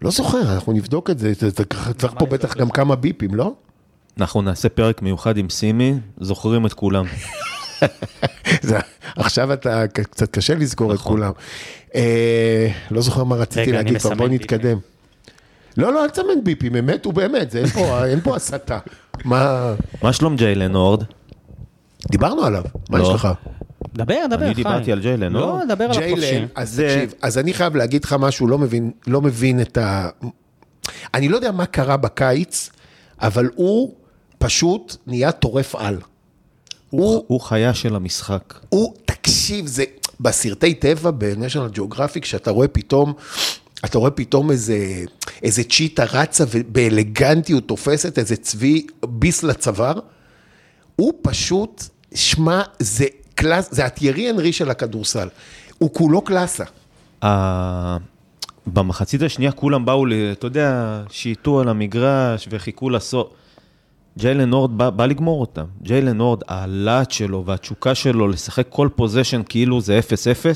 לא 0.03 0.11
זוכר, 0.11 0.55
אנחנו 0.55 0.73
נבדוק 0.73 1.11
את 1.11 1.19
זה, 1.19 1.33
צריך 1.99 2.15
פה 2.19 2.27
בטח 2.27 2.57
גם 2.57 2.71
כמה 2.71 2.97
ביפים, 2.97 3.35
לא? 3.35 3.53
אנחנו 4.19 4.43
נעשה 4.43 4.69
פרק 4.69 5.03
מיוחד 5.03 5.37
עם 5.37 5.51
סימי, 5.51 5.95
זוכרים 6.21 6.67
את 6.67 6.73
כולם. 6.73 7.05
עכשיו 9.17 9.53
אתה, 9.53 9.89
קצת 9.89 10.31
קשה 10.31 10.55
לזכור 10.55 10.93
את 10.93 10.99
נכון. 10.99 11.13
כולם. 11.13 11.33
אה, 11.95 12.69
לא 12.91 13.01
זוכר 13.01 13.25
מה 13.25 13.37
רציתי 13.37 13.73
להגיד, 13.73 13.99
כבר 13.99 14.15
בוא 14.15 14.29
נתקדם. 14.29 14.79
לא, 15.77 15.93
לא, 15.93 16.05
אל 16.05 16.11
תסמן 16.11 16.45
ביפים, 16.45 16.75
הם 16.75 16.87
מתו 16.87 17.13
באמת, 17.13 17.57
אין 18.05 18.21
פה 18.21 18.37
הסתה. 18.37 18.79
מה... 19.25 19.75
מה 20.03 20.13
שלום 20.13 20.37
ג'יילן 20.37 20.75
הורד? 20.75 21.05
דיברנו 22.11 22.45
עליו, 22.45 22.65
מה 22.91 23.01
יש 23.01 23.09
לא. 23.09 23.15
לך? 23.15 23.29
דבר, 23.95 24.15
דבר, 24.27 24.37
חיים. 24.37 24.43
אני 24.43 24.55
דיברתי 24.55 24.93
על 24.93 25.01
ג'יילן, 25.01 25.33
לא? 25.33 25.41
לא, 25.41 25.75
דבר 25.75 25.85
על 25.85 25.91
החופשי. 25.91 26.15
ג'יילן, 26.15 26.47
אז 26.55 26.83
תקשיב, 26.85 27.15
אז 27.23 27.39
אני 27.39 27.55
חייב 27.55 27.77
להגיד 27.77 28.05
לך 28.05 28.17
משהו, 28.19 28.47
לא 28.47 28.59
מבין, 28.59 28.91
לא 29.07 29.21
מבין 29.21 29.61
את 29.61 29.79
ה... 29.79 30.09
אני 31.15 31.29
לא 31.29 31.37
יודע 31.37 31.53
מה 31.53 31.67
קרה 31.67 31.97
בקיץ, 31.97 32.71
אבל 33.21 33.51
הוא 33.55 33.95
פשוט 34.39 34.97
נהיה 35.07 35.33
טורף 35.33 35.75
על. 35.75 35.99
הוא, 36.91 37.25
הוא 37.27 37.41
חיה 37.41 37.75
של 37.75 37.97
המשחק. 37.97 38.55
הוא, 38.69 38.95
תקשיב, 39.05 39.67
זה 39.67 39.85
בסרטי 40.21 40.75
טבע 40.75 41.11
ב-National 41.11 41.77
Geographic, 41.79 42.25
שאתה 42.25 42.51
רואה 42.51 42.69
פתאום, 42.69 43.13
אתה 43.85 43.99
רואה 43.99 44.11
פתאום 44.11 44.51
איזה, 44.51 45.05
איזה 45.43 45.65
צ'יטה 45.65 46.05
רצה 46.05 46.45
ובאלגנטיות 46.51 47.69
תופסת 47.69 48.19
איזה 48.19 48.37
צבי 48.37 48.87
bis 49.05 49.43
לצוואר. 49.43 50.01
הוא 50.97 51.13
פשוט, 51.23 51.85
שמע, 52.15 52.63
זה 52.79 53.07
קלאס, 53.35 53.69
זה 53.75 53.85
התיירי 53.85 54.31
אנרי 54.31 54.53
של 54.53 54.71
הכדורסל. 54.71 55.29
הוא 55.79 55.91
כולו 55.95 56.23
קלאסה. 56.23 56.65
במחצית 58.67 59.23
השנייה 59.23 59.53
כולם 59.53 59.85
באו, 59.85 60.05
אתה 60.33 60.47
יודע, 60.47 61.03
שייטו 61.11 61.61
על 61.61 61.69
המגרש 61.69 62.49
וחיכו 62.51 62.91
לסוף. 62.91 63.29
ג'יילן 64.19 64.53
הורד 64.53 64.79
בא, 64.79 64.91
בא 64.91 65.07
לגמור 65.07 65.41
אותם. 65.41 65.65
ג'יילן 65.83 66.21
הורד, 66.21 66.41
הלהט 66.49 67.11
שלו 67.11 67.45
והתשוקה 67.47 67.95
שלו 67.95 68.29
לשחק 68.29 68.67
כל 68.69 68.89
possession 68.97 69.43
כאילו 69.49 69.81
זה 69.81 70.01
0-0, 70.43 70.47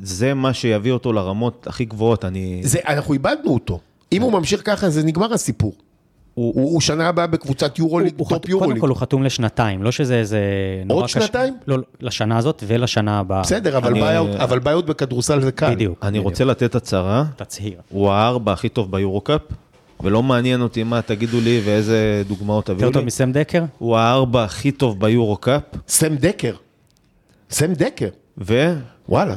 זה 0.00 0.34
מה 0.34 0.54
שיביא 0.54 0.92
אותו 0.92 1.12
לרמות 1.12 1.66
הכי 1.66 1.84
גבוהות. 1.84 2.24
אני... 2.24 2.60
זה, 2.64 2.78
אנחנו 2.88 3.14
איבדנו 3.14 3.54
אותו. 3.54 3.80
אם 4.12 4.22
הוא 4.22 4.32
ממשיך 4.32 4.62
ככה, 4.64 4.90
זה 4.90 5.04
נגמר 5.04 5.34
הסיפור. 5.34 5.74
הוא, 6.36 6.52
הוא, 6.54 6.72
הוא 6.72 6.80
שנה 6.80 7.08
הבאה 7.08 7.26
בקבוצת 7.26 7.78
יורוליג, 7.78 8.14
top 8.28 8.48
יורוליג. 8.48 8.70
קודם 8.70 8.80
כל 8.80 8.88
הוא 8.88 8.96
חתום 8.96 9.22
לשנתיים, 9.22 9.82
לא 9.82 9.92
שזה 9.92 10.18
איזה. 10.18 10.40
עוד 10.88 11.08
שנתיים? 11.08 11.56
לא, 11.66 11.76
לשנה 12.00 12.38
הזאת 12.38 12.64
ולשנה 12.66 13.18
הבאה. 13.18 13.40
בסדר, 13.40 13.76
אבל, 13.76 13.90
אני... 13.90 14.00
בעיות, 14.00 14.30
אבל 14.30 14.58
בעיות 14.58 14.86
בכדורסל 14.86 15.40
זה 15.40 15.52
קל. 15.52 15.74
בדיוק. 15.74 15.98
אני 16.02 16.10
בדיוק. 16.10 16.24
רוצה 16.24 16.44
לתת 16.44 16.74
הצהרה. 16.74 17.24
תצהיר. 17.36 17.80
הוא 17.88 18.10
הארבע 18.10 18.52
הכי 18.52 18.68
טוב 18.68 18.90
ביורו-קאפ, 18.90 19.40
ולא 20.00 20.22
מעניין 20.22 20.62
אותי 20.62 20.82
מה 20.82 21.02
תגידו 21.02 21.40
לי 21.40 21.60
ואיזה 21.64 22.22
דוגמאות 22.28 22.64
תביאו 22.66 22.80
לי. 22.80 22.86
יותר 22.86 22.98
טוב 22.98 23.06
מסם 23.06 23.32
דקר? 23.32 23.64
הוא 23.78 23.96
הארבע 23.96 24.44
הכי 24.44 24.72
טוב 24.72 25.00
ביורו-קאפ. 25.00 25.62
סם 25.88 26.16
דקר. 26.16 26.54
סם 27.50 27.72
דקר. 27.72 28.08
ו... 28.38 28.74
וואלה. 29.08 29.36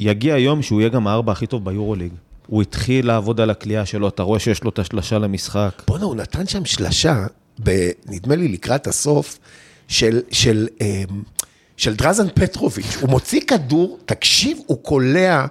יגיע 0.00 0.34
היום 0.34 0.62
שהוא 0.62 0.80
יהיה 0.80 0.88
גם 0.88 1.06
הארבע 1.06 1.32
הכי 1.32 1.46
טוב 1.46 1.64
ביורוליג. 1.64 2.12
הוא 2.46 2.62
התחיל 2.62 3.06
לעבוד 3.06 3.40
על 3.40 3.50
הכלייה 3.50 3.86
שלו, 3.86 4.08
אתה 4.08 4.22
רואה 4.22 4.40
שיש 4.40 4.64
לו 4.64 4.70
את 4.70 4.78
השלשה 4.78 5.18
למשחק. 5.18 5.82
בואנה, 5.88 6.04
הוא 6.04 6.16
נתן 6.16 6.46
שם 6.46 6.64
שלשה, 6.64 7.26
ב, 7.62 7.90
נדמה 8.06 8.36
לי 8.36 8.48
לקראת 8.48 8.86
הסוף, 8.86 9.38
של, 9.88 10.20
של, 10.30 10.68
אמ, 10.80 11.22
של 11.76 11.94
דרזן 11.94 12.28
פטרוביץ'. 12.34 12.96
הוא 13.00 13.10
מוציא 13.10 13.40
כדור, 13.40 13.98
תקשיב, 14.06 14.58
הוא 14.66 14.78
קולע. 14.82 15.46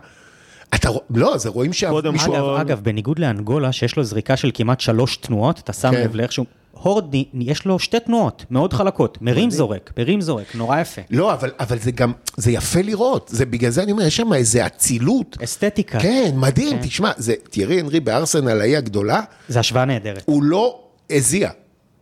אתה 0.76 0.90
רואה, 0.90 1.04
לא, 1.10 1.38
זה 1.38 1.50
רואים 1.50 1.74
שה... 1.74 1.90
אגב, 1.90 2.18
כל... 2.26 2.58
אגב, 2.62 2.80
בניגוד 2.84 3.20
לאנגולה, 3.20 3.72
שיש 3.72 3.96
לו 3.96 4.04
זריקה 4.04 4.38
של 4.38 4.52
כמעט 4.54 4.80
שלוש 4.80 5.18
תנועות, 5.18 5.60
אתה 5.60 5.74
שם 5.74 5.92
כן. 5.92 6.04
לב 6.04 6.16
לאיך 6.16 6.32
שהוא... 6.32 6.46
הורד, 6.74 7.16
יש 7.34 7.66
לו 7.66 7.80
שתי 7.80 8.00
תנועות 8.00 8.46
מאוד 8.52 8.74
חלקות, 8.74 9.18
מרים 9.22 9.52
זורק, 9.52 9.92
מרים 9.98 10.22
זורק, 10.22 10.56
נורא 10.56 10.80
יפה. 10.80 11.02
לא, 11.10 11.34
אבל, 11.34 11.52
אבל 11.60 11.80
זה 11.80 11.92
גם, 11.92 12.12
זה 12.38 12.52
יפה 12.52 12.82
לראות, 12.82 13.30
זה 13.34 13.46
בגלל 13.46 13.72
זה 13.72 13.84
אני 13.84 13.92
אומר, 13.92 14.04
יש 14.04 14.16
שם 14.16 14.34
איזה 14.34 14.66
אצילות. 14.66 15.38
אסתטיקה. 15.44 16.00
כן, 16.00 16.32
מדהים, 16.36 16.78
כן. 16.78 16.88
תשמע, 16.88 17.12
זה 17.18 17.34
תיארי 17.50 17.80
הנרי 17.80 18.00
בארסנל, 18.00 18.62
האי 18.62 18.78
הגדולה. 18.78 19.22
זה 19.48 19.60
השוואה 19.60 19.86
נהדרת. 19.86 20.24
הוא 20.26 20.44
לא 20.44 20.80
הזיע. 21.10 21.50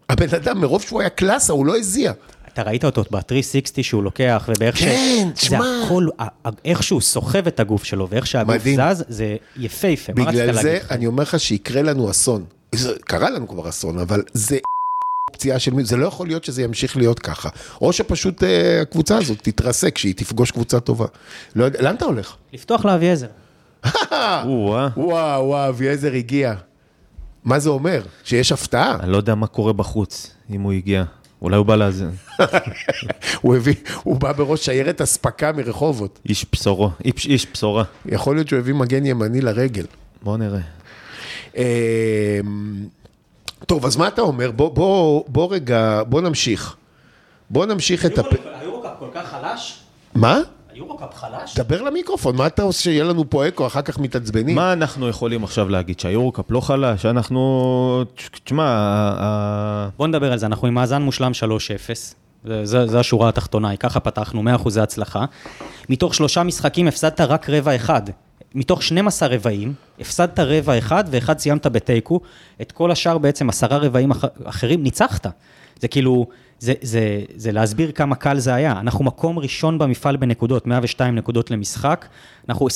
הבן 0.10 0.36
אדם, 0.36 0.62
מרוב 0.62 0.82
שהוא 0.82 1.00
היה 1.02 1.10
קלאסה, 1.10 1.54
הוא 1.54 1.66
לא 1.66 1.78
הזיע. 1.78 2.12
אתה 2.54 2.62
ראית 2.62 2.86
אותו 2.86 3.04
ב-360 3.12 3.84
שהוא 3.84 4.04
לוקח, 4.04 4.50
ובאיך 4.50 4.78
ש... 4.78 4.84
כן, 4.84 5.30
תשמע. 5.34 5.60
זה 5.60 5.86
הכל, 5.86 6.08
איך 6.66 6.84
שהוא 6.84 7.02
סוחב 7.02 7.48
את 7.48 7.60
הגוף 7.60 7.84
שלו, 7.84 8.08
ואיך 8.10 8.28
שהגוף 8.28 8.56
מדהים. 8.56 8.80
זז, 8.94 9.04
זה 9.08 9.36
יפהפה. 9.58 10.14
בגלל 10.14 10.54
זה, 10.54 10.80
אני 10.92 11.08
אומר 11.08 11.24
לך 11.24 11.40
שיקרה 11.40 11.82
לנו 11.82 12.12
אסון. 12.12 12.46
זה 12.76 12.94
קרה 13.06 13.30
לנו 13.30 13.48
כבר 13.48 13.70
אסון, 13.70 14.00
אבל 14.00 14.24
זה 14.34 14.58
פציעה 15.32 15.60
של 15.60 15.74
מי, 15.74 15.84
זה 15.84 15.98
לא 15.98 16.06
יכול 16.06 16.28
להיות 16.28 16.44
שזה 16.44 16.64
ימשיך 16.64 16.98
להיות 16.98 17.20
ככה. 17.20 17.50
או 17.82 17.94
שפשוט 17.94 18.44
אה, 18.44 18.82
הקבוצה 18.82 19.18
הזאת 19.18 19.38
תתרסק 19.42 19.96
כשהיא 19.96 20.16
תפגוש 20.16 20.52
קבוצה 20.52 20.80
טובה. 20.80 21.06
לא 21.56 21.64
יודע, 21.64 21.82
לאן 21.82 21.96
אתה 21.96 22.06
הולך? 22.06 22.36
לפתוח 22.54 22.86
לאביעזר. 22.86 23.28
וואו, 24.46 24.90
וואו, 24.96 25.70
אביעזר 25.70 26.14
הגיע. 26.14 26.54
מה 27.44 27.60
זה 27.60 27.70
אומר? 27.70 28.02
שיש 28.24 28.52
הפתעה? 28.52 28.98
אני 29.00 29.12
לא 29.12 29.18
יודע 29.18 29.36
מה 29.36 29.48
קורה 29.48 29.74
בחוץ, 29.74 30.32
אם 30.50 30.62
הוא 30.62 30.72
הגיע. 30.72 31.04
אולי 31.42 31.58
הוא 31.58 31.66
בא 31.66 31.76
לאזן. 31.76 32.10
הוא 33.42 33.56
הביא, 33.56 33.76
הוא 34.04 34.20
בא 34.20 34.32
בראש 34.32 34.66
שיירת 34.66 35.02
אספקה 35.02 35.52
מרחובות. 35.52 36.20
איש 36.26 36.46
בשורו, 36.52 36.90
איש, 37.06 37.26
איש 37.26 37.48
בשורה. 37.54 37.84
יכול 38.06 38.36
להיות 38.36 38.48
שהוא 38.48 38.60
הביא 38.60 38.74
מגן 38.74 39.06
ימני 39.06 39.42
לרגל. 39.42 39.86
בוא 40.24 40.38
נראה. 40.38 40.60
אמ, 41.58 41.64
טוב, 43.66 43.86
אז 43.86 43.98
מה 43.98 44.08
אתה 44.08 44.22
אומר? 44.22 44.52
בוא, 44.52 44.70
בוא, 44.70 45.24
בוא 45.28 45.54
רגע, 45.54 46.02
בוא 46.08 46.22
נמשיך. 46.22 46.76
בוא 47.50 47.66
נמשיך 47.66 48.06
את 48.06 48.18
הפ... 48.18 48.26
היורוקאפ 48.62 48.92
כל 49.00 49.08
כך 49.14 49.32
חלש? 49.32 49.80
מה? 50.16 50.40
היורוקאפ 50.74 51.16
חלש? 51.16 51.56
דבר 51.56 51.82
למיקרופון, 51.82 52.36
מה 52.36 52.48
אתה 52.48 52.62
עושה 52.62 52.82
שיהיה 52.82 53.04
לנו 53.04 53.30
פה 53.30 53.48
אקו, 53.48 53.68
אחר 53.68 53.82
כך 53.82 54.00
מתעצבנים? 54.00 54.56
מה 54.56 54.74
אנחנו 54.74 55.10
יכולים 55.10 55.44
עכשיו 55.44 55.70
להגיד? 55.70 56.00
שהיורוקאפ 56.00 56.52
לא 56.52 56.62
חלש? 56.62 57.06
אנחנו... 57.06 58.04
תשמע, 58.44 59.90
בוא 59.98 60.08
נדבר 60.08 60.32
על 60.32 60.38
זה, 60.38 60.46
אנחנו 60.46 60.68
עם 60.68 60.74
מאזן 60.74 61.02
מושלם 61.02 61.32
3-0. 61.32 61.36
זה, 62.46 62.66
זה, 62.66 62.88
זה 62.88 63.00
השורה 63.00 63.30
התחתונה, 63.30 63.70
היא 63.70 63.78
ככה 63.78 64.00
פתחנו, 64.00 64.44
100% 64.66 64.80
הצלחה. 64.82 65.26
מתוך 65.90 66.16
שלושה 66.16 66.44
משחקים 66.44 66.88
הפסדת 66.88 67.22
רק 67.22 67.50
רבע 67.50 67.76
אחד. 67.76 68.02
מתוך 68.56 68.84
12 68.84 69.30
רבעים, 69.30 69.74
הפסדת 70.00 70.40
רבע 70.40 70.78
אחד 70.78 71.04
ואחד 71.12 71.40
סיימת 71.40 71.68
בתיקו. 71.68 72.20
את 72.62 72.72
כל 72.72 72.92
השאר 72.92 73.18
בעצם, 73.18 73.50
עשרה 73.50 73.78
רבעים 73.78 74.12
אח, 74.12 74.26
אחרים, 74.44 74.84
ניצחת. 74.84 75.28
זה 75.80 75.88
כאילו, 75.88 76.28
זה, 76.60 76.74
זה, 76.82 77.22
זה 77.36 77.52
להסביר 77.52 77.92
כמה 77.92 78.16
קל 78.16 78.40
זה 78.40 78.54
היה. 78.54 78.72
אנחנו 78.72 79.06
מקום 79.06 79.40
ראשון 79.40 79.78
במפעל 79.78 80.16
בנקודות, 80.16 80.68
102 80.68 81.16
נקודות 81.16 81.52
למשחק. 81.52 82.06
אנחנו 82.52 82.68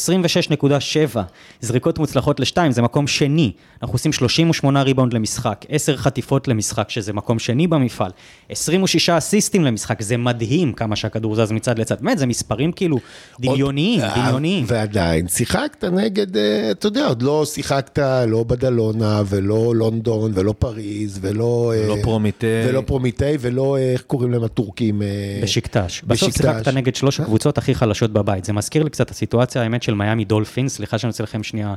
26.7 1.14 1.18
זריקות 1.62 2.00
מוצלחות 2.00 2.40
לשתיים, 2.40 2.72
זה 2.72 2.82
מקום 2.82 3.08
שני. 3.08 3.52
אנחנו 3.82 3.96
עושים 3.96 4.14
38 4.14 4.82
ריבאונד 4.82 5.14
למשחק, 5.14 5.66
10 5.70 5.98
חטיפות 5.98 6.48
למשחק, 6.48 6.90
שזה 6.90 7.14
מקום 7.14 7.40
שני 7.40 7.68
במפעל. 7.68 8.12
26 8.50 9.10
אסיסטים 9.10 9.64
למשחק, 9.64 10.02
זה 10.02 10.18
מדהים 10.18 10.74
כמה 10.74 10.96
שהכדור 10.96 11.36
זז 11.36 11.52
מצד 11.52 11.80
לצד. 11.80 11.96
באמת, 12.02 12.18
זה 12.18 12.26
מספרים 12.26 12.72
כאילו 12.72 12.98
דמיוניים, 13.40 14.02
עוד- 14.02 14.10
אה, 14.10 14.16
דמיוניים. 14.26 14.66
ועדיין, 14.68 15.28
שיחקת 15.28 15.84
נגד, 15.84 16.38
אה, 16.38 16.72
אתה 16.72 16.88
יודע, 16.88 17.08
עוד 17.08 17.22
לא 17.22 17.46
שיחקת 17.46 18.00
לא 18.28 18.44
בדאלונה, 18.44 19.22
ולא 19.26 19.76
לונדון, 19.76 20.32
ולא 20.36 20.54
פריז, 20.60 21.20
ולא... 21.22 21.74
ולא 21.86 21.96
פרומיטי. 22.04 22.46
ולא 22.70 22.82
פרומיטי, 22.86 23.24
ולא, 23.40 23.78
איך 23.78 24.02
קוראים 24.02 24.32
להם 24.32 24.44
הטורקים? 24.44 25.02
בשיקטאש. 25.44 26.02
בסוף. 26.04 26.34
שיחקת 26.38 26.68
נגד 26.68 26.96
שלוש 26.96 27.20
הקבוצות 27.20 27.58
הכי 27.58 27.76
חלשות 27.76 28.12
בבית. 28.14 28.46
זה 28.46 28.54
מזכיר 28.54 28.84
לי 28.84 28.90
קצת 28.90 29.06
את 29.06 29.12
הסיטואציה, 29.12 29.65
האמת, 29.66 29.84
של 29.84 29.94
מיאמי 29.94 30.26
דולפינס. 30.26 30.76
סליחה 30.76 30.98
שאני 30.98 31.10
עושה 31.10 31.24
לכם 31.24 31.44
שנייה 31.44 31.74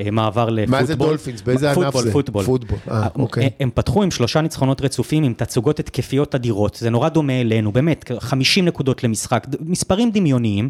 אה, 0.00 0.10
מעבר 0.10 0.48
לפוטבול. 0.50 0.78
מה 0.80 0.84
זה 0.86 0.94
דולפינס? 0.94 1.40
באיזה 1.42 1.68
ענף 1.70 1.74
פוטבול, 1.84 2.02
זה? 2.04 2.12
פוטבול. 2.12 2.44
פוטבול, 2.44 2.78
אה, 2.90 3.06
אוקיי. 3.16 3.50
הם- 3.60 3.70
פתחו 3.74 4.02
עם 4.02 4.10
שלושה 4.10 4.40
ניצחונות 4.40 4.80
רצופים, 4.80 5.24
עם 5.24 5.32
תצוגות 5.36 5.80
התקפיות 5.80 6.34
אדירות. 6.34 6.74
זה 6.74 6.90
נורא 6.90 7.08
דומה 7.08 7.40
אלינו, 7.40 7.72
באמת, 7.72 8.10
50 8.18 8.64
נקודות 8.64 9.04
למשחק, 9.04 9.46
מספרים 9.60 10.10
דמיוניים. 10.10 10.68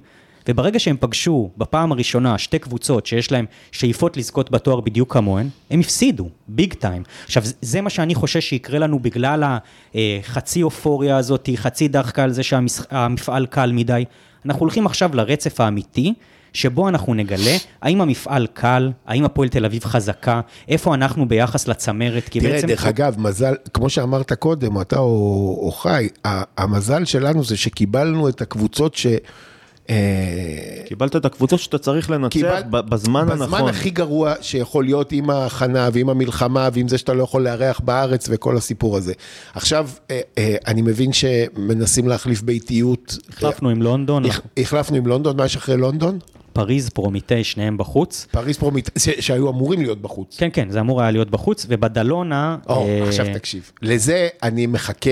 וברגע 0.48 0.78
שהם 0.78 0.96
פגשו 1.00 1.50
בפעם 1.56 1.92
הראשונה 1.92 2.38
שתי 2.38 2.58
קבוצות 2.58 3.06
שיש 3.06 3.32
להם 3.32 3.44
שאיפות 3.72 4.16
לזכות 4.16 4.50
בתואר 4.50 4.80
בדיוק 4.80 5.12
כמוהן, 5.12 5.48
הם 5.70 5.80
הפסידו, 5.80 6.28
ביג 6.48 6.74
טיים. 6.74 7.02
עכשיו, 7.24 7.44
זה- 7.44 7.54
זה 7.62 7.80
מה 7.80 7.90
שאני 7.90 8.14
חושש 8.14 8.48
שיקרה 8.48 8.78
לנו 8.78 8.98
בגלל 8.98 9.44
החצי 9.94 10.62
אופוריה 10.62 11.16
הזאת, 11.16 11.48
חצי 11.56 11.88
דחקה 11.88 12.24
על 12.24 12.32
זה 12.32 12.42
שהמפעל 12.42 13.46
קל 13.46 13.72
מדי. 13.72 14.04
אנחנו 14.46 14.60
הולכים 14.60 14.86
עכשיו 14.86 15.10
לרצף 15.14 15.60
האמיתי, 15.60 16.14
שבו 16.52 16.88
אנחנו 16.88 17.14
נגלה 17.14 17.56
האם 17.82 18.00
המפעל 18.00 18.46
קל, 18.54 18.90
האם 19.06 19.24
הפועל 19.24 19.48
תל 19.48 19.64
אביב 19.64 19.84
חזקה, 19.84 20.40
איפה 20.68 20.94
אנחנו 20.94 21.28
ביחס 21.28 21.68
לצמרת, 21.68 22.28
כי 22.28 22.40
תראה, 22.40 22.52
בעצם... 22.52 22.66
דרך 22.66 22.86
אגב, 22.86 23.14
מזל, 23.18 23.54
כמו 23.74 23.90
שאמרת 23.90 24.32
קודם, 24.32 24.80
אתה 24.80 24.98
או, 24.98 25.58
או 25.66 25.72
חי, 25.72 26.08
המזל 26.58 27.04
שלנו 27.04 27.44
זה 27.44 27.56
שקיבלנו 27.56 28.28
את 28.28 28.40
הקבוצות 28.42 28.94
ש... 28.94 29.06
אה, 29.90 29.96
קיבלת 30.86 31.16
את 31.16 31.24
הקבוצות 31.24 31.60
שאתה 31.60 31.78
צריך 31.78 32.10
לנצח 32.10 32.32
קיבל- 32.32 32.62
ב- 32.70 32.88
בזמן 32.90 33.20
הנכון. 33.30 33.46
בזמן 33.46 33.68
הכי 33.68 33.90
גרוע 33.90 34.34
שיכול 34.40 34.84
להיות 34.84 35.12
עם 35.12 35.30
ההכנה 35.30 35.88
ועם 35.92 36.08
המלחמה 36.08 36.68
ועם 36.72 36.88
זה 36.88 36.98
שאתה 36.98 37.12
לא 37.14 37.22
יכול 37.22 37.42
לארח 37.44 37.80
בארץ 37.80 38.28
וכל 38.30 38.56
הסיפור 38.56 38.96
הזה. 38.96 39.12
עכשיו, 39.54 39.88
אה, 40.10 40.20
אה, 40.38 40.56
אני 40.66 40.82
מבין 40.82 41.10
שמנסים 41.12 42.08
להחליף 42.08 42.42
ביתיות. 42.42 43.16
החלפנו 43.30 43.68
עם 43.70 43.82
לונדון, 43.82 44.24
הח- 44.24 44.40
החלפנו 44.56 44.96
עם 44.96 45.06
לונדון, 45.06 45.36
מה 45.36 45.44
יש 45.44 45.56
אחרי 45.56 45.76
לונדון? 45.76 46.18
פריז, 46.52 46.88
פרומיטי, 46.88 47.44
שניהם 47.44 47.78
בחוץ. 47.78 48.26
פריז 48.30 48.58
פרומית, 48.58 48.90
ש- 48.98 49.08
שהיו 49.26 49.50
אמורים 49.50 49.82
להיות 49.82 50.02
בחוץ. 50.02 50.36
כן, 50.38 50.48
כן, 50.52 50.70
זה 50.70 50.80
אמור 50.80 51.00
היה 51.02 51.10
להיות 51.10 51.30
בחוץ, 51.30 51.66
ובדלונה... 51.68 52.56
או, 52.68 52.86
אה, 52.86 53.04
עכשיו 53.08 53.26
תקשיב. 53.34 53.70
לזה 53.82 54.28
אני 54.42 54.66
מחכה, 54.66 55.10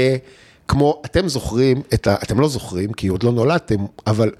כמו, 0.68 1.03
אתם 1.05 1.28
זוכרים, 1.28 1.82
את 1.95 2.07
ה, 2.07 2.14
אתם 2.22 2.41
לא 2.41 2.49
זוכרים, 2.49 2.93
כי 2.93 3.09
עוד 3.09 3.22
לא 3.22 3.32
נולדתם, 3.32 3.76
אבל 4.07 4.30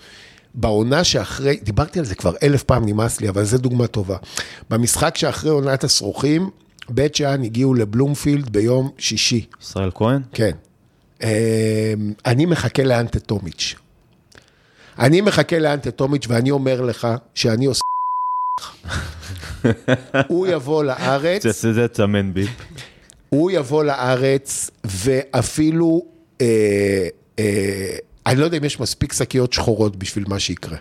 בעונה 0.55 1.05
שאחרי, 1.05 1.57
דיברתי 1.63 1.99
על 1.99 2.05
זה 2.05 2.15
כבר 2.15 2.33
אלף 2.43 2.63
פעם, 2.63 2.87
נמאס 2.87 3.21
לי, 3.21 3.29
אבל 3.29 3.45
זו 3.45 3.59
דוגמה 3.59 3.87
טובה. 3.87 4.17
במשחק 4.71 5.17
שאחרי 5.17 5.51
עונת 5.51 5.85
השרוכים, 5.85 6.51
בית 6.89 7.15
שאן 7.15 7.43
הגיעו 7.45 7.75
לבלומפילד 7.75 8.51
ביום 8.51 8.91
שישי. 8.99 9.47
ישראל 9.63 9.91
כהן? 9.95 10.23
כן. 10.33 10.51
אמ, 11.23 11.29
אני 12.27 12.47
מחכה 12.47 12.83
לאנטטומיץ'. 12.83 13.75
אני 14.99 15.21
מחכה 15.21 15.59
לאנטטומיץ' 15.59 16.25
ואני 16.29 16.51
אומר 16.51 16.81
לך 16.81 17.09
שאני 17.35 17.67
עושה... 17.67 17.81
הוא 20.29 20.47
יבוא 20.47 20.85
לארץ, 20.85 21.47
זה- 21.47 21.73
זה 21.73 21.89
צמן 21.89 22.35
בי. 22.35 22.47
הוא 23.29 23.51
יבוא 23.51 23.85
לארץ 23.85 24.71
ואפילו, 24.85 26.03
אה, 26.41 27.09
אה, 27.39 27.97
אני 28.27 28.41
לא 28.41 28.45
יודע 28.45 28.57
אם 28.59 28.65
יש 28.65 28.81
מספיק 28.81 29.13
שקיות 29.13 29.53
שחורות 29.53 29.97
בשביל 29.97 30.25
מה 30.29 30.39
שיקרה. 30.39 30.77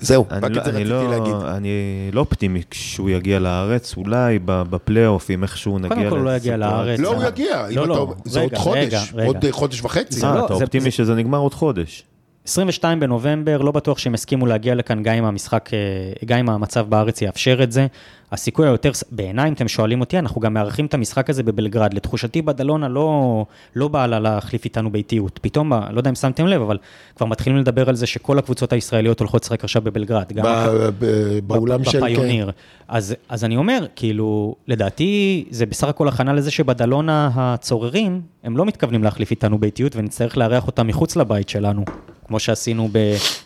זהו, 0.00 0.26
אני 0.30 0.40
רק 0.46 0.50
לא- 0.50 0.58
את 0.60 0.64
זה 0.64 0.70
אני 0.70 0.78
רציתי 0.78 0.90
לא- 0.90 1.10
להגיד. 1.10 1.34
אני 1.34 1.70
לא 2.12 2.20
אופטימי 2.20 2.62
כשהוא 2.70 3.10
יגיע 3.10 3.38
לארץ, 3.38 3.94
אולי 3.96 4.38
ב- 4.44 4.62
בפלייאוף, 4.70 5.30
אם 5.30 5.42
איכשהו 5.42 5.78
נגיע 5.78 5.88
קודם 5.96 6.10
כל 6.10 6.16
הוא 6.16 6.24
לא 6.24 6.36
יגיע. 6.36 6.56
לארץ. 6.56 7.00
לא, 7.00 7.08
הוא 7.14 7.22
אה, 7.22 7.28
יגיע, 7.28 7.66
לא, 7.70 7.80
אתה 7.84 7.88
לא, 7.88 8.14
זה 8.24 8.40
עוד 8.40 8.54
חודש, 8.56 8.76
רגע, 8.78 9.00
רגע. 9.14 9.26
עוד 9.26 9.36
חודש 9.50 9.80
וחצי. 9.82 10.20
זה 10.20 10.26
אה, 10.26 10.34
לא, 10.34 10.44
אתה 10.46 10.54
זה- 10.54 10.64
אופטימי 10.64 10.84
זה- 10.84 10.90
שזה 10.90 11.14
נגמר 11.14 11.38
עוד 11.38 11.54
חודש. 11.54 12.04
22 12.44 13.00
בנובמבר, 13.00 13.58
לא 13.62 13.72
בטוח 13.72 13.98
שהם 13.98 14.14
יסכימו 14.14 14.46
להגיע 14.46 14.74
לכאן 14.74 15.02
גם 15.02 15.14
אם 15.14 15.24
המשחק, 15.24 15.70
אה, 15.72 15.78
גם 16.26 16.38
אם 16.38 16.50
המצב 16.50 16.86
בארץ 16.88 17.22
יאפשר 17.22 17.62
את 17.62 17.72
זה. 17.72 17.86
הסיכוי 18.32 18.66
היותר, 18.66 18.90
בעיניי, 19.10 19.48
אם 19.48 19.52
אתם 19.52 19.68
שואלים 19.68 20.00
אותי, 20.00 20.18
אנחנו 20.18 20.40
גם 20.40 20.54
מארחים 20.54 20.86
את 20.86 20.94
המשחק 20.94 21.30
הזה 21.30 21.42
בבלגרד. 21.42 21.94
לתחושתי, 21.94 22.42
בדלונה 22.42 22.88
לא, 22.88 23.46
לא 23.76 23.88
באה 23.88 24.06
לה 24.06 24.18
להחליף 24.20 24.64
איתנו 24.64 24.90
באיטיות. 24.90 25.38
פתאום, 25.42 25.72
לא 25.72 25.98
יודע 25.98 26.10
אם 26.10 26.14
שמתם 26.14 26.46
לב, 26.46 26.62
אבל 26.62 26.78
כבר 27.16 27.26
מתחילים 27.26 27.58
לדבר 27.58 27.88
על 27.88 27.94
זה 27.94 28.06
שכל 28.06 28.38
הקבוצות 28.38 28.72
הישראליות 28.72 29.20
הולכות 29.20 29.42
לשחק 29.42 29.64
עכשיו 29.64 29.82
בבלגרד. 29.82 30.32
גם 30.32 30.44
ב- 30.44 30.90
ב- 30.98 31.38
באולם 31.46 31.84
של... 31.84 32.00
כן. 32.00 32.12
בפיוניר. 32.12 32.50
אז, 32.88 33.14
אז 33.28 33.44
אני 33.44 33.56
אומר, 33.56 33.86
כאילו, 33.96 34.54
לדעתי 34.68 35.44
זה 35.50 35.66
בסך 35.66 35.88
הכל 35.88 36.08
הכנה 36.08 36.32
לזה 36.32 36.50
שבדלונה 36.50 37.30
הצוררים, 37.34 38.20
הם 38.44 38.56
לא 38.56 38.64
מתכוונים 38.64 39.04
להחליף 39.04 39.30
איתנו 39.30 39.58
באיטיות 39.58 39.96
ונצטרך 39.96 40.36
לארח 40.36 40.66
אותם 40.66 40.86
מחוץ 40.86 41.16
לבית 41.16 41.48
שלנו, 41.48 41.84
כמו 42.30 42.40
שעשינו 42.40 42.88
ב... 42.92 42.98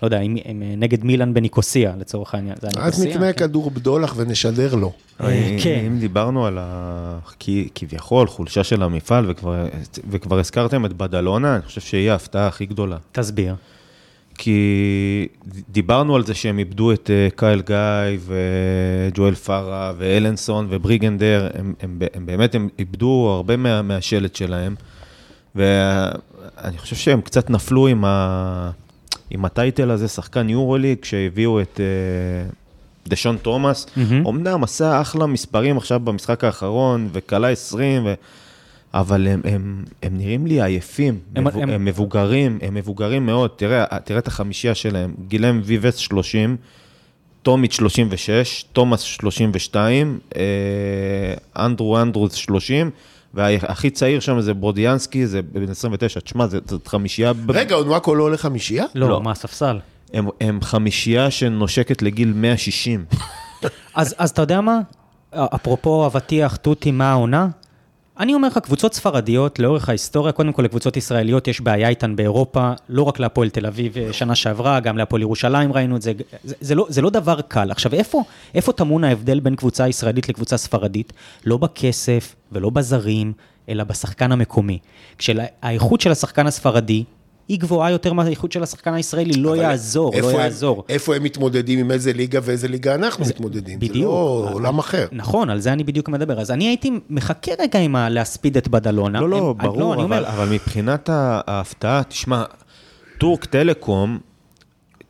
לא 0.02 0.06
יודע, 0.06 0.20
עם, 0.20 0.36
עם, 0.44 0.62
נגד 0.76 1.04
מילאן 1.04 1.34
בניקוסיה, 1.34 1.92
לצורך 2.00 2.34
העניין. 2.34 2.56
זה 2.60 2.68
אז 2.68 2.76
ניקוסיה, 2.76 3.10
נקנה 3.10 3.32
כן. 3.32 3.38
כדור 3.46 3.70
בדולח 3.70 4.14
ונשדר 4.16 4.74
לו. 4.74 4.92
אה, 5.20 5.56
כן. 5.62 5.84
אם 5.86 5.98
דיברנו 5.98 6.46
על 6.46 6.58
ה... 6.60 7.18
כי- 7.38 7.68
כביכול 7.74 8.26
חולשה 8.26 8.64
של 8.64 8.82
המפעל, 8.82 9.24
וכבר- 9.30 9.66
וכבר 10.10 10.38
הזכרתם 10.38 10.84
את 10.86 10.92
בדלונה, 10.92 11.54
אני 11.56 11.62
חושב 11.62 11.80
שהיא 11.80 12.10
ההפתעה 12.10 12.46
הכי 12.46 12.66
גדולה. 12.66 12.96
תסביר. 13.12 13.54
כי 14.38 15.28
דיברנו 15.70 16.16
על 16.16 16.24
זה 16.26 16.34
שהם 16.34 16.58
איבדו 16.58 16.92
את 16.92 17.10
אה, 17.10 17.28
קייל 17.36 17.62
גיא 17.66 18.18
וג'ואל 18.26 19.34
פארה 19.34 19.92
ואלנסון 19.98 20.66
ובריגנדר, 20.70 21.48
הם, 21.54 21.74
הם, 21.80 21.98
הם 22.14 22.26
באמת, 22.26 22.54
הם 22.54 22.68
איבדו 22.78 23.32
הרבה 23.36 23.56
מה, 23.56 23.82
מהשלט 23.82 24.36
שלהם, 24.36 24.74
ואני 26.56 26.78
חושב 26.78 26.96
שהם 26.96 27.20
קצת 27.20 27.50
נפלו 27.50 27.86
עם, 27.86 28.04
ה, 28.04 28.70
עם 29.30 29.44
הטייטל 29.44 29.90
הזה, 29.90 30.08
שחקן 30.08 30.48
יורוליג, 30.48 30.98
כשהביאו 31.02 31.60
את 31.60 31.80
אה, 31.80 32.50
דשון 33.08 33.36
תומאס, 33.36 33.86
מהמם. 33.96 34.26
אמנם 34.26 34.64
עשה 34.64 35.00
אחלה 35.00 35.26
מספרים 35.26 35.76
עכשיו 35.76 36.00
במשחק 36.00 36.44
האחרון, 36.44 37.08
וכלה 37.12 37.48
20, 37.50 38.06
ו... 38.06 38.14
אבל 38.94 39.26
הם, 39.26 39.40
הם, 39.44 39.84
הם 40.02 40.18
נראים 40.18 40.46
לי 40.46 40.62
עייפים, 40.62 41.14
הם- 41.36 41.46
הם, 41.46 41.62
הם- 41.62 41.74
הם 41.74 41.84
מבוגרים, 41.84 42.58
הם 42.62 42.74
מבוגרים 42.74 43.26
מאוד, 43.26 43.50
תראה, 43.56 43.84
תראה 44.04 44.18
את 44.18 44.26
החמישייה 44.26 44.74
שלהם, 44.74 45.14
גילם 45.28 45.60
ויבס 45.64 45.96
30, 45.96 46.56
טומית 47.42 47.72
36, 47.72 48.64
תומאס 48.72 49.00
32, 49.00 50.18
אה, 50.36 50.42
אנדרו 51.66 52.02
אנדרוס 52.02 52.34
30, 52.34 52.90
והכי 53.34 53.90
צעיר 53.90 54.20
שם 54.20 54.40
זה 54.40 54.54
ברודיאנסקי, 54.54 55.26
זה 55.26 55.42
בן 55.42 55.70
29, 55.70 56.20
תשמע, 56.20 56.46
זאת 56.46 56.86
חמישייה, 56.86 57.32
רגע, 57.48 57.74
אונואקו 57.74 58.14
לא 58.14 58.22
עולה 58.22 58.36
חמישייה? 58.36 58.84
לא, 58.94 59.08
לא. 59.08 59.20
מה, 59.20 59.34
ספסל? 59.34 59.78
הם, 60.12 60.28
הם 60.40 60.60
חמישייה 60.62 61.30
שנושקת 61.30 62.02
לגיל 62.02 62.32
160. 62.32 63.04
אז, 63.94 64.14
אז 64.18 64.30
אתה 64.30 64.42
יודע 64.42 64.60
מה? 64.60 64.80
אפרופו 65.34 66.06
אבטיח, 66.06 66.56
תותי, 66.56 66.90
מה 66.90 67.10
העונה? 67.10 67.48
אני 68.20 68.34
אומר 68.34 68.48
לך, 68.48 68.58
קבוצות 68.58 68.94
ספרדיות, 68.94 69.58
לאורך 69.58 69.88
ההיסטוריה, 69.88 70.32
קודם 70.32 70.52
כל 70.52 70.62
לקבוצות 70.62 70.96
ישראליות 70.96 71.48
יש 71.48 71.60
בעיה 71.60 71.88
איתן 71.88 72.16
באירופה, 72.16 72.72
לא 72.88 73.02
רק 73.02 73.18
להפועל 73.18 73.50
תל 73.50 73.66
אביב 73.66 73.98
אה, 73.98 74.12
שנה 74.12 74.34
שעברה, 74.34 74.80
גם 74.80 74.98
להפועל 74.98 75.22
ירושלים 75.22 75.72
ראינו 75.72 75.96
את 75.96 76.02
זה, 76.02 76.12
זה, 76.44 76.54
זה, 76.60 76.74
לא, 76.74 76.86
זה 76.88 77.02
לא 77.02 77.10
דבר 77.10 77.40
קל. 77.40 77.70
עכשיו, 77.70 77.94
איפה, 77.94 78.24
איפה 78.54 78.72
טמון 78.72 79.04
ההבדל 79.04 79.40
בין 79.40 79.56
קבוצה 79.56 79.88
ישראלית 79.88 80.28
לקבוצה 80.28 80.56
ספרדית? 80.56 81.12
לא 81.46 81.56
בכסף 81.56 82.34
ולא 82.52 82.70
בזרים, 82.70 83.32
אלא 83.68 83.84
בשחקן 83.84 84.32
המקומי. 84.32 84.78
כשהאיכות 85.18 86.00
של 86.00 86.10
השחקן 86.10 86.46
הספרדי 86.46 87.04
היא 87.48 87.60
גבוהה 87.60 87.90
יותר 87.90 88.12
מהאיכות 88.12 88.52
של 88.52 88.62
השחקן 88.62 88.94
הישראלי, 88.94 89.32
לא 89.36 89.48
אבל 89.50 89.58
יעזור, 89.58 90.12
לא 90.12 90.16
איפה 90.16 90.32
יעזור. 90.42 90.76
הם, 90.76 90.82
איפה 90.94 91.16
הם 91.16 91.22
מתמודדים 91.22 91.78
עם 91.78 91.90
איזה 91.90 92.12
ליגה 92.12 92.40
ואיזה 92.42 92.68
ליגה 92.68 92.94
אנחנו 92.94 93.24
מתמודדים? 93.26 93.78
בדיוק. 93.78 93.94
זה 93.96 94.04
לא 94.04 94.50
עולם 94.52 94.78
אחר. 94.78 95.06
נכון, 95.12 95.50
על 95.50 95.60
זה 95.60 95.72
אני 95.72 95.84
בדיוק 95.84 96.08
מדבר. 96.08 96.40
אז 96.40 96.50
אני 96.50 96.64
הייתי 96.68 96.90
מחכה 97.10 97.52
רגע 97.58 97.78
עם 97.78 97.96
ה- 97.96 98.08
להספיד 98.08 98.56
את 98.56 98.68
בדלונה. 98.68 99.20
לא, 99.20 99.28
לא, 99.28 99.54
הם- 99.60 99.66
ברור, 99.66 99.94
אני 99.94 100.02
אבל, 100.04 100.16
אומר, 100.24 100.28
אבל 100.28 100.48
מבחינת 100.48 101.10
ההפתעה, 101.12 102.02
תשמע, 102.08 102.44
טורק 103.18 103.44
טלקום, 103.44 104.18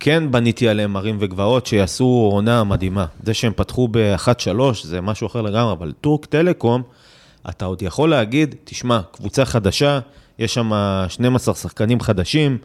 כן 0.01 0.31
בניתי 0.31 0.69
עליהם 0.69 0.97
ערים 0.97 1.17
וגבעות 1.21 1.67
שיעשו 1.67 2.29
עונה 2.33 2.65
מדהימה. 2.65 3.07
זה 3.23 3.35
שהם 3.35 3.53
פתחו 3.57 3.89
ב-1-3 3.91 4.61
זה 4.85 5.01
משהו 5.01 5.27
אחר 5.27 5.41
לגמרי, 5.43 5.73
אבל 5.73 5.93
טורק 6.01 6.25
טלקום, 6.27 6.83
אתה 7.49 7.65
עוד 7.65 7.83
יכול 7.83 8.11
להגיד, 8.11 8.55
תשמע, 8.65 9.01
קבוצה 9.13 9.45
חדשה, 9.45 10.01
יש 10.39 10.55
שם 10.55 10.71
12 11.09 11.55
שחקנים 11.55 12.01
חדשים, 12.01 12.59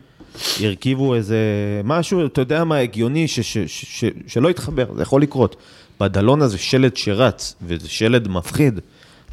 הרכיבו 0.61 1.15
איזה 1.15 1.37
משהו, 1.83 2.25
אתה 2.25 2.41
יודע 2.41 2.63
מה, 2.63 2.77
הגיוני, 2.77 3.27
ש- 3.27 3.39
ש- 3.39 3.57
ש- 3.67 4.11
שלא 4.27 4.49
יתחבר, 4.49 4.85
זה 4.95 5.01
יכול 5.01 5.21
לקרות. 5.21 5.55
בדלונה 5.99 6.47
זה 6.47 6.57
שלד 6.57 6.97
שרץ, 6.97 7.55
וזה 7.61 7.89
שלד 7.89 8.27
מפחיד. 8.27 8.79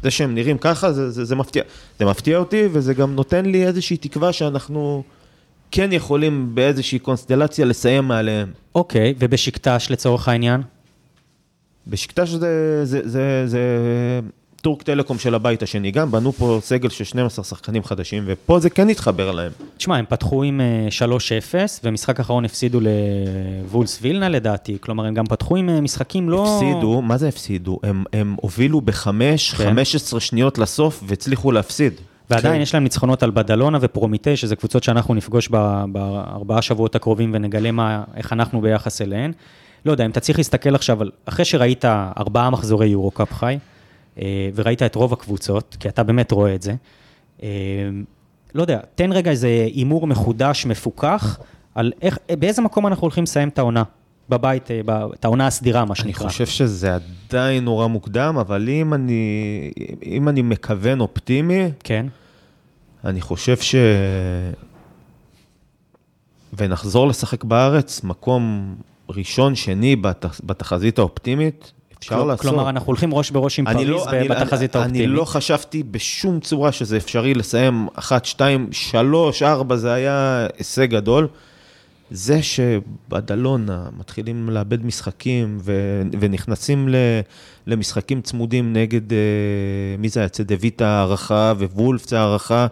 זה 0.03 0.11
שהם 0.11 0.35
נראים 0.35 0.57
ככה, 0.57 0.91
זה, 0.93 1.11
זה, 1.11 1.25
זה 1.25 1.35
מפתיע. 1.35 1.63
זה 1.99 2.05
מפתיע 2.05 2.37
אותי, 2.37 2.63
וזה 2.71 2.93
גם 2.93 3.15
נותן 3.15 3.45
לי 3.45 3.67
איזושהי 3.67 3.97
תקווה 3.97 4.33
שאנחנו 4.33 5.03
כן 5.71 5.89
יכולים 5.91 6.55
באיזושהי 6.55 6.99
קונסטלציה 6.99 7.65
לסיים 7.65 8.03
מעליהם. 8.07 8.51
אוקיי, 8.75 9.13
ובשקטש 9.19 9.87
לצורך 9.89 10.27
העניין? 10.27 10.61
בשקטש 11.87 12.29
זה, 12.29 12.85
זה, 12.85 13.01
זה, 13.03 13.43
זה 13.47 13.59
טורק 14.67 14.83
טלקום 14.83 15.19
של 15.19 15.35
הבית 15.35 15.63
השני, 15.63 15.91
גם 15.91 16.11
בנו 16.11 16.31
פה 16.31 16.59
סגל 16.61 16.89
של 16.89 17.03
12 17.03 17.45
שחקנים 17.45 17.83
חדשים, 17.83 18.23
ופה 18.25 18.59
זה 18.59 18.69
כן 18.69 18.89
התחבר 18.89 19.31
להם. 19.31 19.51
תשמע, 19.77 19.97
הם 19.97 20.05
פתחו 20.09 20.43
עם 20.43 20.61
אה, 20.61 21.07
3-0, 21.51 21.55
ומשחק 21.83 22.19
אחרון 22.19 22.45
הפסידו 22.45 22.79
לוולס 22.79 23.99
וילנה 24.01 24.29
לדעתי, 24.29 24.77
כלומר, 24.81 25.05
הם 25.05 25.13
גם 25.13 25.25
פתחו 25.25 25.55
עם 25.55 25.69
אה, 25.69 25.81
משחקים 25.81 26.29
לא... 26.29 26.43
הפסידו, 26.43 27.01
מה 27.01 27.17
זה 27.17 27.27
הפסידו? 27.27 27.79
הם, 27.83 28.03
הם 28.13 28.35
הובילו 28.41 28.81
בחמש, 28.81 29.53
כן. 29.53 29.63
15 29.63 30.19
שניות 30.19 30.57
לסוף 30.57 31.03
והצליחו 31.07 31.51
להפסיד. 31.51 31.93
ועדיין 32.29 32.55
כן. 32.55 32.61
יש 32.61 32.73
להם 32.73 32.83
ניצחונות 32.83 33.23
על 33.23 33.31
בדלונה 33.31 33.77
ופרומיטי, 33.81 34.37
שזה 34.37 34.55
קבוצות 34.55 34.83
שאנחנו 34.83 35.13
נפגוש 35.13 35.49
בארבעה 35.91 36.61
שבועות 36.61 36.95
הקרובים 36.95 37.31
ונגלה 37.33 37.71
מה, 37.71 38.03
איך 38.15 38.33
אנחנו 38.33 38.61
ביחס 38.61 39.01
אליהן. 39.01 39.31
לא 39.85 39.91
יודע, 39.91 40.05
אם 40.05 40.09
אתה 40.09 40.19
צריך 40.19 40.37
להסתכל 40.37 40.75
עכשיו, 40.75 41.01
על, 41.01 41.11
אחרי 41.25 41.45
שראית 41.45 41.85
ארבעה 42.17 42.49
מחזורי 42.49 42.87
יורו-קאפ 42.87 43.33
חי, 43.33 43.53
אה, 43.53 43.76
וראית 44.55 44.83
את 44.83 44.95
רוב 44.95 45.13
הקבוצות, 45.13 45.77
כי 45.79 45.89
אתה 45.89 46.03
באמת 46.03 46.31
רואה 46.31 46.55
את 46.55 46.61
זה, 46.61 46.75
אה, 47.43 47.49
לא 48.55 48.61
יודע, 48.61 48.79
תן 48.95 49.11
רגע 49.11 49.31
איזה 49.31 49.47
הימור 49.73 50.07
מחודש, 50.07 50.65
מפוקח, 50.65 51.39
על 51.75 51.91
איך, 52.01 52.17
באיזה 52.39 52.61
מקום 52.61 52.87
אנחנו 52.87 53.01
הולכים 53.01 53.23
לסיים 53.23 53.49
את 53.49 53.59
העונה. 53.59 53.83
בבית, 54.29 54.71
אה, 54.71 54.81
את 55.13 55.25
העונה 55.25 55.47
הסדירה, 55.47 55.85
מה 55.85 55.93
אני 55.93 55.95
שנקרא. 55.95 56.27
חושב 56.27 56.45
שזה 56.45 56.95
עדיין 56.95 57.63
נורא 57.63 57.87
מוקדם, 57.87 58.37
אבל 58.39 58.69
אם 58.69 58.93
אני, 58.93 59.71
אם 60.05 60.29
אני 60.29 60.41
מכוון 60.41 60.99
אופטימי, 60.99 61.71
כן, 61.83 62.05
אני 63.03 63.21
חושב 63.21 63.57
ש... 63.57 63.75
ונחזור 66.53 67.07
לשחק 67.07 67.43
בארץ, 67.43 68.03
מקום 68.03 68.75
ראשון, 69.09 69.55
שני 69.55 69.95
בת... 69.95 70.25
בתחזית 70.43 70.99
האופטימית, 70.99 71.71
אפשר 71.99 72.21
כל- 72.21 72.27
לעשות. 72.27 72.41
כלומר, 72.45 72.69
אנחנו 72.69 72.87
הולכים 72.87 73.13
ראש 73.13 73.31
בראש 73.31 73.59
עם 73.59 73.67
אני 73.67 73.75
פריז 73.75 73.89
לא- 73.89 74.09
אני- 74.09 74.27
בתחזית 74.27 74.75
אני- 74.75 74.83
האופטימית. 74.83 75.07
אני 75.09 75.15
לא 75.17 75.25
חשבתי 75.25 75.83
בשום 75.83 76.39
צורה 76.39 76.71
שזה 76.71 76.97
אפשרי 76.97 77.33
לסיים 77.33 77.87
1, 77.95 78.25
2, 78.25 78.67
3, 78.71 79.43
4, 79.43 79.75
זה 79.75 79.93
היה 79.93 80.47
הישג 80.57 80.89
גדול. 80.89 81.27
זה 82.11 82.39
שבדלונה 82.43 83.89
מתחילים 83.99 84.49
לאבד 84.49 84.85
משחקים 84.85 85.57
ו- 85.61 85.73
ונכנסים 86.19 86.89
ל- 86.89 86.95
למשחקים 87.67 88.21
צמודים 88.21 88.73
נגד, 88.73 89.13
אה, 89.13 89.17
מי 89.99 90.09
זה 90.09 90.19
היה? 90.19 90.29
צדוויטה 90.29 90.87
הערכה 90.87 91.53
ווולף 91.59 92.09
זה 92.09 92.19
הערכה. 92.19 92.67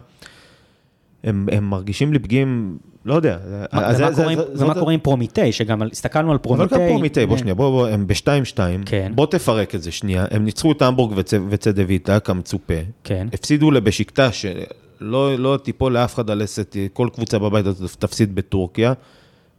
הם, 1.23 1.47
הם 1.51 1.63
מרגישים 1.69 2.13
לי 2.13 2.19
פגיעים, 2.19 2.77
לא 3.05 3.13
יודע. 3.13 3.37
ומה 3.73 3.93
זה- 3.93 4.79
קורה 4.79 4.93
עם- 4.93 4.99
פרומיטי, 4.99 5.51
שגם 5.51 5.81
על- 5.81 5.89
הסתכלנו 5.91 6.31
על 6.31 6.35
אבל 6.35 6.43
פרומיטי. 6.43 6.75
גם 6.75 6.81
פרומיטי, 6.87 7.25
בוא 7.25 7.33
אה, 7.33 7.39
שנייה, 7.39 7.55
בוא, 7.55 7.69
בוא, 7.69 7.87
הם 7.87 8.07
ב-2-2, 8.07 8.57
כן. 8.85 9.11
בוא 9.15 9.25
תפרק 9.25 9.75
את 9.75 9.81
זה 9.83 9.91
שנייה, 9.91 10.25
הם 10.31 10.45
ניצחו 10.45 10.71
את 10.71 10.81
המבורג 10.81 11.17
וצ- 11.17 11.33
וצדוויטה 11.49 12.19
כמצופה, 12.19 12.73
כן. 13.03 13.27
הפסידו 13.33 13.71
לבשיקטה, 13.71 14.29
שלא 14.31 15.35
לא 15.39 15.57
תיפול 15.63 15.93
לאף 15.93 16.13
אחד 16.15 16.29
הלסת, 16.29 16.75
כל 16.93 17.09
קבוצה 17.13 17.39
בבית 17.39 17.65
הזאת 17.65 17.91
תפסיד 17.99 18.35
בטורקיה, 18.35 18.93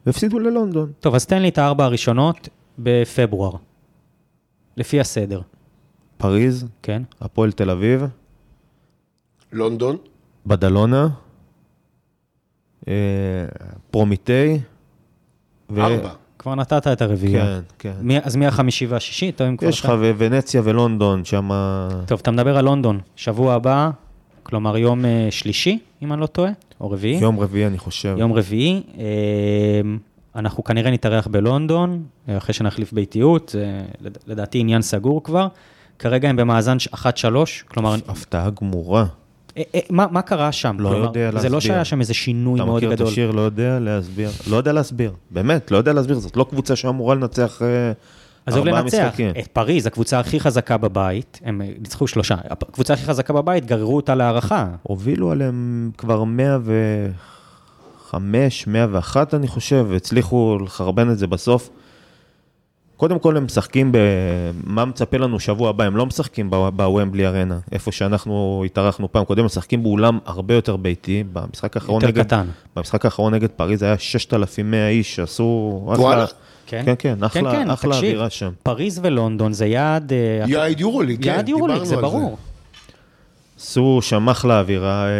והפסידו 0.06 0.38
ללונדון. 0.38 0.92
טוב, 1.00 1.14
אז 1.14 1.26
תן 1.26 1.42
לי 1.42 1.48
את 1.48 1.58
הארבע 1.58 1.84
הראשונות 1.84 2.48
בפברואר. 2.78 3.52
לפי 4.76 5.00
הסדר, 5.00 5.40
פריז, 6.16 6.66
כן? 6.82 7.02
הפועל 7.20 7.52
תל 7.52 7.70
אביב, 7.70 8.02
לונדון, 9.52 9.96
בדלונה, 10.46 11.08
פרומיטי, 13.90 14.58
ו- 15.70 15.80
ארבע. 15.82 16.10
כבר 16.38 16.54
נתת 16.54 16.86
את 16.86 17.02
הרביעייה. 17.02 17.44
כן, 17.44 17.60
כן. 17.78 17.92
מי- 18.00 18.18
אז 18.22 18.36
מי 18.36 18.46
החמישי 18.46 18.86
והשישי? 18.86 19.32
טוב, 19.32 19.46
אם 19.46 19.56
כבר 19.56 19.68
יש 19.68 19.80
לך 19.84 19.92
ונציה 20.18 20.60
ולונדון, 20.64 21.24
שם... 21.24 21.50
טוב, 22.06 22.18
אתה 22.22 22.30
מדבר 22.30 22.56
על 22.58 22.64
לונדון, 22.64 23.00
שבוע 23.16 23.54
הבא, 23.54 23.90
כלומר 24.42 24.76
יום 24.76 25.04
אה, 25.04 25.28
שלישי, 25.30 25.78
אם 26.02 26.12
אני 26.12 26.20
לא 26.20 26.26
טועה, 26.26 26.50
או 26.80 26.90
רביעי. 26.90 27.18
יום 27.18 27.40
רביעי, 27.40 27.66
אני 27.66 27.78
חושב. 27.78 28.16
יום 28.18 28.32
רביעי. 28.32 28.82
אה, 28.98 29.04
אנחנו 30.36 30.64
כנראה 30.64 30.90
נתארח 30.90 31.26
בלונדון, 31.26 32.02
אה, 32.28 32.36
אחרי 32.36 32.54
שנחליף 32.54 32.92
ביתיות, 32.92 33.54
לדעתי 34.26 34.58
עניין 34.58 34.82
סגור 34.82 35.22
כבר. 35.22 35.48
כרגע 35.98 36.28
הם 36.28 36.36
במאזן 36.36 36.78
ש- 36.78 36.88
1-3, 36.88 36.94
כלומר, 37.68 37.94
הפתעה 38.08 38.50
גמורה. 38.60 39.06
אה, 39.56 39.62
אה, 39.74 39.80
מה 39.90 40.06
מה 40.10 40.22
קרה 40.22 40.52
שם? 40.52 40.76
לא 40.78 40.88
יודע 40.88 41.30
זה 41.30 41.34
לא 41.34 41.34
להסביר. 41.34 41.60
שהיה 41.60 41.84
שם 41.84 42.00
איזה 42.00 42.14
שינוי 42.14 42.60
אתה 42.60 42.64
מאוד 42.64 42.76
מכיר 42.76 42.92
את 42.92 42.96
גדול. 42.96 43.08
השיר, 43.08 43.30
לא 43.30 43.40
יודע 43.40 43.78
להסביר. 43.78 44.30
לא 44.50 44.56
יודע 44.56 44.72
להסביר. 44.72 45.12
באמת, 45.30 45.70
לא 45.70 45.76
יודע 45.76 45.92
להסביר. 45.92 46.18
זאת 46.18 46.36
לא 46.36 46.46
קבוצה 46.50 46.76
שאמורה 46.76 47.14
לנצח 47.14 47.62
אה, 47.62 47.92
עזוב 48.46 48.66
ארבעה 48.66 48.82
לנצח, 48.82 48.98
משחקים. 48.98 49.30
את 49.38 49.46
פריז, 49.46 49.86
הקבוצה 49.86 50.20
הכי 50.20 50.40
חזקה 50.40 50.76
בבית, 50.76 51.40
הם 51.44 51.62
ניצחו 51.78 52.06
שלושה, 52.06 52.34
הקבוצה 52.50 52.94
הכי 52.94 53.04
חזקה 53.04 53.32
בבית, 53.32 53.66
גררו 53.66 53.96
אותה 53.96 54.14
להערכה. 54.14 54.66
הובילו 54.82 55.30
עליהם 55.30 55.90
כבר 55.98 56.24
105, 56.24 58.66
101, 58.66 59.34
אני 59.34 59.48
חושב, 59.48 59.86
והצליחו 59.88 60.58
לחרבן 60.64 61.10
את 61.10 61.18
זה 61.18 61.26
בסוף. 61.26 61.70
קודם 62.96 63.18
כל 63.18 63.36
הם 63.36 63.44
משחקים 63.44 63.92
ב... 63.92 63.98
מה 64.64 64.84
מצפה 64.84 65.16
לנו 65.16 65.40
שבוע 65.40 65.70
הבא? 65.70 65.84
הם 65.84 65.96
לא 65.96 66.06
משחקים 66.06 66.50
בוומבלי 66.50 67.26
ארנה, 67.26 67.58
איפה 67.72 67.92
שאנחנו 67.92 68.62
התארחנו 68.66 69.12
פעם 69.12 69.24
קודם, 69.24 69.40
הם 69.40 69.46
משחקים 69.46 69.82
באולם 69.82 70.18
הרבה 70.26 70.54
יותר 70.54 70.76
ביתי. 70.76 71.24
במשחק 71.32 71.76
האחרון 71.76 72.02
יותר 72.02 72.06
נגד... 72.14 72.26
קטן. 72.26 72.46
במשחק 72.76 73.04
האחרון 73.04 73.34
נגד 73.34 73.48
פריז 73.48 73.82
היה 73.82 73.98
6,100 73.98 74.88
איש 74.88 75.16
שעשו... 75.16 75.80
וואלה. 75.84 76.24
כן? 76.66 76.82
כן, 76.84 76.94
כן, 76.98 77.24
אחלה, 77.24 77.52
כן, 77.52 77.70
אחלה 77.70 77.94
תקשיב, 77.94 78.08
אווירה 78.08 78.30
שם. 78.30 78.50
פריז 78.62 79.00
ולונדון 79.02 79.52
זה 79.52 79.66
יעד... 79.66 80.12
אה, 80.12 80.44
יעד 80.46 80.80
יורוליג, 80.80 81.24
כן, 81.24 81.30
יעד 81.30 81.48
יורוליג, 81.48 81.76
דיברנו 81.76 81.88
זה 81.88 81.94
על 81.94 82.00
ברור. 82.00 82.36
עשו 83.60 83.98
שם 84.02 84.28
אחלה 84.28 84.58
אווירה. 84.60 85.04
אה, 85.06 85.10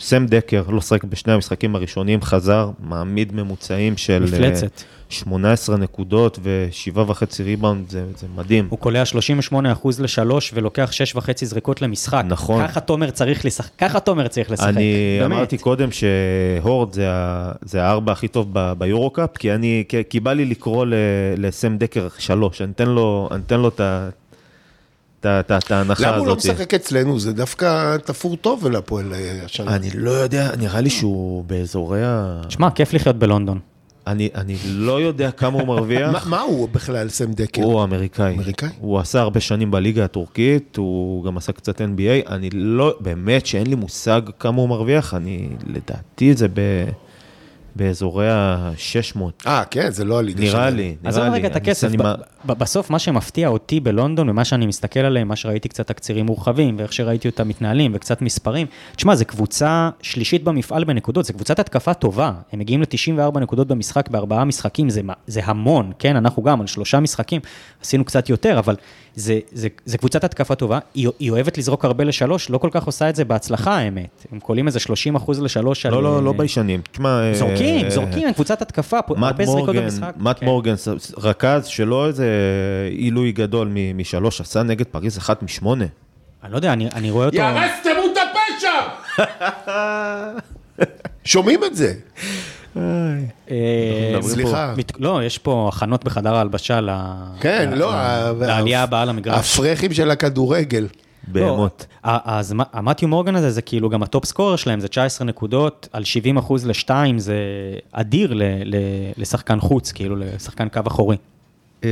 סם 0.00 0.26
דקר, 0.26 0.62
לא 0.68 0.80
שחק 0.80 1.04
בשני 1.04 1.32
המשחקים 1.32 1.74
הראשונים, 1.76 2.22
חזר, 2.22 2.70
מעמיד 2.80 3.34
ממוצעים 3.34 3.96
של... 3.96 4.24
אה, 4.32 4.38
מפלצת. 4.38 4.82
18 5.08 5.76
נקודות 5.76 6.38
ושבעה 6.42 7.10
וחצי 7.10 7.42
ריבאונד, 7.42 7.88
זה, 7.90 8.04
זה 8.16 8.26
מדהים. 8.36 8.66
הוא 8.70 8.78
קולע 8.78 9.02
38% 9.52 9.56
לשלוש 9.98 10.50
ולוקח 10.54 10.90
6.5 11.14 11.20
זריקות 11.44 11.82
למשחק. 11.82 12.22
נכון. 12.28 12.66
ככה 12.68 12.80
תומר 12.80 13.10
צריך 13.10 13.44
לשחק, 13.44 13.70
ככה 13.78 14.00
תומר 14.00 14.28
צריך 14.28 14.50
לשחק. 14.50 14.68
אני 14.68 14.94
באמת. 15.20 15.32
אמרתי 15.32 15.58
קודם 15.58 15.88
שהורד 15.92 16.92
זה, 16.92 17.06
ה- 17.10 17.52
זה 17.62 17.82
הארבע 17.84 18.12
הכי 18.12 18.28
טוב 18.28 18.48
ב- 18.52 18.72
ביורו-קאפ, 18.78 19.36
כי 19.36 19.52
אני, 19.54 19.84
כי- 19.88 20.02
כי 20.10 20.20
בא 20.20 20.32
לי 20.32 20.44
לקרוא 20.44 20.86
ל- 20.86 20.94
לסם 21.36 21.76
דקר 21.78 22.08
שלוש, 22.18 22.62
אני 22.62 22.70
אתן 22.72 22.88
לו, 22.88 23.28
אני 23.32 23.40
אתן 23.46 23.60
לו 23.60 23.68
את 23.68 23.80
ה- 23.80 24.08
את 25.26 25.70
ההנחה 25.70 26.02
למה 26.02 26.14
הזאת. 26.14 26.18
הוא 26.18 26.26
לא 26.26 26.36
משחק 26.36 26.74
אצלנו? 26.74 27.18
זה 27.18 27.32
דווקא 27.32 27.96
תפור 27.96 28.36
טוב 28.36 28.66
להפועל 28.68 29.12
אה, 29.14 29.40
השנה. 29.44 29.76
אני 29.76 29.90
לא 29.94 30.10
יודע, 30.10 30.50
נראה 30.58 30.80
לי 30.80 30.90
שהוא 30.90 31.44
באזורי 31.44 32.00
ה... 32.04 32.40
שמע, 32.48 32.70
כיף 32.70 32.92
לחיות 32.92 33.16
בלונדון. 33.16 33.58
אני, 34.06 34.28
אני 34.34 34.56
לא 34.66 35.00
יודע 35.00 35.30
כמה 35.30 35.58
הוא 35.60 35.66
מרוויח. 35.68 36.10
מה- 36.24 36.36
מה 36.36 36.40
הוא 36.40 36.68
בכלל, 36.72 37.08
סם 37.08 37.32
דקר? 37.32 37.62
הוא 37.62 37.82
אמריקאי. 37.82 38.34
אמריקאי? 38.34 38.68
הוא 38.80 38.98
עשה 38.98 39.20
הרבה 39.20 39.40
שנים 39.40 39.70
בליגה 39.70 40.04
הטורקית, 40.04 40.76
הוא 40.76 41.24
גם 41.24 41.36
עשה 41.36 41.52
קצת 41.52 41.80
NBA. 41.80 42.28
אני 42.30 42.50
לא, 42.52 42.94
באמת 43.00 43.46
שאין 43.46 43.66
לי 43.66 43.74
מושג 43.74 44.20
כמה 44.38 44.60
הוא 44.60 44.68
מרוויח, 44.68 45.14
אני, 45.14 45.48
לדעתי 45.66 46.34
זה 46.34 46.48
ב, 46.48 46.60
באזורי 47.76 48.30
ה-600. 48.30 49.20
אה, 49.46 49.62
כן, 49.70 49.90
זה 49.90 50.04
לא 50.04 50.18
הליגה 50.18 50.40
נראה. 50.40 50.70
לי, 50.70 50.96
עזוב 51.04 51.22
נראה 51.22 51.32
לי. 51.34 51.38
רגע 51.38 51.48
את 51.48 51.52
אני- 51.56 51.60
הכסף, 51.62 51.88
אני 51.88 51.96
בסוף 52.44 52.90
מה 52.90 52.98
שמפתיע 52.98 53.48
אותי 53.48 53.80
בלונדון, 53.80 54.28
ומה 54.28 54.44
שאני 54.44 54.66
מסתכל 54.66 55.00
עליהם, 55.00 55.28
מה 55.28 55.36
שראיתי 55.36 55.68
קצת 55.68 55.86
תקצירים 55.86 56.26
מורחבים, 56.26 56.74
ואיך 56.78 56.92
שראיתי 56.92 57.28
אותם 57.28 57.48
מתנהלים, 57.48 57.92
וקצת 57.94 58.22
מספרים, 58.22 58.66
תשמע, 58.96 59.14
זו 59.14 59.24
קבוצה 59.24 59.90
שלישית 60.02 60.44
במפעל 60.44 60.84
בנקודות, 60.84 61.24
זו 61.24 61.32
קבוצת 61.32 61.58
התקפה 61.58 61.94
טובה, 61.94 62.32
הם 62.52 62.58
מגיעים 62.58 62.82
ל-94 62.82 63.38
נקודות 63.40 63.66
במשחק 63.68 64.08
בארבעה 64.08 64.44
משחקים, 64.44 64.90
זה, 64.90 65.00
זה 65.26 65.40
המון, 65.44 65.92
כן, 65.98 66.16
אנחנו 66.16 66.42
גם 66.42 66.60
על 66.60 66.66
שלושה 66.66 67.00
משחקים, 67.00 67.40
עשינו 67.82 68.04
קצת 68.04 68.28
יותר, 68.28 68.58
אבל 68.58 68.76
זה, 69.14 69.38
זה, 69.52 69.68
זה 69.84 69.98
קבוצת 69.98 70.24
התקפה 70.24 70.54
טובה, 70.54 70.78
היא, 70.94 71.08
היא 71.18 71.30
אוהבת 71.30 71.58
לזרוק 71.58 71.84
הרבה 71.84 72.04
לשלוש, 72.04 72.50
לא 72.50 72.58
כל 72.58 72.68
כך 72.72 72.84
עושה 72.84 73.08
את 73.10 73.16
זה 73.16 73.24
בהצלחה, 73.24 73.78
האמת, 73.78 74.26
הם 74.32 74.40
קולים 74.40 74.66
איזה 74.66 74.80
30 74.80 75.14
אחוז 75.16 75.42
לשלוש 75.42 75.86
על... 75.86 75.92
לא, 75.92 76.02
לא, 76.02 76.22
לא 76.22 76.30
אה, 76.30 76.36
ביישנים. 76.36 76.80
תשמע... 76.92 77.20
אה, 77.64 77.70
זורקים, 77.78 77.90
זורקים, 77.90 78.26
הם 78.28 78.32
קבוצת 78.34 78.62
התקפה, 78.62 78.98
הרבה 79.08 79.46
זריקות 79.46 79.76
במשחק. 79.76 80.12
מאט 80.16 80.40
כן. 80.40 80.46
מורגן, 80.46 80.76
ס- 80.76 80.88
רכז 81.18 81.66
שלא 81.66 82.06
איזה 82.06 82.26
עילוי 82.90 83.32
גדול 83.32 83.68
משלוש, 83.94 84.40
עשה 84.40 84.62
נגד 84.62 84.86
פריז 84.86 85.18
אחת 85.18 85.42
משמונה. 85.42 85.84
אני 86.44 86.52
לא 86.52 86.56
יודע, 86.56 86.72
אני, 86.72 87.10
רואה 87.10 87.26
אותו... 87.26 87.36
ירסתם 87.36 87.90
את 88.12 88.18
הפה 88.30 88.40
שם! 88.60 89.68
שומעים 91.24 91.64
את 91.64 91.76
זה? 91.76 91.94
אה, 92.76 92.82
סליחה. 94.22 94.74
לא, 94.98 95.20
יש 95.24 95.38
פה 95.38 95.70
הכנות 95.72 96.04
בחדר 96.04 96.34
ההלבשה. 96.34 96.80
כן, 97.40 97.70
לא, 97.74 97.92
לעלייה 98.40 98.82
הבאה 98.82 99.04
למגרש. 99.04 99.56
הפרחים 99.58 99.92
של 99.92 100.10
הכדורגל. 100.10 100.86
בהמות. 101.28 101.86
לא, 102.04 102.10
ה- 102.10 102.38
אז 102.38 102.54
המתיו 102.72 103.08
מורגן 103.08 103.34
הזה, 103.36 103.50
זה 103.50 103.62
כאילו 103.62 103.88
גם 103.90 104.02
הטופ 104.02 104.24
סקורר 104.24 104.56
שלהם, 104.56 104.80
זה 104.80 104.88
19 104.88 105.26
נקודות, 105.26 105.88
על 105.92 106.04
70 106.04 106.36
אחוז 106.36 106.66
לשתיים, 106.66 107.18
זה 107.18 107.36
אדיר 107.92 108.34
לשחקן 109.16 109.60
חוץ, 109.60 109.92
כאילו 109.92 110.16
לשחקן 110.16 110.68
קו 110.68 110.80
אחורי. 110.86 111.16
אה, 111.84 111.88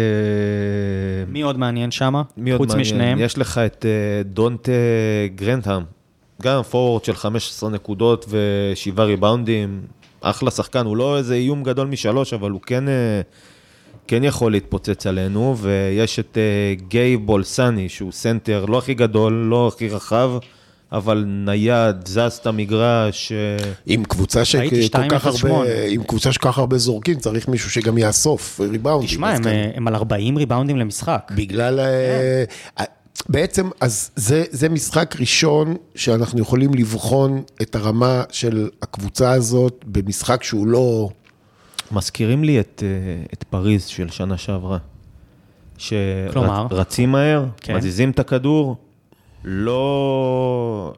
מי 1.28 1.42
עוד 1.42 1.58
מעניין 1.58 1.90
שם? 1.90 2.14
מי 2.36 2.50
עוד 2.50 2.60
חוץ? 2.60 2.74
משניהם? 2.74 3.18
יש 3.20 3.38
לך 3.38 3.58
את 3.58 3.86
אה, 3.88 4.22
דונטה 4.24 4.72
גרנטהאם, 5.34 5.82
גם 6.42 6.62
forward 6.62 7.04
של 7.04 7.14
15 7.14 7.70
נקודות 7.70 8.26
ושבעה 8.28 9.06
ריבאונדים, 9.06 9.80
אחלה 10.20 10.50
שחקן, 10.50 10.86
הוא 10.86 10.96
לא 10.96 11.18
איזה 11.18 11.34
איום 11.34 11.62
גדול 11.62 11.86
משלוש, 11.86 12.32
אבל 12.34 12.50
הוא 12.50 12.60
כן, 12.60 12.88
אה, 12.88 13.20
כן 14.06 14.24
יכול 14.24 14.52
להתפוצץ 14.52 15.06
עלינו, 15.06 15.56
ויש 15.58 16.18
את 16.18 16.38
אה, 16.38 16.74
גיי 16.88 17.16
בולסני, 17.16 17.88
שהוא 17.88 18.12
סנטר 18.12 18.64
לא 18.64 18.78
הכי 18.78 18.94
גדול, 18.94 19.32
לא 19.32 19.68
הכי 19.74 19.88
רחב, 19.88 20.30
אבל 20.92 21.24
נייד, 21.26 21.96
זז 22.06 22.38
את 22.40 22.46
המגרש, 22.46 23.32
אה, 23.32 23.72
עם 23.86 24.04
קבוצה 24.04 24.44
שכל 24.44 25.08
כך 25.08 25.26
2.08. 25.26 25.28
הרבה, 25.28 25.64
עם 25.88 26.02
קבוצה 26.02 26.32
שכל 26.32 26.48
כך 26.48 26.58
הרבה 26.58 26.78
זורקים, 26.78 27.14
צריך 27.14 27.48
מישהו 27.48 27.70
שגם 27.70 27.98
יאסוף 27.98 28.60
ריבאונדים. 28.60 29.08
תשמע, 29.08 29.30
הם, 29.30 29.42
כן. 29.42 29.48
אה, 29.48 29.70
הם 29.74 29.88
על 29.88 29.94
40 29.94 30.36
ריבאונדים 30.36 30.76
למשחק. 30.76 31.32
בגלל... 31.36 31.80
אה, 31.80 32.44
בעצם, 33.28 33.68
אז 33.80 34.10
זה, 34.16 34.44
זה 34.50 34.68
משחק 34.68 35.14
ראשון 35.20 35.76
שאנחנו 35.94 36.40
יכולים 36.40 36.74
לבחון 36.74 37.42
את 37.62 37.74
הרמה 37.74 38.22
של 38.30 38.68
הקבוצה 38.82 39.32
הזאת 39.32 39.84
במשחק 39.86 40.42
שהוא 40.42 40.66
לא... 40.66 41.08
מזכירים 41.92 42.44
לי 42.44 42.60
את, 42.60 42.82
אה, 42.86 43.24
את 43.32 43.42
פריז 43.42 43.86
של 43.86 44.10
שנה 44.10 44.36
שעברה. 44.36 44.78
כלומר? 46.32 46.66
שרצים 46.70 47.12
מהר, 47.12 47.44
כן. 47.56 47.76
מזיזים 47.76 48.10
את 48.10 48.18
הכדור, 48.18 48.76
לא... 49.44 50.92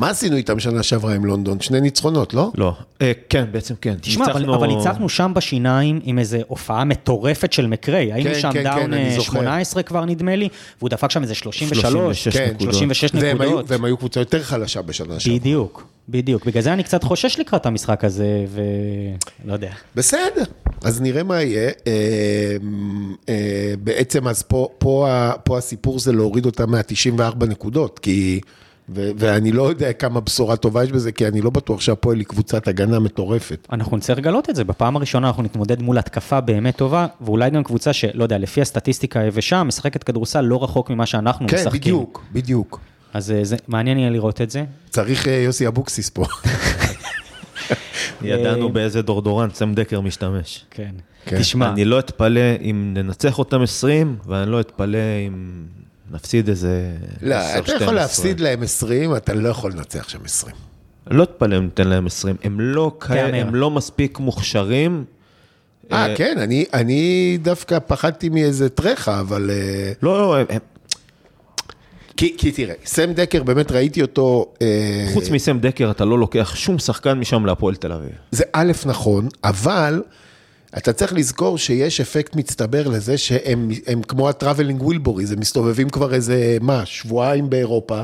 מה 0.00 0.10
עשינו 0.10 0.36
איתם 0.36 0.60
שנה 0.60 0.82
שעברה 0.82 1.14
עם 1.14 1.24
לונדון? 1.24 1.60
שני 1.60 1.80
ניצחונות, 1.80 2.34
לא? 2.34 2.50
לא. 2.56 2.74
אה, 3.02 3.12
כן, 3.28 3.44
בעצם 3.52 3.74
כן. 3.80 3.94
תשמע, 4.00 4.26
אבל, 4.26 4.54
אבל 4.54 4.66
ניצחנו 4.66 5.08
שם 5.08 5.32
בשיניים 5.34 6.00
עם 6.04 6.18
איזו 6.18 6.38
הופעה 6.48 6.84
מטורפת 6.84 7.52
של 7.52 7.66
מקריי. 7.66 8.12
היינו 8.12 8.30
כן, 8.30 8.40
שם 8.40 8.52
כן, 8.52 8.64
דאון 8.64 8.76
כן, 8.80 8.92
אני 8.92 9.10
אה, 9.10 9.16
זוכר. 9.16 9.38
18 9.38 9.82
כבר 9.82 10.04
נדמה 10.04 10.36
לי, 10.36 10.48
והוא 10.78 10.90
דפק 10.90 11.10
שם 11.10 11.22
איזה 11.22 11.34
33, 11.34 11.80
36 11.82 12.36
כן, 12.36 12.50
נקודות. 12.54 12.74
36 12.74 13.10
והם 13.14 13.40
היו, 13.40 13.50
נקודות. 13.50 13.70
והם 13.70 13.84
היו 13.84 13.96
קבוצה 13.96 14.20
יותר 14.20 14.42
חלשה 14.42 14.82
בשנה 14.82 15.20
שעברה. 15.20 15.38
בדיוק, 15.38 15.86
בדיוק. 16.08 16.44
בגלל 16.46 16.62
זה 16.62 16.72
אני 16.72 16.82
קצת 16.82 17.04
חושש 17.04 17.38
לקראת 17.38 17.66
המשחק 17.66 18.04
הזה, 18.04 18.44
ולא 19.44 19.52
יודע. 19.52 19.72
בסדר, 19.94 20.44
אז 20.84 21.00
נראה 21.00 21.22
מה 21.22 21.42
יהיה. 21.42 21.70
אה, 21.86 21.92
אה, 23.28 23.74
בעצם 23.78 24.28
אז 24.28 24.42
פה, 24.42 24.68
פה, 24.78 25.08
ה- 25.10 25.32
פה 25.44 25.58
הסיפור 25.58 25.98
זה 25.98 26.12
להוריד 26.12 26.46
אותה 26.46 26.66
מה-94 26.66 27.46
נקודות, 27.46 27.98
כי... 27.98 28.40
ו- 28.88 29.10
ואני 29.16 29.52
לא 29.52 29.68
יודע 29.68 29.92
כמה 29.92 30.20
בשורה 30.20 30.56
טובה 30.56 30.84
יש 30.84 30.92
בזה, 30.92 31.12
כי 31.12 31.26
אני 31.28 31.40
לא 31.40 31.50
בטוח 31.50 31.80
שהפועל 31.80 32.18
היא 32.18 32.26
קבוצת 32.26 32.68
הגנה 32.68 32.98
מטורפת. 32.98 33.68
אנחנו 33.72 33.96
נצטרך 33.96 34.18
לגלות 34.18 34.50
את 34.50 34.56
זה. 34.56 34.64
בפעם 34.64 34.96
הראשונה 34.96 35.26
אנחנו 35.26 35.42
נתמודד 35.42 35.82
מול 35.82 35.98
התקפה 35.98 36.40
באמת 36.40 36.76
טובה, 36.76 37.06
ואולי 37.20 37.50
גם 37.50 37.64
קבוצה 37.64 37.92
שלא 37.92 38.22
יודע, 38.22 38.38
לפי 38.38 38.60
הסטטיסטיקה 38.60 39.20
היבשה, 39.20 39.62
משחקת 39.62 40.02
כדורסל 40.02 40.40
לא 40.40 40.64
רחוק 40.64 40.90
ממה 40.90 41.06
שאנחנו 41.06 41.48
כן, 41.48 41.56
משחקים. 41.56 41.80
בדיוק, 41.80 42.24
בדיוק. 42.32 42.80
אז 43.14 43.30
אה, 43.30 43.44
זה 43.44 43.56
מעניין 43.68 43.98
יהיה 43.98 44.10
לראות 44.10 44.40
את 44.40 44.50
זה. 44.50 44.64
צריך 44.90 45.28
אה, 45.28 45.32
יוסי 45.32 45.66
אבוקסיס 45.66 46.10
פה. 46.10 46.24
ידענו 48.22 48.66
אה, 48.66 48.72
באיזה 48.72 49.02
דורדורנט 49.02 49.54
סם 49.54 49.74
דקר 49.74 50.00
משתמש. 50.00 50.64
כן. 50.70 50.94
כן. 51.26 51.38
תשמע, 51.38 51.68
אני 51.72 51.84
לא 51.84 51.98
אתפלא 51.98 52.40
אם 52.60 52.94
ננצח 52.96 53.38
אותם 53.38 53.62
20, 53.62 54.16
ואני 54.26 54.50
לא 54.50 54.60
אתפלא 54.60 54.98
אם 55.28 55.64
נפסיד 56.10 56.48
איזה... 56.48 56.90
לא, 57.22 57.34
10, 57.34 57.50
אתה 57.50 57.58
יכול 57.58 57.74
12. 57.76 57.92
להפסיד 57.92 58.40
להם 58.40 58.62
20, 58.62 59.16
אתה 59.16 59.34
לא 59.34 59.48
יכול 59.48 59.72
לנצח 59.72 60.08
שם 60.08 60.18
20. 60.24 60.54
לא 61.10 61.22
אתפלא 61.22 61.58
אם 61.58 61.64
ניתן 61.64 61.88
להם 61.88 62.06
20. 62.06 62.36
הם 62.42 62.60
לא, 62.60 62.92
כאלה, 63.00 63.30
תהמר. 63.30 63.40
הם 63.48 63.54
לא 63.54 63.70
מספיק 63.70 64.18
מוכשרים. 64.18 65.04
אה, 65.92 66.14
כן, 66.16 66.36
אני, 66.38 66.64
אני 66.74 67.38
דווקא 67.42 67.78
פחדתי 67.86 68.28
מאיזה 68.28 68.68
טרחה, 68.68 69.20
אבל... 69.20 69.50
אה, 69.50 69.92
לא, 70.02 70.18
לא, 70.18 70.36
הם- 70.36 70.46
הם- 70.50 70.58
כי, 72.16 72.34
כי 72.38 72.52
תראה, 72.52 72.74
סם 72.86 73.12
דקר, 73.12 73.42
באמת 73.42 73.72
ראיתי 73.72 74.02
אותו... 74.02 74.52
אה, 74.62 75.06
חוץ 75.12 75.30
מסם 75.30 75.58
דקר, 75.58 75.90
אתה 75.90 76.04
לא 76.04 76.18
לוקח 76.18 76.54
שום 76.56 76.78
שחקן 76.78 77.12
משם 77.18 77.46
להפועל 77.46 77.74
תל 77.74 77.92
אביב. 77.92 78.10
זה 78.30 78.44
א', 78.52 78.72
נכון, 78.86 79.28
אבל 79.44 80.02
אתה 80.78 80.92
צריך 80.92 81.12
לזכור 81.12 81.58
שיש 81.58 82.00
אפקט 82.00 82.36
מצטבר 82.36 82.88
לזה 82.88 83.18
שהם 83.18 83.70
הם 83.86 84.02
כמו 84.02 84.28
ה 84.28 84.33
Traveling 84.33 84.82
Wilburys, 84.82 85.26
זה 85.26 85.36
מסתובבים 85.36 85.90
כבר 85.90 86.14
איזה, 86.14 86.58
מה, 86.60 86.86
שבועיים 86.86 87.50
באירופה. 87.50 88.02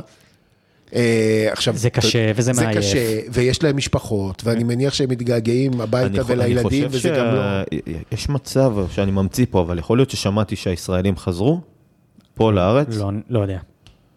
אה, 0.95 1.49
עכשיו, 1.53 1.77
זה 1.77 1.91
קשה 1.91 2.33
וזה 2.37 2.53
זה 2.53 2.63
מעייף. 2.63 2.79
קשה, 2.79 3.21
ויש 3.33 3.63
להם 3.63 3.77
משפחות, 3.77 4.43
ואני 4.45 4.65
מניח 4.65 4.95
שהם 4.95 5.11
מתגעגעים 5.11 5.81
הביתה 5.81 6.23
ולילדים, 6.27 6.87
וזה 6.91 7.09
גם 7.09 7.35
לא... 7.35 7.43
יש 8.13 8.29
מצב 8.29 8.75
שאני 8.91 9.11
ממציא 9.11 9.47
פה, 9.51 9.61
אבל 9.61 9.79
יכול 9.79 9.99
להיות 9.99 10.11
ששמעתי 10.11 10.57
שהישראלים 10.57 11.17
חזרו 11.17 11.61
פה 12.35 12.53
לארץ. 12.53 12.97
לא, 12.99 13.11
לא 13.31 13.41
יודע. 13.41 13.59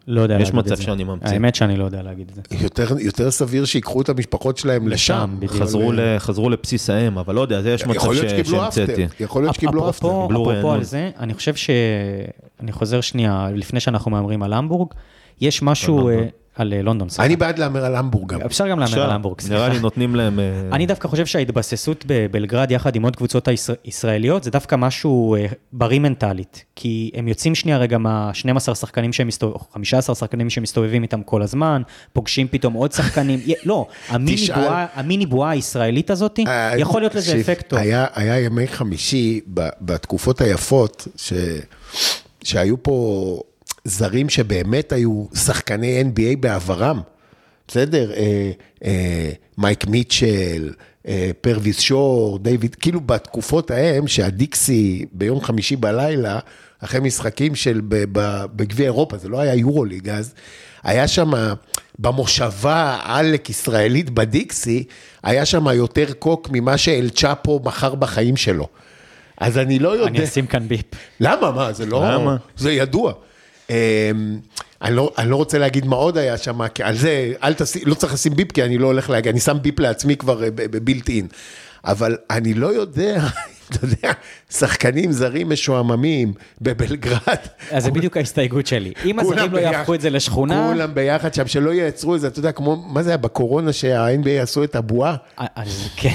לא 0.06 0.20
יודע 0.20 0.34
יש 0.34 0.40
להגיד 0.40 0.58
את 0.58 0.64
מצב 0.66 0.74
זה. 0.74 0.82
שאני 0.82 1.04
ממציא. 1.04 1.28
האמת 1.28 1.54
שאני 1.54 1.76
לא 1.76 1.84
יודע 1.84 2.02
להגיד 2.02 2.28
את 2.28 2.34
זה. 2.34 2.40
יותר, 2.64 2.98
יותר 2.98 3.30
סביר 3.30 3.64
שיקחו 3.64 4.00
את 4.02 4.08
המשפחות 4.08 4.58
שלהם 4.58 4.88
לשם. 4.88 5.36
לשם. 5.42 5.58
חזרו, 5.60 5.92
ל, 5.92 6.00
חזרו 6.18 6.50
לבסיס 6.50 6.90
האם, 6.90 7.18
אבל 7.18 7.34
לא 7.34 7.40
יודע, 7.40 7.62
זה 7.62 7.70
יש 7.72 7.86
מצב 7.86 7.94
יכול 7.96 8.14
להיות 8.14 8.28
ש- 8.28 8.32
שקיבלו 8.32 8.68
אפטר, 8.68 8.86
שהמצאתי. 8.86 9.22
יכול 9.24 9.42
להיות 9.42 9.54
שקיבלו 9.54 9.90
אפטר. 9.90 10.08
אפרופו. 10.30 10.72
על 10.72 10.82
זה, 10.84 11.10
אני 11.18 11.34
חושב 11.34 11.54
ש... 11.54 11.70
אני 12.60 12.72
חוזר 12.72 13.00
שנייה, 13.00 13.48
לפני 13.54 13.80
שאנחנו 13.80 14.10
מהמרים 14.10 14.42
על 14.42 14.52
המבורג, 14.52 14.88
יש 15.40 15.62
משהו... 15.62 16.08
אה, 16.08 16.24
על 16.56 16.72
אה, 16.72 16.82
לונדון, 16.82 17.08
סליחה. 17.08 17.24
אני 17.24 17.36
בעד 17.36 17.58
להמר 17.58 17.84
על 17.84 17.94
המבורג 17.96 18.28
גם. 18.32 18.40
אפשר 18.40 18.68
גם 18.68 18.78
להמר 18.80 19.02
על 19.02 19.10
המבורג, 19.10 19.40
סליחה. 19.40 19.54
נראה 19.54 19.68
לי 19.68 19.78
נותנים 19.80 20.14
להם... 20.14 20.40
אה, 20.40 20.44
אני 20.76 20.86
דווקא 20.86 21.08
חושב 21.08 21.26
שההתבססות 21.26 22.04
בבלגרד 22.06 22.70
יחד 22.70 22.96
עם 22.96 23.02
עוד 23.02 23.16
קבוצות 23.16 23.48
הישראל- 23.48 23.76
ישראליות, 23.84 24.42
זה 24.44 24.50
דווקא 24.50 24.76
משהו 24.76 25.36
בריא 25.72 25.98
מנטלית. 25.98 26.64
כי 26.76 27.10
הם 27.14 27.28
יוצאים 27.28 27.54
שנייה 27.54 27.78
רגע 27.78 27.98
מה-12 27.98 28.74
שחקנים 28.74 29.12
שהם 29.12 29.26
מסתובבים, 29.26 29.58
15 29.72 30.14
שחקנים 30.14 30.50
שמסתובבים 30.50 31.02
איתם 31.02 31.22
כל 31.22 31.42
הזמן, 31.42 31.82
פוגשים 32.12 32.48
פתאום 32.48 32.72
עוד 32.74 32.92
שחקנים. 32.92 33.40
לא, 33.64 33.86
המיני 34.94 35.26
בועה- 35.26 35.50
הישראלית 35.50 36.10
הזאת, 36.10 36.38
יכול 36.78 37.00
להיות 37.02 37.14
לזה 37.14 37.40
אפקט 37.40 37.68
טוב. 37.68 37.78
היה, 37.78 38.06
ימי 38.40 38.66
חמישי 38.68 39.40
ב- 39.54 39.68
בתקופות 39.80 40.40
היפות, 40.40 41.08
ש, 41.16 41.32
שהיו 42.44 42.82
פה 42.82 43.40
זרים 43.84 44.28
שבאמת 44.28 44.92
היו 44.92 45.24
שחקני 45.34 46.02
NBA 46.02 46.36
בעברם. 46.40 47.00
בסדר? 47.68 48.12
אה, 48.12 48.50
אה, 48.84 49.30
מייק 49.58 49.86
מיטשל, 49.86 50.72
אה, 51.08 51.30
פרוויס 51.40 51.80
שור, 51.80 52.38
דיוויד, 52.38 52.74
כאילו 52.74 53.00
בתקופות 53.00 53.70
ההם 53.70 54.06
שהדיקסי 54.06 55.04
ביום 55.12 55.40
חמישי 55.40 55.76
בלילה, 55.76 56.38
אחרי 56.80 57.00
משחקים 57.00 57.54
של 57.54 57.80
בגביע 58.56 58.86
אירופה, 58.86 59.18
זה 59.18 59.28
לא 59.28 59.40
היה 59.40 59.54
יורוליג 59.54 60.08
אז, 60.08 60.34
היה 60.82 61.08
שם, 61.08 61.32
במושבה 61.98 62.98
עלק 63.04 63.50
ישראלית 63.50 64.10
בדיקסי, 64.10 64.84
היה 65.22 65.44
שם 65.44 65.66
יותר 65.68 66.12
קוק 66.18 66.48
ממה 66.52 66.76
שאל 66.76 67.08
צ'אפו 67.08 67.60
מכר 67.64 67.94
בחיים 67.94 68.36
שלו. 68.36 68.68
אז 69.38 69.58
אני 69.58 69.78
לא 69.78 69.88
יודע... 69.88 70.06
אני 70.06 70.24
אשים 70.24 70.46
כאן 70.46 70.68
ביפ. 70.68 70.84
למה? 71.20 71.50
מה? 71.50 71.72
זה 71.72 71.86
לא... 71.86 72.04
למה? 72.12 72.36
זה 72.56 72.72
ידוע. 72.72 73.12
אמ, 73.70 73.74
אני 74.82 74.96
לא, 74.96 75.12
אני 75.18 75.30
לא 75.30 75.36
רוצה 75.36 75.58
להגיד 75.58 75.86
מה 75.86 75.96
עוד 75.96 76.18
היה 76.18 76.38
שם, 76.38 76.68
כי 76.68 76.82
על 76.82 76.96
זה, 76.96 77.32
אל 77.42 77.54
תשים, 77.54 77.82
לא 77.86 77.94
צריך 77.94 78.12
לשים 78.12 78.36
ביפ, 78.36 78.52
כי 78.52 78.62
אני 78.62 78.78
לא 78.78 78.86
הולך 78.86 79.10
להגיד, 79.10 79.32
אני 79.32 79.40
שם 79.40 79.56
ביפ 79.62 79.80
לעצמי 79.80 80.16
כבר 80.16 80.42
בבילט 80.54 81.08
אין. 81.08 81.26
אבל 81.84 82.16
אני 82.30 82.54
לא 82.54 82.66
יודע, 82.66 83.26
אתה 83.70 83.78
יודע, 83.84 84.12
שחקנים 84.50 85.12
זרים 85.12 85.48
משועממים 85.50 86.32
בבלגרד. 86.60 87.36
אז 87.70 87.84
זה 87.84 87.90
בדיוק 87.90 88.16
ההסתייגות 88.16 88.66
שלי. 88.66 88.92
אם 89.04 89.18
הזרים 89.18 89.52
לא 89.52 89.58
יהפכו 89.58 89.94
את 89.94 90.00
זה 90.00 90.10
לשכונה, 90.10 90.68
כולם 90.72 90.94
ביחד 90.94 91.34
שם, 91.34 91.46
שלא 91.46 91.70
ייצרו 91.70 92.14
את 92.14 92.20
זה, 92.20 92.26
אתה 92.26 92.38
יודע, 92.38 92.52
כמו, 92.52 92.76
מה 92.76 93.02
זה 93.02 93.10
היה 93.10 93.16
בקורונה 93.16 93.72
שה-NBA 93.72 94.42
עשו 94.42 94.64
את 94.64 94.76
הבועה? 94.76 95.16
אז 95.36 95.88
כן. 95.96 96.14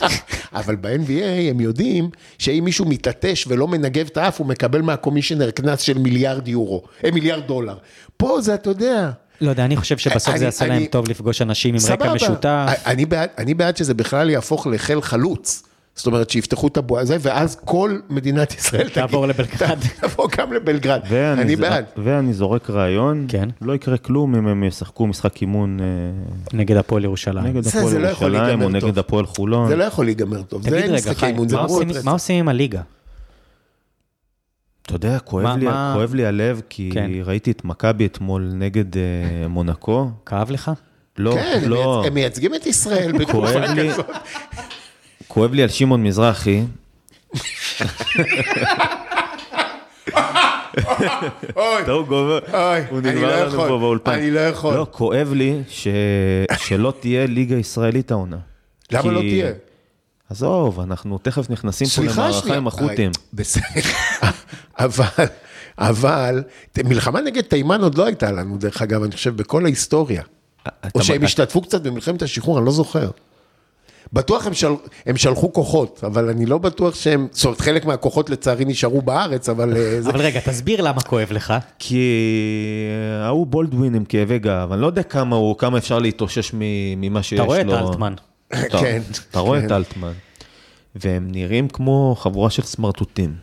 אבל 0.54 0.76
ב-NBA 0.76 1.50
הם 1.50 1.60
יודעים 1.60 2.10
שאם 2.38 2.62
מישהו 2.64 2.84
מתעטש 2.84 3.44
ולא 3.48 3.68
מנגב 3.68 4.06
את 4.12 4.16
האף, 4.16 4.38
הוא 4.38 4.46
מקבל 4.46 4.82
מהקומישיונר 4.82 5.50
קנס 5.50 5.80
של 5.80 5.98
מיליארד 5.98 6.48
יורו, 6.48 6.82
אה, 7.04 7.10
מיליארד 7.10 7.46
דולר. 7.46 7.76
פה 8.16 8.40
זה, 8.40 8.54
אתה 8.54 8.70
יודע, 8.70 9.10
לא 9.40 9.50
יודע, 9.50 9.64
אני 9.64 9.76
חושב 9.76 9.98
שבסוף 9.98 10.28
אני- 10.28 10.38
זה 10.38 10.44
יעשה 10.44 10.66
להם 10.66 10.84
טוב 10.84 11.08
לפגוש 11.08 11.42
אנשים 11.42 11.74
עם 11.74 11.80
רקע 11.80 12.04
סבבה. 12.04 12.14
משותף. 12.14 12.66
אני 12.86 13.04
בעד, 13.06 13.28
אני 13.38 13.54
בעד 13.54 13.76
שזה 13.76 13.94
בכלל 13.94 14.30
יהפוך 14.30 14.66
לחיל 14.66 15.00
חלוץ. 15.00 15.62
זאת 16.00 16.06
אומרת, 16.06 16.30
שיפתחו 16.30 16.66
את 16.68 16.76
הבועה 16.76 17.02
הזה, 17.02 17.16
ואז 17.20 17.56
כל 17.64 17.98
מדינת 18.10 18.54
ישראל 18.54 18.82
תגיד... 18.82 18.94
תעבור 18.94 19.26
לבלגרד. 19.26 19.78
תעבור 20.00 20.28
גם 20.38 20.52
לבלגרד. 20.52 21.00
ואני 21.08 21.42
אני 21.42 21.56
בעד. 21.56 21.84
ואני 21.96 22.32
זורק 22.32 22.70
רעיון, 22.70 23.26
כן. 23.28 23.48
לא 23.62 23.72
יקרה 23.74 23.96
כלום 23.98 24.34
אם 24.34 24.46
הם 24.46 24.64
ישחקו 24.64 25.06
משחק 25.06 25.40
אימון 25.42 25.80
אה, 25.80 25.84
נגד 26.52 26.76
הפועל 26.76 27.04
ירושלים. 27.04 27.44
נגד 27.46 27.62
זה- 27.62 27.78
הפועל 27.78 27.98
לא 27.98 28.08
ירושלים 28.08 28.62
או 28.62 28.68
נגד 28.68 28.80
טוב. 28.80 28.98
הפועל 28.98 29.26
חולון. 29.26 29.68
זה 29.68 29.76
לא 29.76 29.84
יכול 29.84 30.04
להיגמר 30.04 30.42
טוב. 30.42 30.62
זה 30.62 30.70
תגיד 30.70 30.82
רגע, 30.84 30.94
משחקי 30.94 31.14
חיים, 31.14 31.32
אימון, 31.34 31.48
זה 31.48 31.56
מה 31.56 31.66
ברור. 31.66 31.82
עושים- 31.82 32.02
מה 32.04 32.10
עושים 32.10 32.36
עם 32.38 32.48
הליגה? 32.48 32.80
אתה 34.86 34.94
יודע, 34.94 35.18
כואב, 35.18 35.44
מה- 35.44 35.56
לי, 35.56 35.64
מה- 35.64 35.92
כואב 35.96 36.14
לי 36.14 36.26
הלב, 36.26 36.60
כי 36.68 36.90
כן. 36.94 37.10
ראיתי 37.24 37.50
את 37.50 37.64
מכבי 37.64 38.06
אתמול 38.06 38.50
נגד 38.54 38.96
אה, 38.96 39.02
מונקו. 39.48 40.10
כאב 40.26 40.50
לך? 40.50 40.70
לא, 41.18 41.32
כן, 41.34 41.60
לא, 41.66 42.00
מייצ- 42.02 42.06
הם 42.06 42.14
מייצגים 42.14 42.54
את 42.54 42.66
ישראל 42.66 43.12
בתקופה 43.18 43.46
כזאת. 43.66 44.06
כואב 45.32 45.52
לי 45.52 45.62
על 45.62 45.68
שמעון 45.68 46.02
מזרחי, 46.04 46.62
אוי, 51.56 51.82
אוי, 52.52 52.80
הוא 52.90 53.00
נגמר 53.00 53.20
לא 53.40 53.46
לנו 53.46 53.50
פה 53.58 53.78
באולפן. 53.78 54.12
אני 54.12 54.30
לא 54.30 54.40
יכול. 54.40 54.74
לא, 54.74 54.86
כואב 54.90 55.32
לי. 55.32 55.62
שלא 56.58 56.92
תהיה 57.00 57.26
ליגה 57.26 57.56
ישראלית 57.56 58.10
העונה. 58.10 58.36
למה 58.92 59.12
לא 59.12 59.20
תהיה? 59.20 59.52
עזוב, 60.30 60.80
אנחנו 60.80 61.18
תכף 61.18 61.50
נכנסים 61.50 61.86
פה 61.96 62.02
למערכה. 62.12 62.54
עם 62.56 62.66
החות'ים. 62.66 63.10
אה, 63.16 63.22
בסדר, 63.32 63.90
אבל, 64.78 65.04
אבל, 65.78 66.42
מלחמה 66.84 67.20
נגד 67.20 67.42
תימן 67.42 67.80
עוד 67.82 67.98
לא 67.98 68.06
הייתה 68.06 68.32
לנו, 68.32 68.56
דרך 68.58 68.82
אגב, 68.82 69.02
אני 69.02 69.12
חושב, 69.12 69.36
בכל 69.36 69.64
ההיסטוריה. 69.64 70.22
אתה- 70.62 70.88
או 70.94 71.02
שהם 71.02 71.24
השתתפו 71.24 71.60
קצת 71.62 71.82
במלחמת 71.82 72.22
השחרור, 72.22 72.58
אני 72.58 72.66
לא 72.66 72.72
זוכר. 72.72 73.10
בטוח 74.12 74.46
הם, 74.46 74.54
של... 74.54 74.68
הם 75.06 75.16
שלחו 75.16 75.52
כוחות, 75.52 76.00
אבל 76.06 76.28
אני 76.28 76.46
לא 76.46 76.58
בטוח 76.58 76.94
שהם, 76.94 77.28
זאת 77.30 77.44
אומרת, 77.44 77.60
חלק 77.60 77.84
מהכוחות 77.84 78.30
לצערי 78.30 78.64
נשארו 78.64 79.02
בארץ, 79.02 79.48
אבל 79.48 79.76
אה, 79.76 80.00
זה... 80.02 80.10
אבל 80.10 80.20
רגע, 80.20 80.40
תסביר 80.40 80.80
למה 80.82 81.00
כואב 81.00 81.32
לך. 81.32 81.54
כי 81.78 82.08
ההוא 83.22 83.46
בולדווין 83.46 83.94
עם 83.94 84.04
כאבי 84.04 84.38
גב, 84.38 84.68
אני 84.72 84.80
לא 84.80 84.86
יודע 84.86 85.02
כמה 85.02 85.36
הוא, 85.36 85.56
כמה 85.58 85.78
אפשר 85.78 85.98
להתאושש 85.98 86.50
ממה 86.96 87.22
שיש 87.22 87.32
אתה 87.32 87.42
לו. 87.42 87.46
רואה 87.46 87.60
את 87.60 87.88
אלטמן. 87.88 88.14
אתה- 88.48 88.78
כן, 88.80 89.02
אתה 89.30 89.38
רואה 89.38 89.60
כן. 89.60 89.66
את 89.66 89.72
אלטמן. 89.72 90.12
והם 90.94 91.28
נראים 91.30 91.68
כמו 91.68 92.16
חבורה 92.18 92.50
של 92.50 92.62
סמרטוטים. 92.62 93.34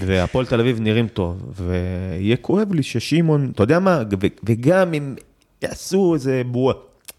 והפועל 0.00 0.46
תל 0.46 0.60
אביב 0.60 0.80
נראים 0.80 1.08
טוב, 1.08 1.36
ויהיה 1.56 2.36
כואב 2.36 2.72
לי 2.72 2.82
ששמעון, 2.82 3.50
אתה 3.54 3.62
יודע 3.62 3.78
מה, 3.78 4.02
ו- 4.22 4.26
וגם 4.44 4.94
אם 4.94 5.14
יעשו 5.62 6.14
איזה 6.14 6.42
בועה, 6.46 6.74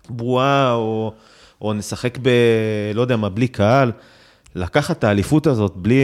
בועה 0.10 0.74
או, 0.74 1.14
או 1.62 1.74
נשחק 1.74 2.18
ב... 2.22 2.30
לא 2.93 3.01
יודע 3.01 3.16
מה, 3.16 3.30
בלי 3.30 3.47
קהל, 3.47 3.91
לקחת 4.56 4.99
את 4.99 5.03
האליפות 5.03 5.47
הזאת 5.47 5.74
בלי, 5.76 6.01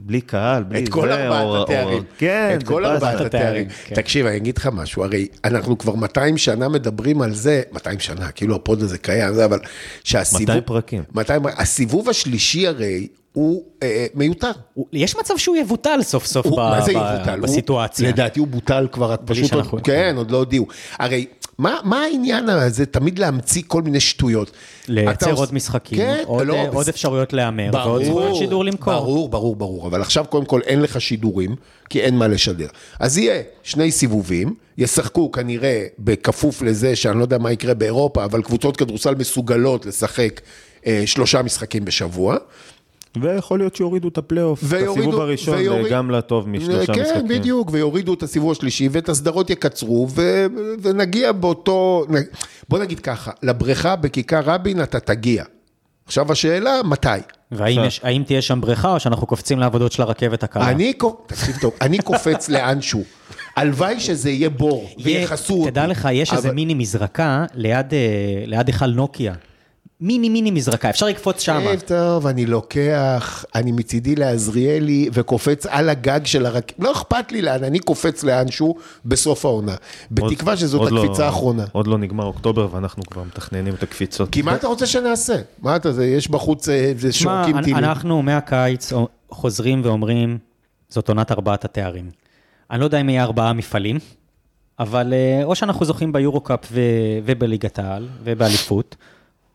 בלי 0.00 0.20
קהל, 0.20 0.62
בלי 0.62 0.84
את 0.84 0.88
כל 0.88 1.08
זה, 1.08 1.28
או- 1.28 1.34
ארבעת 1.34 1.44
או- 1.44 1.62
התארים. 1.62 2.02
כן, 2.18 2.50
את 2.54 2.60
זה 2.60 2.66
כל. 2.66 2.84
ארבעת 2.84 3.20
התארים. 3.20 3.66
כן. 3.86 3.94
תקשיב, 3.94 4.26
אני 4.26 4.36
אגיד 4.36 4.58
לך 4.58 4.68
משהו, 4.72 5.04
הרי 5.04 5.26
אנחנו 5.44 5.78
כבר 5.78 5.94
200 5.94 6.36
שנה 6.38 6.68
מדברים 6.68 7.22
על 7.22 7.34
זה, 7.34 7.62
200 7.72 8.00
שנה, 8.00 8.30
כאילו 8.30 8.54
הפוד 8.56 8.82
הזה 8.82 8.98
קיים, 8.98 9.34
זה, 9.34 9.44
אבל 9.44 9.58
שהסיבוב... 10.04 10.42
200 10.42 10.62
פרקים. 10.64 11.02
200, 11.14 11.42
הסיבוב 11.56 12.08
השלישי 12.08 12.66
הרי 12.66 13.06
הוא 13.32 13.64
אה, 13.82 14.06
מיותר. 14.14 14.50
הוא- 14.74 14.86
יש 14.92 15.16
מצב 15.16 15.34
שהוא 15.36 15.56
יבוטל 15.56 15.98
סוף 16.02 16.26
סוף 16.26 16.46
הוא, 16.46 16.56
ב- 16.56 16.60
מה 16.60 16.80
זה 16.80 16.92
ב- 16.92 16.96
יבוטל? 16.96 17.40
בסיטואציה. 17.40 18.06
הוא, 18.06 18.12
לדעתי 18.12 18.40
הוא 18.40 18.48
בוטל 18.48 18.86
כבר, 18.92 19.12
רק 19.12 19.20
פשוט 19.24 19.52
עוד, 19.52 19.80
כן, 19.84 20.14
עוד 20.16 20.30
לא 20.30 20.36
הודיעו. 20.36 20.66
הרי, 20.98 21.26
מה, 21.58 21.76
מה 21.84 22.02
העניין 22.02 22.48
הזה, 22.48 22.86
תמיד 22.86 23.18
להמציא 23.18 23.62
כל 23.66 23.82
מיני 23.82 24.00
שטויות? 24.00 24.50
לייצר 24.88 25.30
עוש- 25.30 25.38
עוד 25.38 25.54
משחקים, 25.54 25.98
כן, 25.98 26.22
עוד, 26.26 26.46
לא, 26.46 26.54
אה, 26.54 26.66
בס- 26.68 26.74
עוד 26.74 26.88
אפשרויות 26.88 27.32
להמר, 27.32 27.70
ועוד 27.72 28.04
זכויות 28.04 28.36
שידור 28.36 28.64
למכור. 28.64 28.92
ברור, 28.94 29.28
ברור, 29.28 29.56
ברור, 29.56 29.86
אבל 29.86 30.00
עכשיו 30.00 30.24
קודם 30.28 30.44
כל 30.44 30.60
אין 30.66 30.80
לך 30.82 31.00
שידורים, 31.00 31.56
כי 31.90 32.00
אין 32.00 32.18
מה 32.18 32.28
לשדר. 32.28 32.66
אז 33.00 33.18
יהיה 33.18 33.42
שני 33.62 33.90
סיבובים, 33.90 34.54
ישחקו 34.78 35.32
כנראה 35.32 35.84
בכפוף 35.98 36.62
לזה 36.62 36.96
שאני 36.96 37.18
לא 37.18 37.22
יודע 37.24 37.38
מה 37.38 37.52
יקרה 37.52 37.74
באירופה, 37.74 38.24
אבל 38.24 38.42
קבוצות 38.42 38.76
כדורסל 38.76 39.14
מסוגלות 39.14 39.86
לשחק 39.86 40.40
אה, 40.86 41.02
שלושה 41.06 41.42
משחקים 41.42 41.84
בשבוע. 41.84 42.36
ויכול 43.20 43.58
להיות 43.58 43.76
שיורידו 43.76 44.08
את 44.08 44.18
הפלייאוף, 44.18 44.64
את 44.64 44.88
הסיבוב 44.88 45.20
הראשון, 45.20 45.58
ויוריד- 45.58 45.92
גם 45.92 46.10
לטוב 46.10 46.48
משלושה 46.48 46.92
כן, 46.94 47.02
משחקים. 47.02 47.28
בדיוק, 47.28 47.68
ויורידו 47.72 48.14
את 48.14 48.22
הסיבוב 48.22 48.50
השלישי 48.52 48.88
ואת 48.92 49.08
הסדרות 49.08 49.50
יקצרו, 49.50 50.08
ו... 50.14 50.46
ונגיע 50.82 51.32
באותו... 51.32 52.06
בוא 52.68 52.78
נגיד 52.78 53.00
ככה, 53.00 53.30
לבריכה 53.42 53.96
בכיכר 53.96 54.40
רבין 54.44 54.82
אתה 54.82 55.00
תגיע. 55.00 55.44
עכשיו 56.06 56.32
השאלה, 56.32 56.80
מתי? 56.84 57.08
והאם 57.52 57.84
יש- 57.84 58.00
האם 58.02 58.22
תהיה 58.26 58.42
שם 58.42 58.60
בריכה, 58.60 58.94
או 58.94 59.00
שאנחנו 59.00 59.26
קופצים 59.26 59.58
לעבודות 59.58 59.92
של 59.92 60.02
הרכבת 60.02 60.42
הקלה? 60.42 60.70
אני, 60.70 60.92
תקשיב 61.26 61.56
טוב, 61.60 61.72
אני 61.80 61.98
קופץ 61.98 62.48
לאנשהו. 62.48 63.04
הלוואי 63.56 64.00
שזה 64.00 64.30
יהיה 64.30 64.50
בור, 64.50 64.90
ויכסו 65.04 65.54
אותי. 65.54 65.70
תדע 65.70 65.86
לך, 65.86 66.08
יש 66.12 66.32
איזה 66.32 66.48
אבל- 66.48 66.54
מיני 66.54 66.74
מזרקה 66.74 67.44
ליד, 67.54 67.94
אה, 67.94 67.98
ליד 68.46 68.66
היכל 68.66 68.86
נוקיה. 68.86 69.34
מיני 70.04 70.28
מיני 70.28 70.50
מזרקה, 70.50 70.90
אפשר 70.90 71.06
לקפוץ 71.06 71.40
שמה. 71.40 71.60
טוב, 71.60 71.80
טוב, 71.80 72.26
אני 72.26 72.46
לוקח, 72.46 73.44
אני 73.54 73.72
מצידי 73.72 74.16
לעזריאלי 74.16 75.08
וקופץ 75.12 75.66
על 75.66 75.88
הגג 75.88 76.20
של 76.24 76.46
הרכבת, 76.46 76.78
לא 76.78 76.92
אכפת 76.92 77.32
לי 77.32 77.42
לאן, 77.42 77.64
אני 77.64 77.78
קופץ 77.78 78.24
לאנשהו 78.24 78.76
בסוף 79.04 79.44
העונה. 79.44 79.74
בתקווה 80.10 80.56
שזאת 80.56 80.80
עוד 80.80 80.92
לא- 80.92 81.04
הקפיצה 81.04 81.26
האחרונה. 81.26 81.64
עוד 81.72 81.86
לא 81.86 81.98
נגמר 81.98 82.24
אוקטובר 82.24 82.68
ואנחנו 82.72 83.02
כבר 83.02 83.22
מתכננים 83.22 83.74
את 83.74 83.82
הקפיצות. 83.82 84.30
כי 84.30 84.42
מה 84.42 84.54
אתה 84.54 84.66
רוצה 84.66 84.86
שנעשה? 84.86 85.36
מה 85.62 85.76
אתה, 85.76 85.92
זה, 85.92 86.06
יש 86.06 86.28
בחוץ, 86.28 86.68
אה, 86.68 86.92
זה 86.98 87.12
שורקים 87.12 87.60
טילים. 87.60 87.76
אנחנו 87.76 88.22
מהקיץ 88.22 88.92
חוזרים 89.30 89.80
ואומרים, 89.84 90.38
זאת 90.88 91.08
עונת 91.08 91.32
ארבעת 91.32 91.64
התארים. 91.64 92.10
אני 92.70 92.80
לא 92.80 92.84
יודע 92.84 93.00
אם 93.00 93.08
יהיה 93.08 93.22
ארבעה 93.22 93.52
מפעלים, 93.52 93.98
אבל 94.78 95.12
אה, 95.12 95.44
או 95.44 95.54
שאנחנו 95.54 95.84
זוכים 95.86 96.12
ביורו-קאפ 96.12 96.72
ובליגת 97.24 97.78
העל 97.78 98.08
ובאליפות, 98.24 98.96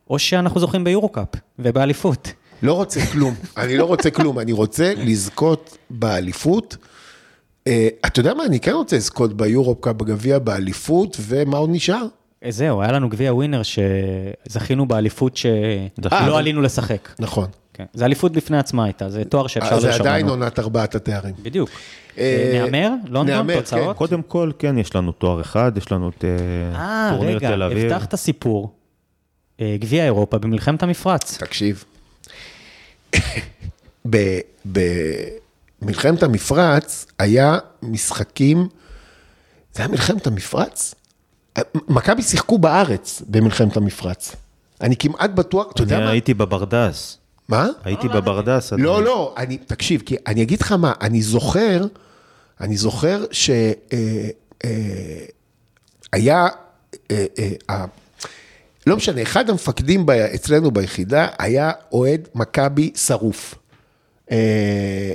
או 0.09 0.19
שאנחנו 0.19 0.59
זוכים 0.59 0.83
ביורו-קאפ 0.83 1.27
ובאליפות. 1.59 2.33
לא 2.63 2.73
רוצה 2.73 3.05
כלום, 3.05 3.35
אני 3.57 3.77
לא 3.77 3.85
רוצה 3.85 4.09
כלום, 4.11 4.39
אני 4.39 4.51
רוצה 4.51 4.93
לזכות 4.97 5.77
באליפות. 5.89 6.77
אה, 7.67 7.87
אתה 8.05 8.19
יודע 8.19 8.33
מה, 8.33 8.45
אני 8.45 8.59
כן 8.59 8.71
רוצה 8.71 8.95
לזכות 8.95 9.37
ביורופקאפ, 9.37 9.95
בגביע, 9.95 10.39
באליפות, 10.39 11.17
ומה 11.21 11.57
עוד 11.57 11.69
נשאר? 11.73 12.05
אה, 12.45 12.51
זהו, 12.51 12.81
היה 12.81 12.91
לנו 12.91 13.09
גביע 13.09 13.33
ווינר 13.33 13.61
שזכינו 13.63 14.85
באליפות 14.87 15.39
אה, 15.45 15.87
שלא 16.09 16.17
אבל- 16.19 16.33
עלינו 16.33 16.61
לשחק. 16.61 17.09
נכון. 17.19 17.47
כן. 17.73 17.85
זה 17.93 18.05
אליפות 18.05 18.31
בפני 18.31 18.57
עצמה 18.57 18.83
הייתה, 18.85 19.09
זה 19.09 19.23
תואר 19.25 19.47
שאפשר 19.47 19.75
אז 19.75 19.81
זה 19.81 19.87
לרשום 19.87 20.07
עדיין 20.07 20.25
לנו. 20.25 20.33
עונת 20.33 20.59
ארבעת 20.59 20.95
התארים. 20.95 21.33
בדיוק. 21.43 21.69
אה, 22.17 22.51
נהמר? 22.63 22.91
לונדון? 23.07 23.47
כן. 23.47 23.59
תוצאות? 23.59 23.97
קודם 23.97 24.21
כל, 24.21 24.51
כן, 24.59 24.77
יש 24.77 24.95
לנו 24.95 25.11
תואר 25.11 25.41
אחד, 25.41 25.71
יש 25.77 25.91
לנו 25.91 26.09
את 26.09 26.25
אה, 26.25 26.29
אה, 26.79 27.11
טורניר 27.15 27.35
רגע, 27.35 27.49
תל 27.49 27.63
אביב. 27.63 27.91
הבטחת 27.91 28.15
סיפור. 28.15 28.73
אה, 29.61 29.75
גביע 29.79 30.03
אירופה 30.03 30.37
במלחמת 30.37 30.83
המפרץ. 30.83 31.37
תקשיב. 31.37 31.83
במלחמת 35.81 36.23
המפרץ 36.23 37.05
היה 37.19 37.57
משחקים, 37.83 38.67
זה 39.73 39.81
היה 39.81 39.87
מלחמת 39.87 40.27
המפרץ? 40.27 40.95
מכבי 41.87 42.21
שיחקו 42.21 42.57
בארץ 42.57 43.21
במלחמת 43.27 43.77
המפרץ. 43.77 44.35
אני 44.81 44.95
כמעט 44.95 45.29
בטוח, 45.29 45.71
אתה 45.71 45.83
יודע 45.83 45.97
אני 45.97 46.05
מה? 46.05 46.11
הייתי 46.11 46.33
בברדס. 46.33 47.17
מה? 47.49 47.67
הייתי 47.83 48.07
בברדס. 48.07 48.73
לא. 48.73 49.03
לא, 49.03 49.33
אני, 49.37 49.57
תקשיב, 49.57 50.01
כי 50.05 50.15
אני 50.27 50.43
אגיד 50.43 50.61
לך 50.61 50.71
מה, 50.71 50.93
אני 51.01 51.21
זוכר, 51.21 51.85
אני 52.61 52.77
זוכר 52.77 53.25
שהיה, 53.31 53.67
לא 58.89 58.97
משנה, 58.97 59.21
אחד 59.21 59.49
המפקדים 59.49 60.05
ב, 60.05 60.09
אצלנו 60.09 60.71
ביחידה 60.71 61.27
היה 61.39 61.71
אוהד 61.91 62.27
מכבי 62.35 62.91
שרוף. 62.95 63.55
אה, 64.31 65.13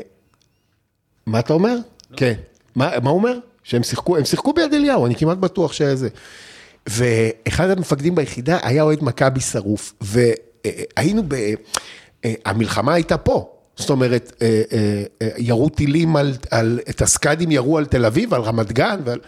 מה 1.26 1.38
אתה 1.38 1.52
אומר? 1.52 1.76
כן. 2.16 2.34
מה, 2.74 2.90
מה 3.02 3.10
הוא 3.10 3.18
אומר? 3.18 3.38
שהם 3.64 3.82
שיחקו, 3.82 4.16
הם 4.16 4.24
שיחקו 4.24 4.52
ביד 4.52 4.74
אליהו, 4.74 5.06
אני 5.06 5.14
כמעט 5.14 5.38
בטוח 5.38 5.72
שזה. 5.72 6.08
ואחד 6.86 7.70
המפקדים 7.70 8.14
ביחידה 8.14 8.58
היה 8.62 8.82
אוהד 8.82 8.98
מכבי 9.02 9.40
שרוף, 9.40 9.94
והיינו 10.00 11.22
ב... 11.28 11.34
אה, 12.24 12.34
המלחמה 12.44 12.94
הייתה 12.94 13.18
פה. 13.18 13.50
זאת 13.76 13.90
אומרת, 13.90 14.32
אה, 14.42 14.62
אה, 15.22 15.28
ירו 15.38 15.68
טילים 15.68 16.16
על, 16.16 16.34
על, 16.50 16.80
את 16.90 17.02
הסקאדים 17.02 17.50
ירו 17.50 17.78
על 17.78 17.86
תל 17.86 18.06
אביב, 18.06 18.34
על 18.34 18.42
רמת 18.42 18.72
גן, 18.72 19.00
ועל... 19.04 19.18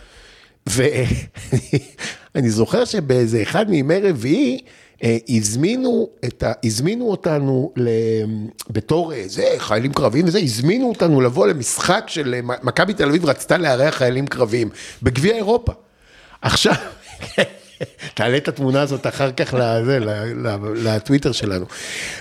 ואני 0.66 2.50
זוכר 2.58 2.84
שבאיזה 2.84 3.42
אחד 3.42 3.70
מימי 3.70 3.98
רביעי, 4.00 4.60
אה, 5.02 5.16
הזמינו, 5.28 6.08
את 6.24 6.42
ה, 6.42 6.52
הזמינו 6.64 7.10
אותנו 7.10 7.72
בתור 8.70 9.12
זה, 9.26 9.44
חיילים 9.58 9.92
קרביים 9.92 10.26
וזה, 10.26 10.38
הזמינו 10.38 10.88
אותנו 10.88 11.20
לבוא 11.20 11.46
למשחק 11.46 12.04
של 12.06 12.34
אה, 12.34 12.40
מכבי 12.62 12.94
תל 12.94 13.08
אביב 13.08 13.24
רצתה 13.24 13.58
לארח 13.58 13.94
חיילים 13.94 14.26
קרביים, 14.26 14.68
בגביע 15.02 15.34
אירופה. 15.34 15.72
עכשיו, 16.42 16.74
תעלה 18.14 18.36
את 18.36 18.48
התמונה 18.48 18.82
הזאת 18.82 19.06
אחר 19.06 19.32
כך 19.32 19.54
לזה, 19.54 19.98
לטוויטר 20.74 21.32
שלנו. 21.32 21.66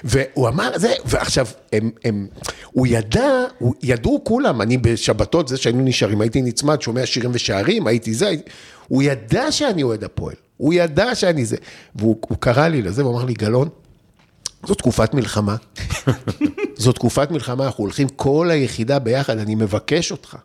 והוא 0.04 0.48
אמר, 0.48 0.72
זה, 0.76 0.94
ועכשיו, 1.06 1.48
הם, 1.74 1.92
הם, 2.06 2.28
הוא 2.72 2.88
ידע, 2.88 3.30
הוא, 3.60 3.74
ידעו 3.84 4.22
כולם, 4.24 4.62
אני 4.62 4.78
בשבתות, 4.78 5.48
זה 5.48 5.58
שהיינו 5.58 5.84
נשארים, 5.84 6.22
הייתי 6.22 6.42
נצמד, 6.42 6.82
שומע 6.82 7.06
שירים 7.06 7.32
ושערים, 7.34 7.88
הייתי 7.88 8.14
זה, 8.14 8.28
הייתי, 8.28 8.50
הוא 8.88 9.04
ידע 9.04 9.52
שאני 9.52 9.84
אוהד 9.84 10.04
הפועל, 10.04 10.36
הוא 10.58 10.74
ידע 10.74 11.16
שאני 11.16 11.46
זה, 11.46 11.58
והוא 11.96 12.18
הוא 12.28 12.38
קרא 12.38 12.68
לי 12.68 12.82
לזה, 12.82 13.02
הוא 13.02 13.12
אמר 13.16 13.26
לי, 13.26 13.34
גלאון, 13.34 13.70
זו 14.68 14.74
תקופת 14.74 15.14
מלחמה. 15.14 15.56
זו 16.78 16.92
תקופת 16.92 17.32
מלחמה, 17.32 17.66
אנחנו 17.66 17.84
הולכים 17.84 18.08
כל 18.10 18.50
היחידה 18.52 19.00
ביחד, 19.00 19.38
אני 19.38 19.56
מבקש 19.56 20.12
אותך. 20.12 20.38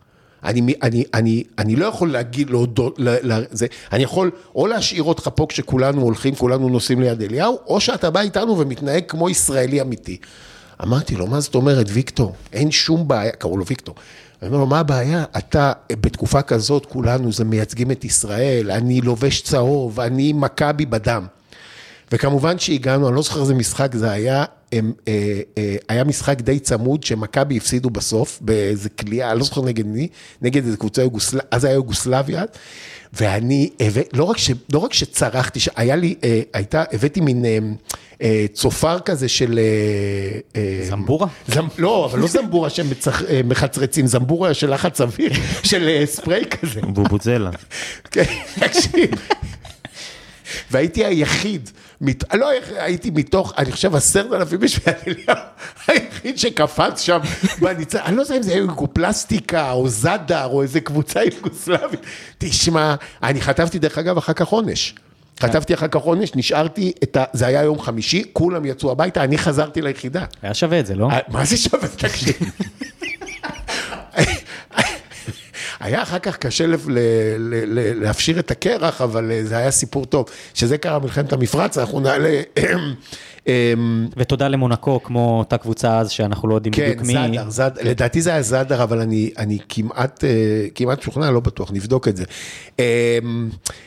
אני, 0.44 0.74
אני, 0.82 1.04
אני, 1.14 1.44
אני 1.58 1.76
לא 1.76 1.86
יכול 1.86 2.12
להגיד, 2.12 2.50
להודות, 2.50 2.94
ל- 2.98 3.32
ל- 3.32 3.44
זה, 3.50 3.66
אני 3.92 4.02
יכול 4.02 4.30
או 4.54 4.66
להשאיר 4.66 5.02
אותך 5.02 5.30
פה 5.34 5.46
כשכולנו 5.48 6.02
הולכים, 6.02 6.34
כולנו 6.34 6.68
נוסעים 6.68 7.00
ליד 7.00 7.22
אליהו, 7.22 7.58
או 7.66 7.80
שאתה 7.80 8.10
בא 8.10 8.20
איתנו 8.20 8.58
ומתנהג 8.58 9.02
כמו 9.08 9.30
ישראלי 9.30 9.80
אמיתי. 9.80 10.16
אמרתי 10.82 11.16
לו, 11.16 11.26
מה 11.26 11.40
זאת 11.40 11.54
אומרת, 11.54 11.86
ויקטור? 11.88 12.34
אין 12.52 12.70
שום 12.70 13.08
בעיה, 13.08 13.32
קראו 13.32 13.56
לו 13.58 13.66
ויקטור. 13.66 13.94
אני 14.42 14.48
אומר 14.48 14.58
לו, 14.60 14.66
מה 14.66 14.78
הבעיה? 14.80 15.24
אתה, 15.38 15.72
בתקופה 15.92 16.42
כזאת, 16.42 16.86
כולנו 16.86 17.32
זה 17.32 17.44
מייצגים 17.44 17.90
את 17.90 18.04
ישראל, 18.04 18.70
אני 18.70 19.00
לובש 19.00 19.40
צהוב, 19.40 20.00
אני 20.00 20.32
מכבי 20.32 20.86
בדם. 20.86 21.26
וכמובן 22.12 22.58
שהגענו, 22.58 23.08
אני 23.08 23.16
לא 23.16 23.22
זוכר 23.22 23.40
איזה 23.40 23.54
משחק 23.54 23.94
זה 23.94 24.10
היה, 24.10 24.44
הם, 24.72 24.92
אה, 25.08 25.12
אה, 25.58 25.76
היה 25.88 26.04
משחק 26.04 26.40
די 26.40 26.58
צמוד 26.58 27.02
שמכבי 27.04 27.56
הפסידו 27.56 27.90
בסוף, 27.90 28.38
באיזה 28.40 28.88
אני 29.30 29.38
לא 29.38 29.44
זוכר 29.44 29.62
נגד 29.62 29.86
מי, 29.86 30.08
נגד 30.42 30.64
איזה 30.64 30.76
קבוצה 30.76 31.02
יוגוסלביה, 31.02 31.46
אז 31.50 31.64
היה 31.64 31.74
יוגוסלביה, 31.74 32.44
ואני, 33.12 33.70
הבא- 33.80 34.00
לא 34.12 34.24
רק, 34.24 34.38
ש, 34.38 34.50
לא 34.72 34.78
רק 34.78 34.92
שצרחתי, 34.92 35.60
היה 35.76 35.96
לי, 35.96 36.14
אה, 36.24 36.40
הייתה, 36.54 36.84
הבאתי 36.92 37.20
מין 37.20 37.44
אה, 37.44 37.58
אה, 38.22 38.46
צופר 38.52 38.98
כזה 39.00 39.28
של... 39.28 39.58
אה, 39.58 40.38
אה, 40.60 40.86
זמבורה? 40.88 41.26
זמ, 41.48 41.66
לא, 41.78 42.06
אבל 42.06 42.18
לא 42.18 42.26
זמבורה 42.26 42.68
שמחצרצים, 42.70 44.06
זמבורה 44.06 44.54
של 44.54 44.74
לחץ 44.74 45.00
אוויר, 45.00 45.32
של 45.70 45.88
אה, 45.88 46.06
ספרי 46.06 46.42
כזה. 46.50 46.80
בובוזלה. 46.80 47.50
כן, 48.10 48.24
תקשיב. 48.60 49.10
והייתי 50.70 51.04
היחיד, 51.04 51.70
מת- 52.00 52.34
לא, 52.34 52.48
הייתי 52.78 53.10
מתוך, 53.10 53.52
אני 53.58 53.72
חושב, 53.72 53.94
עשרת 53.94 54.32
אלפים 54.32 54.62
איש 54.62 54.80
היחיד 55.86 56.38
שקפץ 56.38 57.00
שם 57.00 57.18
בניצן, 57.60 57.98
אני 58.04 58.16
לא 58.16 58.22
יודע 58.22 58.36
אם 58.36 58.42
זה 58.42 58.50
היה 58.52 58.58
יוגופלסטיקה, 58.60 59.72
או 59.72 59.88
זאדר, 59.88 60.44
או 60.46 60.62
איזה 60.62 60.80
קבוצה 60.80 61.20
יוגוסלבית. 61.24 62.00
תשמע, 62.38 62.94
אני 63.22 63.40
חטפתי 63.40 63.78
דרך 63.78 63.98
אגב 63.98 64.16
אחר 64.18 64.32
כך 64.32 64.46
עונש. 64.48 64.94
חטפתי 65.40 65.74
אחר 65.74 65.88
כך 65.88 66.00
עונש, 66.00 66.34
נשארתי, 66.34 66.92
ה... 67.16 67.24
זה 67.32 67.46
היה 67.46 67.62
יום 67.62 67.80
חמישי, 67.80 68.24
כולם 68.32 68.64
יצאו 68.64 68.90
הביתה, 68.90 69.24
אני 69.24 69.38
חזרתי 69.38 69.82
ליחידה. 69.82 70.24
היה 70.42 70.54
שווה 70.54 70.80
את 70.80 70.86
זה, 70.86 70.94
לא? 70.94 71.10
אה, 71.10 71.18
מה 71.28 71.44
זה 71.44 71.56
שווה? 71.56 71.88
תקשיב. 71.88 72.34
היה 75.90 76.02
אחר 76.02 76.18
כך 76.18 76.36
קשה 76.36 76.66
ל- 76.66 76.74
ל- 76.74 76.98
ל- 77.38 77.64
ל- 77.78 78.00
להפשיר 78.02 78.38
את 78.38 78.50
הקרח, 78.50 79.00
אבל 79.02 79.30
אה, 79.30 79.40
זה 79.44 79.56
היה 79.56 79.70
סיפור 79.70 80.04
טוב. 80.04 80.24
שזה 80.54 80.78
קרה 80.78 80.98
מלחמת 80.98 81.32
המפרץ, 81.32 81.78
אנחנו 81.78 82.00
נעלה... 82.00 82.40
ותודה 84.16 84.48
למונקו, 84.48 85.02
כמו 85.02 85.38
אותה 85.38 85.58
קבוצה 85.58 85.98
אז, 85.98 86.10
שאנחנו 86.10 86.48
לא 86.48 86.54
יודעים 86.54 86.72
כן, 86.74 86.82
בדיוק 86.90 87.02
מי. 87.06 87.12
זאדר, 87.12 87.50
זאדר, 87.50 87.80
לדעתי 87.84 88.20
זה 88.20 88.30
היה 88.30 88.42
זאדר, 88.42 88.82
אבל 88.82 89.00
אני, 89.00 89.30
אני 89.38 89.58
כמעט, 89.68 90.24
אה, 90.24 90.28
כמעט 90.74 90.98
משוכנע, 90.98 91.30
לא 91.30 91.40
בטוח, 91.40 91.70
נבדוק 91.72 92.08
את 92.08 92.16
זה. 92.16 92.24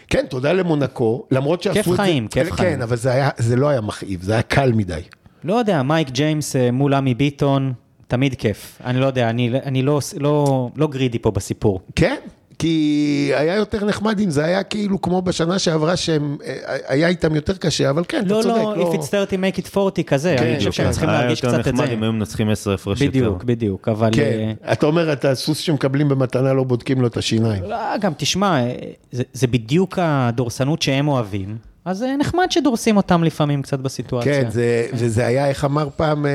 כן, 0.09 0.25
תודה 0.29 0.53
למונקו, 0.53 1.25
למרות 1.31 1.63
שעשו 1.63 1.79
את 1.79 1.85
כיף 1.85 1.91
זה... 1.91 1.97
חיים, 2.03 2.27
כיף 2.27 2.49
כן, 2.49 2.55
חיים. 2.55 2.81
אבל 2.81 2.95
זה, 2.97 3.11
היה, 3.11 3.29
זה 3.37 3.55
לא 3.55 3.67
היה 3.69 3.81
מכאיב, 3.81 4.21
זה 4.23 4.33
היה 4.33 4.41
קל 4.41 4.71
מדי. 4.71 5.01
לא 5.43 5.53
יודע, 5.53 5.83
מייק 5.83 6.09
ג'יימס 6.09 6.55
אה, 6.55 6.71
מול 6.71 6.93
עמי 6.93 7.13
ביטון, 7.13 7.73
תמיד 8.07 8.35
כיף. 8.35 8.81
אני 8.85 8.99
לא 8.99 9.05
יודע, 9.05 9.29
אני, 9.29 9.51
אני 9.65 9.81
לא, 9.81 9.99
לא, 10.17 10.69
לא 10.75 10.87
גרידי 10.87 11.19
פה 11.19 11.31
בסיפור. 11.31 11.81
כן, 11.95 12.15
כי 12.59 13.31
היה 13.35 13.55
יותר 13.55 13.85
נחמד 13.85 14.19
אם 14.19 14.29
זה 14.29 14.45
היה 14.45 14.63
כאילו 14.63 15.01
כמו 15.01 15.21
בשנה 15.21 15.59
שעברה 15.59 15.95
שהם, 15.95 16.37
אה, 16.45 16.77
היה 16.87 17.07
איתם 17.07 17.35
יותר 17.35 17.57
קשה, 17.57 17.89
אבל 17.89 18.03
כן, 18.07 18.23
אתה 18.25 18.33
לא, 18.33 18.41
צודק. 18.41 18.55
לא, 18.55 18.93
if 18.93 18.95
it's 18.95 19.05
30, 19.05 19.43
make 19.43 19.57
it 19.57 19.77
40 19.77 20.03
כזה, 20.05 20.35
כן, 20.37 20.45
אני 20.45 20.57
חושב 20.57 20.71
שהם. 20.71 20.91
צריכים 20.91 21.09
להרגיש 21.09 21.43
היה 21.43 21.51
קצת 21.51 21.57
יותר 21.57 21.69
את 21.69 21.77
זה. 21.77 21.83
נחמד 21.83 21.97
אם 21.97 22.03
היו 22.03 22.13
מנצחים 22.13 22.49
10 22.49 22.73
הפרש 22.73 23.01
יותר. 23.01 23.11
בדיוק, 23.19 23.43
בדיוק, 23.43 23.87
אבל... 23.87 24.09
כן, 24.13 24.53
אה, 24.65 24.73
אתה 24.73 24.85
אומר, 24.85 25.13
אתה 25.13 25.35
סוס 25.35 25.57
שמקבלים 25.57 26.09
במתנה, 26.09 26.53
לא 26.53 26.63
בודקים 26.63 27.01
לו 27.01 27.07
את 27.07 27.17
השיניים. 27.17 27.63
לא, 27.63 27.97
גם 27.97 28.11
תשמע, 28.17 28.65
אה, 28.65 28.75
זה, 29.11 29.23
זה 29.33 29.47
בדיוק 29.47 29.99
הדורסנות 30.01 30.81
שהם 30.81 31.07
אוהבים, 31.07 31.57
אז 31.86 32.03
אה, 32.03 32.17
נחמד 32.17 32.47
שדורסים 32.49 32.97
אותם 32.97 33.23
לפעמים 33.23 33.61
קצת 33.61 33.79
בסיטואציה. 33.79 34.43
כן, 34.43 34.49
זה, 34.49 34.88
וזה 34.93 35.25
היה, 35.25 35.47
איך 35.47 35.65
אמר 35.65 35.89
פעם 35.95 36.25
אה, 36.25 36.31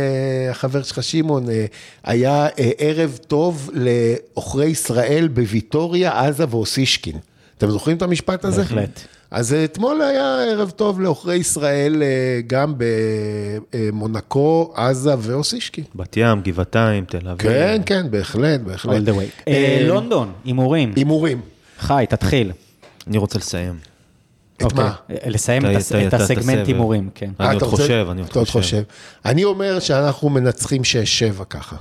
החבר 0.50 0.82
שלך 0.82 1.02
שמעון, 1.02 1.50
אה, 1.50 1.66
היה 2.04 2.48
ערב 2.78 3.18
טוב 3.26 3.70
לעוכרי 3.74 4.66
ישראל 4.66 5.28
בוויטוריה, 5.28 6.20
עזה 6.26 6.44
ואוסישקין. 6.48 7.16
אתם 7.58 7.70
זוכרים 7.70 7.96
את 7.96 8.02
המשפט 8.02 8.44
הזה? 8.44 8.62
בהחלט. 8.62 9.00
אז 9.30 9.52
אתמול 9.52 10.02
היה 10.02 10.42
ערב 10.42 10.70
טוב 10.70 11.00
לעוכרי 11.00 11.36
ישראל 11.36 12.02
גם 12.46 12.74
במונקו, 13.72 14.72
עזה 14.74 15.14
ואוסישקין. 15.18 15.84
בת 15.94 16.16
ים, 16.16 16.40
גבעתיים, 16.40 17.04
תל 17.04 17.28
אביב. 17.28 17.50
כן, 17.50 17.80
כן, 17.86 18.10
בהחלט, 18.10 18.60
בהחלט. 18.60 19.02
all 19.02 19.10
the 19.10 19.12
way. 19.12 19.50
לונדון, 19.86 20.32
הימורים. 20.44 20.92
הימורים. 20.96 21.40
חי, 21.78 22.04
תתחיל. 22.08 22.52
אני 23.06 23.18
רוצה 23.18 23.38
לסיים. 23.38 23.74
את 24.58 24.62
אוקיי. 24.62 24.78
מה? 24.84 24.94
אה, 25.10 25.16
לסיים 25.30 25.62
את 26.08 26.14
הסגמנט. 26.14 26.66
הימורים, 26.66 27.10
כן. 27.14 27.30
אני 27.40 27.46
אה, 27.48 27.52
עוד 27.52 27.56
אתה 27.56 27.64
רוצה- 27.64 27.82
חושב, 27.82 28.06
אני 28.10 28.20
עוד 28.20 28.30
עוד 28.34 28.48
חושב. 28.48 28.82
אני 29.24 29.44
אומר 29.44 29.80
שאנחנו 29.80 30.28
מנצחים 30.28 30.82
6-7 31.40 31.44
ככה. 31.44 31.76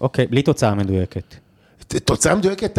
אוקיי, 0.00 0.26
בלי 0.26 0.42
תוצאה 0.42 0.74
מדויקת. 0.74 1.34
תוצאה 2.04 2.34
מדויקת, 2.34 2.78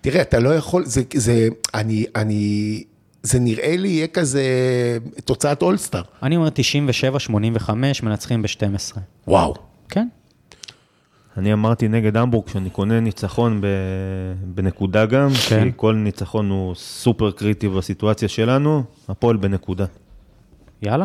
תראה, 0.00 0.20
אתה 0.20 0.38
לא 0.38 0.54
יכול, 0.54 0.86
זה, 0.86 1.02
זה, 1.14 1.48
אני, 1.74 2.04
אני, 2.16 2.84
זה 3.22 3.38
נראה 3.38 3.76
לי 3.76 3.88
יהיה 3.88 4.06
כזה 4.06 4.42
תוצאת 5.24 5.62
אולסטאר. 5.62 6.02
אני 6.22 6.36
אומר 6.36 6.48
97-85, 7.68 7.70
מנצחים 8.02 8.42
ב-12. 8.42 8.98
וואו. 9.28 9.54
כן. 9.88 10.08
אני 11.38 11.52
אמרתי 11.52 11.88
נגד 11.88 12.16
המבורג 12.16 12.48
שאני 12.48 12.70
קונה 12.70 13.00
ניצחון 13.00 13.60
ב... 13.60 13.66
בנקודה 14.44 15.06
גם, 15.06 15.28
כן. 15.48 15.64
כי 15.64 15.70
כל 15.76 15.94
ניצחון 15.94 16.50
הוא 16.50 16.74
סופר 16.74 17.30
קריטי 17.30 17.68
בסיטואציה 17.68 18.28
שלנו, 18.28 18.82
הפועל 19.08 19.36
בנקודה. 19.36 19.84
יאללה. 20.82 21.04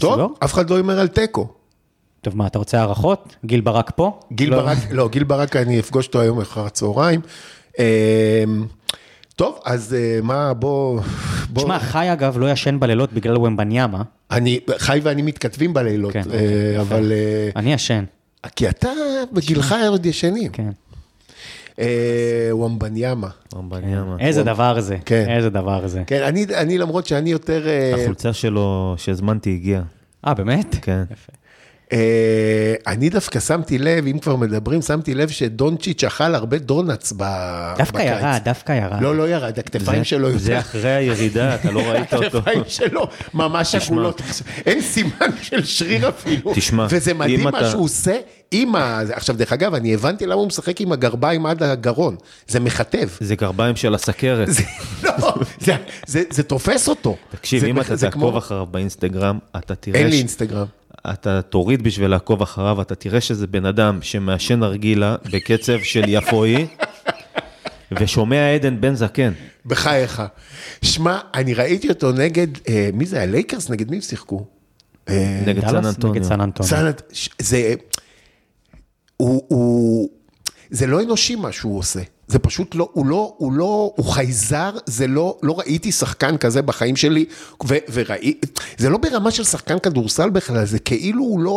טוב, 0.00 0.12
נסגור? 0.12 0.34
אף 0.44 0.54
אחד 0.54 0.70
לא 0.70 0.76
הימר 0.76 1.00
על 1.00 1.08
תיקו. 1.08 1.48
טוב, 2.20 2.36
מה, 2.36 2.46
אתה 2.46 2.58
רוצה 2.58 2.80
הערכות? 2.80 3.36
גיל 3.44 3.60
ברק 3.60 3.90
פה? 3.96 4.20
גיל 4.32 4.50
לא. 4.50 4.56
ברק, 4.56 4.78
לא, 4.90 5.08
גיל 5.08 5.24
ברק, 5.24 5.56
אני 5.56 5.80
אפגוש 5.80 6.06
אותו 6.06 6.20
היום 6.20 6.40
אחר 6.40 6.66
הצהריים. 6.66 7.20
אמ, 7.78 7.84
טוב, 9.36 9.58
אז 9.64 9.94
אה, 9.94 10.18
מה, 10.22 10.54
בוא, 10.54 11.00
בוא, 11.48 11.62
תשמע, 11.62 11.78
חי 11.78 12.12
אגב 12.12 12.38
לא 12.38 12.50
ישן 12.50 12.80
בלילות 12.80 13.12
בגלל 13.12 13.38
ומבניאמה. 13.38 14.02
אני, 14.30 14.60
חי 14.78 15.00
ואני 15.02 15.22
מתכתבים 15.22 15.74
בלילות, 15.74 16.12
כן, 16.12 16.18
אה, 16.18 16.24
אוקיי, 16.24 16.80
אבל, 16.80 17.12
אה, 17.12 17.50
אני 17.56 17.72
ישן, 17.72 18.04
כי 18.56 18.68
אתה 18.68 18.90
בגילך 19.32 19.74
עוד 19.88 20.06
ישנים. 20.06 20.52
כן. 20.52 20.70
אה, 21.78 22.48
וומבניאמה. 22.50 23.28
רמבניאמה. 23.54 24.16
איזה 24.20 24.42
דבר 24.42 24.80
זה, 24.80 24.96
כן. 25.04 25.24
איזה 25.28 25.50
דבר 25.50 25.86
זה. 25.86 26.02
כן, 26.06 26.22
אני, 26.22 26.46
אני 26.54 26.78
למרות 26.78 27.06
שאני 27.06 27.30
יותר... 27.30 27.68
אה, 27.68 28.02
החולצה 28.02 28.32
שלו 28.32 28.94
שהזמנתי 28.98 29.54
הגיעה. 29.54 29.82
אה, 30.26 30.34
באמת? 30.34 30.76
כן. 30.82 31.02
יפה. 31.12 31.32
אה, 31.94 31.98
אני 32.86 33.08
דווקא 33.08 33.40
שמתי 33.40 33.78
לב, 33.78 34.06
אם 34.06 34.18
כבר 34.18 34.36
מדברים, 34.36 34.82
שמתי 34.82 35.14
לב 35.14 35.28
שדונצ'יץ' 35.28 36.04
אכל 36.04 36.34
הרבה 36.34 36.58
דונלדס 36.58 37.12
ב... 37.16 37.24
דווקא 37.78 37.98
בקיץ. 37.98 38.10
ירד, 38.10 38.40
דווקא 38.44 38.72
ירד. 38.72 39.00
לא, 39.02 39.16
לא 39.16 39.28
ירד, 39.28 39.58
הכתפיים 39.58 40.04
שלו 40.04 40.38
זה. 40.38 40.58
אחרי 40.58 40.90
הירידה, 40.94 41.54
אתה 41.54 41.70
לא 41.70 41.80
ראית 41.80 42.14
אותו. 42.14 42.26
הכתפיים 42.38 42.62
שלו 42.68 43.06
ממש. 43.34 43.74
עגולות. 43.74 44.22
אין 44.66 44.80
סימן 44.80 45.10
של 45.42 45.64
שריר 45.64 46.08
אפילו. 46.08 46.52
תשמע, 46.54 46.86
וזה 46.90 47.14
מדהים 47.14 47.40
מה 47.44 47.70
שהוא 47.70 47.84
עושה 47.84 48.16
עם 48.50 48.76
ה... 48.76 49.00
עכשיו, 49.12 49.36
דרך 49.36 49.52
אגב, 49.52 49.74
אני 49.74 49.94
הבנתי 49.94 50.26
למה 50.26 50.34
הוא 50.34 50.46
משחק 50.46 50.80
עם 50.80 50.92
הגרביים 50.92 51.46
עד 51.46 51.62
הגרון. 51.62 52.16
זה 52.48 52.60
מכתב. 52.60 53.08
זה 53.20 53.36
גרביים 53.36 53.76
של 53.76 53.94
הסכרת. 53.94 54.48
זה, 54.52 54.62
לא, 55.02 55.34
זה, 55.60 55.74
זה, 56.06 56.22
זה 56.30 56.42
תופס 56.42 56.88
אותו. 56.88 57.16
תקשיב, 57.30 57.60
זה- 57.60 57.66
אם 57.66 57.80
אתה 57.80 57.96
תעקוב 57.96 58.10
כמו- 58.30 58.38
אחריו 58.38 58.66
באינסטגרם, 58.66 59.38
אתה 59.56 59.74
תראה... 59.74 59.98
אין 60.00 60.06
לי 60.06 60.16
ש- 60.16 60.18
אינסטגרם. 60.18 60.66
אתה 61.12 61.42
תוריד 61.42 61.82
בשביל 61.82 62.10
לעקוב 62.10 62.42
אחריו, 62.42 62.82
אתה 62.82 62.94
תראה 62.94 63.20
שזה 63.20 63.46
בן 63.46 63.66
אדם 63.66 63.98
שמעשן 64.02 64.60
נרגילה 64.60 65.16
בקצב 65.32 65.78
של 65.82 66.04
יפואי, 66.08 66.66
ושומע 68.00 68.54
עדן 68.54 68.80
בן 68.80 68.94
זקן. 68.94 69.32
בחייך. 69.66 70.22
שמע, 70.82 71.18
אני 71.34 71.54
ראיתי 71.54 71.88
אותו 71.88 72.12
נגד, 72.12 72.46
אה, 72.68 72.90
מי 72.92 73.06
זה 73.06 73.16
היה? 73.16 73.26
לייקרס? 73.26 73.70
נגד 73.70 73.90
מי 73.90 73.96
הם 73.96 74.02
שיחקו? 74.02 74.46
אה, 75.08 75.42
נגד 75.46 75.68
סן 75.68 75.86
אנטוניו. 75.86 76.14
נגד 76.14 76.22
סן 76.24 76.40
אנטוניו. 76.40 76.92
זה, 77.38 77.74
הוא, 79.16 79.42
הוא, 79.48 80.08
זה 80.70 80.86
לא 80.86 81.02
אנושי 81.02 81.36
מה 81.36 81.52
שהוא 81.52 81.78
עושה. 81.78 82.00
זה 82.28 82.38
פשוט 82.38 82.74
לא, 82.74 82.88
הוא 82.92 83.06
לא, 83.06 83.34
הוא 83.36 83.52
לא, 83.52 83.92
הוא 83.96 84.06
חייזר, 84.06 84.70
זה 84.86 85.06
לא, 85.06 85.36
לא 85.42 85.58
ראיתי 85.58 85.92
שחקן 85.92 86.36
כזה 86.36 86.62
בחיים 86.62 86.96
שלי, 86.96 87.24
ו, 87.68 87.74
וראי, 87.92 88.34
זה 88.78 88.90
לא 88.90 88.98
ברמה 88.98 89.30
של 89.30 89.44
שחקן 89.44 89.78
כדורסל 89.78 90.30
בכלל, 90.30 90.64
זה 90.66 90.78
כאילו 90.78 91.24
הוא 91.24 91.40
לא, 91.40 91.50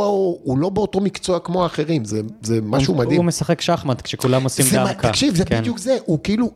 הוא 0.44 0.58
לא 0.58 0.70
באותו 0.70 1.00
מקצוע 1.00 1.40
כמו 1.40 1.64
האחרים, 1.64 2.06
זה, 2.06 2.22
זה 2.42 2.60
משהו 2.64 2.94
הוא- 2.94 3.00
מדהים. 3.04 3.18
הוא 3.18 3.26
משחק 3.26 3.62
שחמט 3.62 4.02
כשכולם 4.02 4.44
עושים 4.44 4.66
זה, 4.66 4.78
דמקה. 4.78 5.10
תקשיב, 5.10 5.36
זה 5.36 5.46
כן. 5.46 5.60
בדיוק 5.60 5.78
זה, 5.80 5.98
הוא 6.06 6.20
כאילו, 6.24 6.52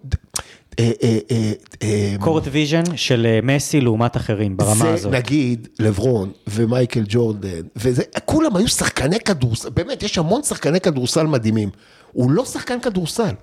אה, 0.80 0.92
אה, 1.04 1.18
אה, 1.32 1.52
אה, 1.84 2.16
court 2.20 2.44
vision 2.52 2.84
של 2.96 3.26
אה, 3.30 3.40
מסי 3.44 3.82
לעומת 3.82 4.18
אחרים 4.18 4.58
ברמה 4.58 4.76
זה 4.76 4.90
הזאת. 4.94 5.12
נגיד 5.12 5.68
לברון 5.80 6.32
ומייקל 6.48 7.04
ג'ורדן, 7.08 7.62
וזה, 7.76 8.04
כולם 8.26 8.56
היו 8.56 8.68
שחקני 8.68 9.20
כדורסל, 9.20 9.70
באמת, 9.70 10.04
יש 10.04 10.18
המון 10.18 10.44
שחקני 10.44 10.80
כדורסל 10.82 11.28
מדהימים. 11.28 11.70
הוא 12.12 12.32
לא 12.32 12.46
שחקן 12.46 12.80
כדורסל. 12.80 13.34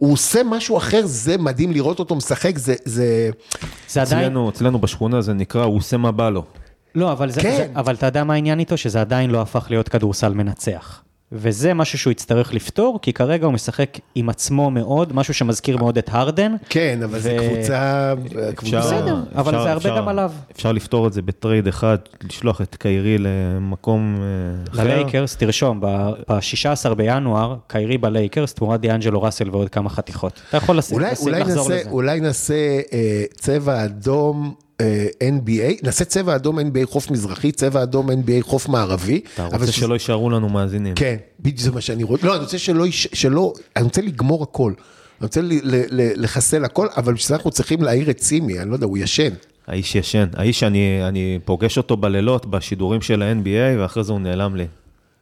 הוא 0.00 0.12
עושה 0.12 0.40
משהו 0.42 0.76
אחר, 0.76 1.00
זה 1.04 1.38
מדהים 1.38 1.72
לראות 1.72 1.98
אותו 1.98 2.16
משחק, 2.16 2.58
זה, 2.58 2.74
זה... 2.84 3.30
זה 3.88 4.02
עדיין... 4.02 4.22
אצלנו, 4.24 4.50
אצלנו 4.50 4.78
בשכונה 4.78 5.20
זה 5.20 5.32
נקרא, 5.32 5.64
הוא 5.64 5.76
עושה 5.76 5.96
מה 5.96 6.12
בא 6.12 6.30
לו. 6.30 6.44
לא, 6.94 7.12
אבל, 7.12 7.30
זה, 7.30 7.40
כן. 7.40 7.56
זה, 7.56 7.66
אבל 7.74 7.94
אתה 7.94 8.06
יודע 8.06 8.24
מה 8.24 8.34
העניין 8.34 8.58
איתו? 8.58 8.76
שזה 8.76 9.00
עדיין 9.00 9.30
לא 9.30 9.42
הפך 9.42 9.66
להיות 9.70 9.88
כדורסל 9.88 10.34
מנצח. 10.34 11.02
וזה 11.32 11.74
משהו 11.74 11.98
שהוא 11.98 12.10
יצטרך 12.10 12.54
לפתור, 12.54 12.98
כי 13.02 13.12
כרגע 13.12 13.46
הוא 13.46 13.52
משחק 13.52 13.90
עם 14.14 14.28
עצמו 14.28 14.70
מאוד, 14.70 15.12
משהו 15.16 15.34
שמזכיר 15.34 15.76
מאוד 15.76 15.98
את 15.98 16.08
הרדן. 16.12 16.52
כן, 16.68 17.00
אבל 17.04 17.18
זו 17.18 17.30
ו- 17.30 17.48
קבוצה... 17.54 18.14
קבוצה- 18.54 18.78
בסדר, 18.80 19.16
אבל 19.34 19.50
אפשר- 19.54 19.62
זה 19.62 19.70
הרבה 19.70 19.76
אפשר- 19.76 19.96
גם 19.96 20.08
עליו. 20.08 20.32
אפשר 20.52 20.72
לפתור 20.72 21.06
את 21.06 21.12
זה 21.12 21.22
בטרייד 21.22 21.66
אחד, 21.68 21.98
לשלוח 22.24 22.60
את 22.60 22.76
קיירי 22.78 23.16
למקום 23.18 24.18
אה, 24.22 24.72
אחר. 24.72 24.84
ללייקרס, 24.84 25.36
תרשום, 25.36 25.80
ב-16 25.80 26.94
בינואר, 26.94 27.56
קיירי 27.66 27.98
בלייקרס, 27.98 28.54
תמורת 28.54 28.80
דיאנג'לו 28.80 29.22
ראסל 29.22 29.50
ועוד 29.50 29.68
כמה 29.68 29.90
חתיכות. 29.90 30.40
אתה 30.48 30.56
יכול 30.56 30.78
לשים, 30.78 30.96
אולי, 30.96 31.10
לשים, 31.12 31.26
אולי, 31.28 31.40
לחזור 31.40 31.68
נעשה, 31.68 31.80
לזה. 31.80 31.90
אולי 31.90 32.20
נעשה 32.20 32.54
אה, 32.92 33.24
צבע 33.34 33.84
אדום 33.84 34.54
NBA, 35.22 35.80
נעשה 35.82 36.04
צבע 36.04 36.36
אדום 36.36 36.58
NBA 36.58 36.86
חוף 36.86 37.10
מזרחי, 37.10 37.52
צבע 37.52 37.82
אדום 37.82 38.10
NBA 38.10 38.42
חוף 38.42 38.68
מערבי. 38.68 39.20
אתה 39.34 39.46
רוצה 39.52 39.72
שלא 39.72 39.94
יישארו 39.94 40.30
לנו 40.30 40.48
מאזינים. 40.48 40.94
כן, 40.94 41.16
בדיוק 41.40 41.58
זה 41.58 41.70
מה 41.70 41.80
שאני 41.80 42.02
רוצה. 42.02 42.26
לא, 42.26 42.34
אני 42.34 42.42
רוצה 42.42 42.58
שלא, 42.58 42.84
שלא, 42.90 43.52
אני 43.76 43.84
רוצה 43.84 44.02
לגמור 44.02 44.42
הכל. 44.42 44.72
אני 45.20 45.26
רוצה 45.26 45.40
לחסל 45.92 46.64
הכל, 46.64 46.86
אבל 46.96 47.14
בשביל 47.14 47.28
זה 47.28 47.34
אנחנו 47.34 47.50
צריכים 47.50 47.82
להעיר 47.82 48.10
את 48.10 48.20
סימי, 48.20 48.58
אני 48.60 48.70
לא 48.70 48.74
יודע, 48.74 48.86
הוא 48.86 48.98
ישן. 48.98 49.30
האיש 49.66 49.94
ישן, 49.94 50.26
האיש 50.34 50.60
שאני 50.60 51.08
אני 51.08 51.38
פוגש 51.44 51.76
אותו 51.76 51.96
בלילות 51.96 52.46
בשידורים 52.46 53.02
של 53.02 53.22
ה-NBA, 53.22 53.78
ואחרי 53.78 54.04
זה 54.04 54.12
הוא 54.12 54.20
נעלם 54.20 54.56
לי. 54.56 54.66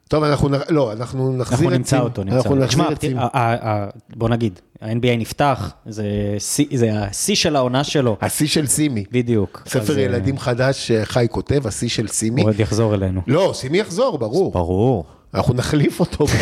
טוב, 0.09 0.25
אנחנו, 0.25 0.49
לא, 0.69 0.93
אנחנו 0.93 1.33
נחזיר 1.37 1.59
אנחנו 1.59 1.71
נמצא. 1.71 1.99
אותו, 2.01 2.25
נמצא 2.25 2.37
אנחנו 2.37 2.51
אותו. 2.51 2.65
נחזיר 2.65 2.95
תשמע, 2.95 3.27
את 3.27 3.35
ה- 3.37 3.87
בוא 4.17 4.29
נגיד, 4.29 4.61
ה-NBA 4.83 5.17
נפתח, 5.19 5.73
זה 5.87 6.05
שיא- 6.39 6.67
זה 6.79 6.91
השיא 7.03 7.35
של 7.35 7.57
העונה 7.57 7.85
שלו, 7.85 8.17
השיא 8.21 8.47
של 8.47 8.67
סימי. 8.67 9.05
בדיוק. 9.13 9.63
ספר 9.67 9.97
אה, 9.97 10.03
ילדים 10.03 10.39
חדש 10.39 10.93
שחי 10.93 11.27
כותב, 11.31 11.67
השיא 11.67 11.89
של 11.89 12.09
סימי. 12.09 12.41
הוא 12.43 12.51
עוד 12.51 12.61
יחזור 12.61 12.95
אלינו. 12.95 13.21
לא, 13.27 13.51
סימי 13.55 13.79
יחזור, 13.79 14.19
ברור. 14.19 14.53
ברור. 14.53 15.05
אנחנו 15.35 15.55
נחליף 15.55 16.01
אותו. 16.01 16.27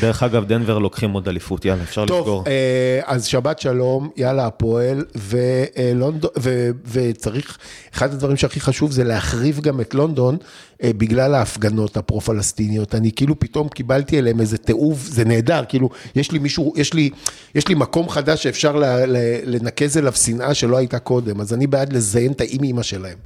דרך 0.00 0.22
אגב, 0.22 0.44
דנבר 0.44 0.78
לוקחים 0.78 1.12
עוד 1.12 1.28
אליפות, 1.28 1.64
יאללה, 1.64 1.82
אפשר 1.82 2.04
לסגור. 2.04 2.24
טוב, 2.24 2.44
אה, 2.48 3.00
אז 3.04 3.24
שבת 3.26 3.58
שלום, 3.58 4.10
יאללה 4.16 4.46
הפועל, 4.46 5.04
ולונדון, 5.14 6.30
ו- 6.38 6.70
וצריך, 6.92 7.58
אחד 7.94 8.12
הדברים 8.12 8.36
שהכי 8.36 8.60
חשוב 8.60 8.92
זה 8.92 9.04
להחריב 9.04 9.60
גם 9.60 9.80
את 9.80 9.94
לונדון, 9.94 10.36
אה, 10.82 10.90
בגלל 10.96 11.34
ההפגנות 11.34 11.96
הפרו-פלסטיניות. 11.96 12.94
אני 12.94 13.12
כאילו 13.12 13.38
פתאום 13.40 13.68
קיבלתי 13.68 14.18
אליהם 14.18 14.40
איזה 14.40 14.58
תיעוב, 14.58 15.06
זה 15.10 15.24
נהדר, 15.24 15.62
כאילו, 15.68 15.90
יש 16.16 16.32
לי 16.32 16.38
מישהו, 16.38 16.72
יש 16.76 16.94
לי, 16.94 17.10
יש 17.54 17.68
לי 17.68 17.74
מקום 17.74 18.08
חדש 18.08 18.42
שאפשר 18.42 18.76
ל- 18.76 18.84
ל- 18.84 19.16
לנקז 19.44 19.98
אליו 19.98 20.12
שנאה 20.12 20.54
שלא 20.54 20.76
הייתה 20.76 20.98
קודם, 20.98 21.40
אז 21.40 21.54
אני 21.54 21.66
בעד 21.66 21.92
לזיין 21.92 22.32
את 22.32 22.40
האימא 22.40 22.64
אימא 22.64 22.82
שלהם. 22.82 23.16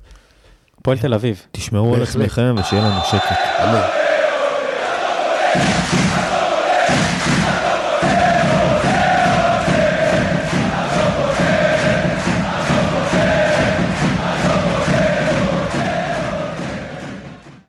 הפועל 0.80 0.98
תל 0.98 1.14
אביב. 1.14 1.42
תשמרו 1.52 1.94
על. 1.94 2.02
עצמכם 2.02 2.54
ושיהיה 2.60 2.82
לנו 2.82 3.00
שקט. 3.10 3.38
אמן. 3.64 3.80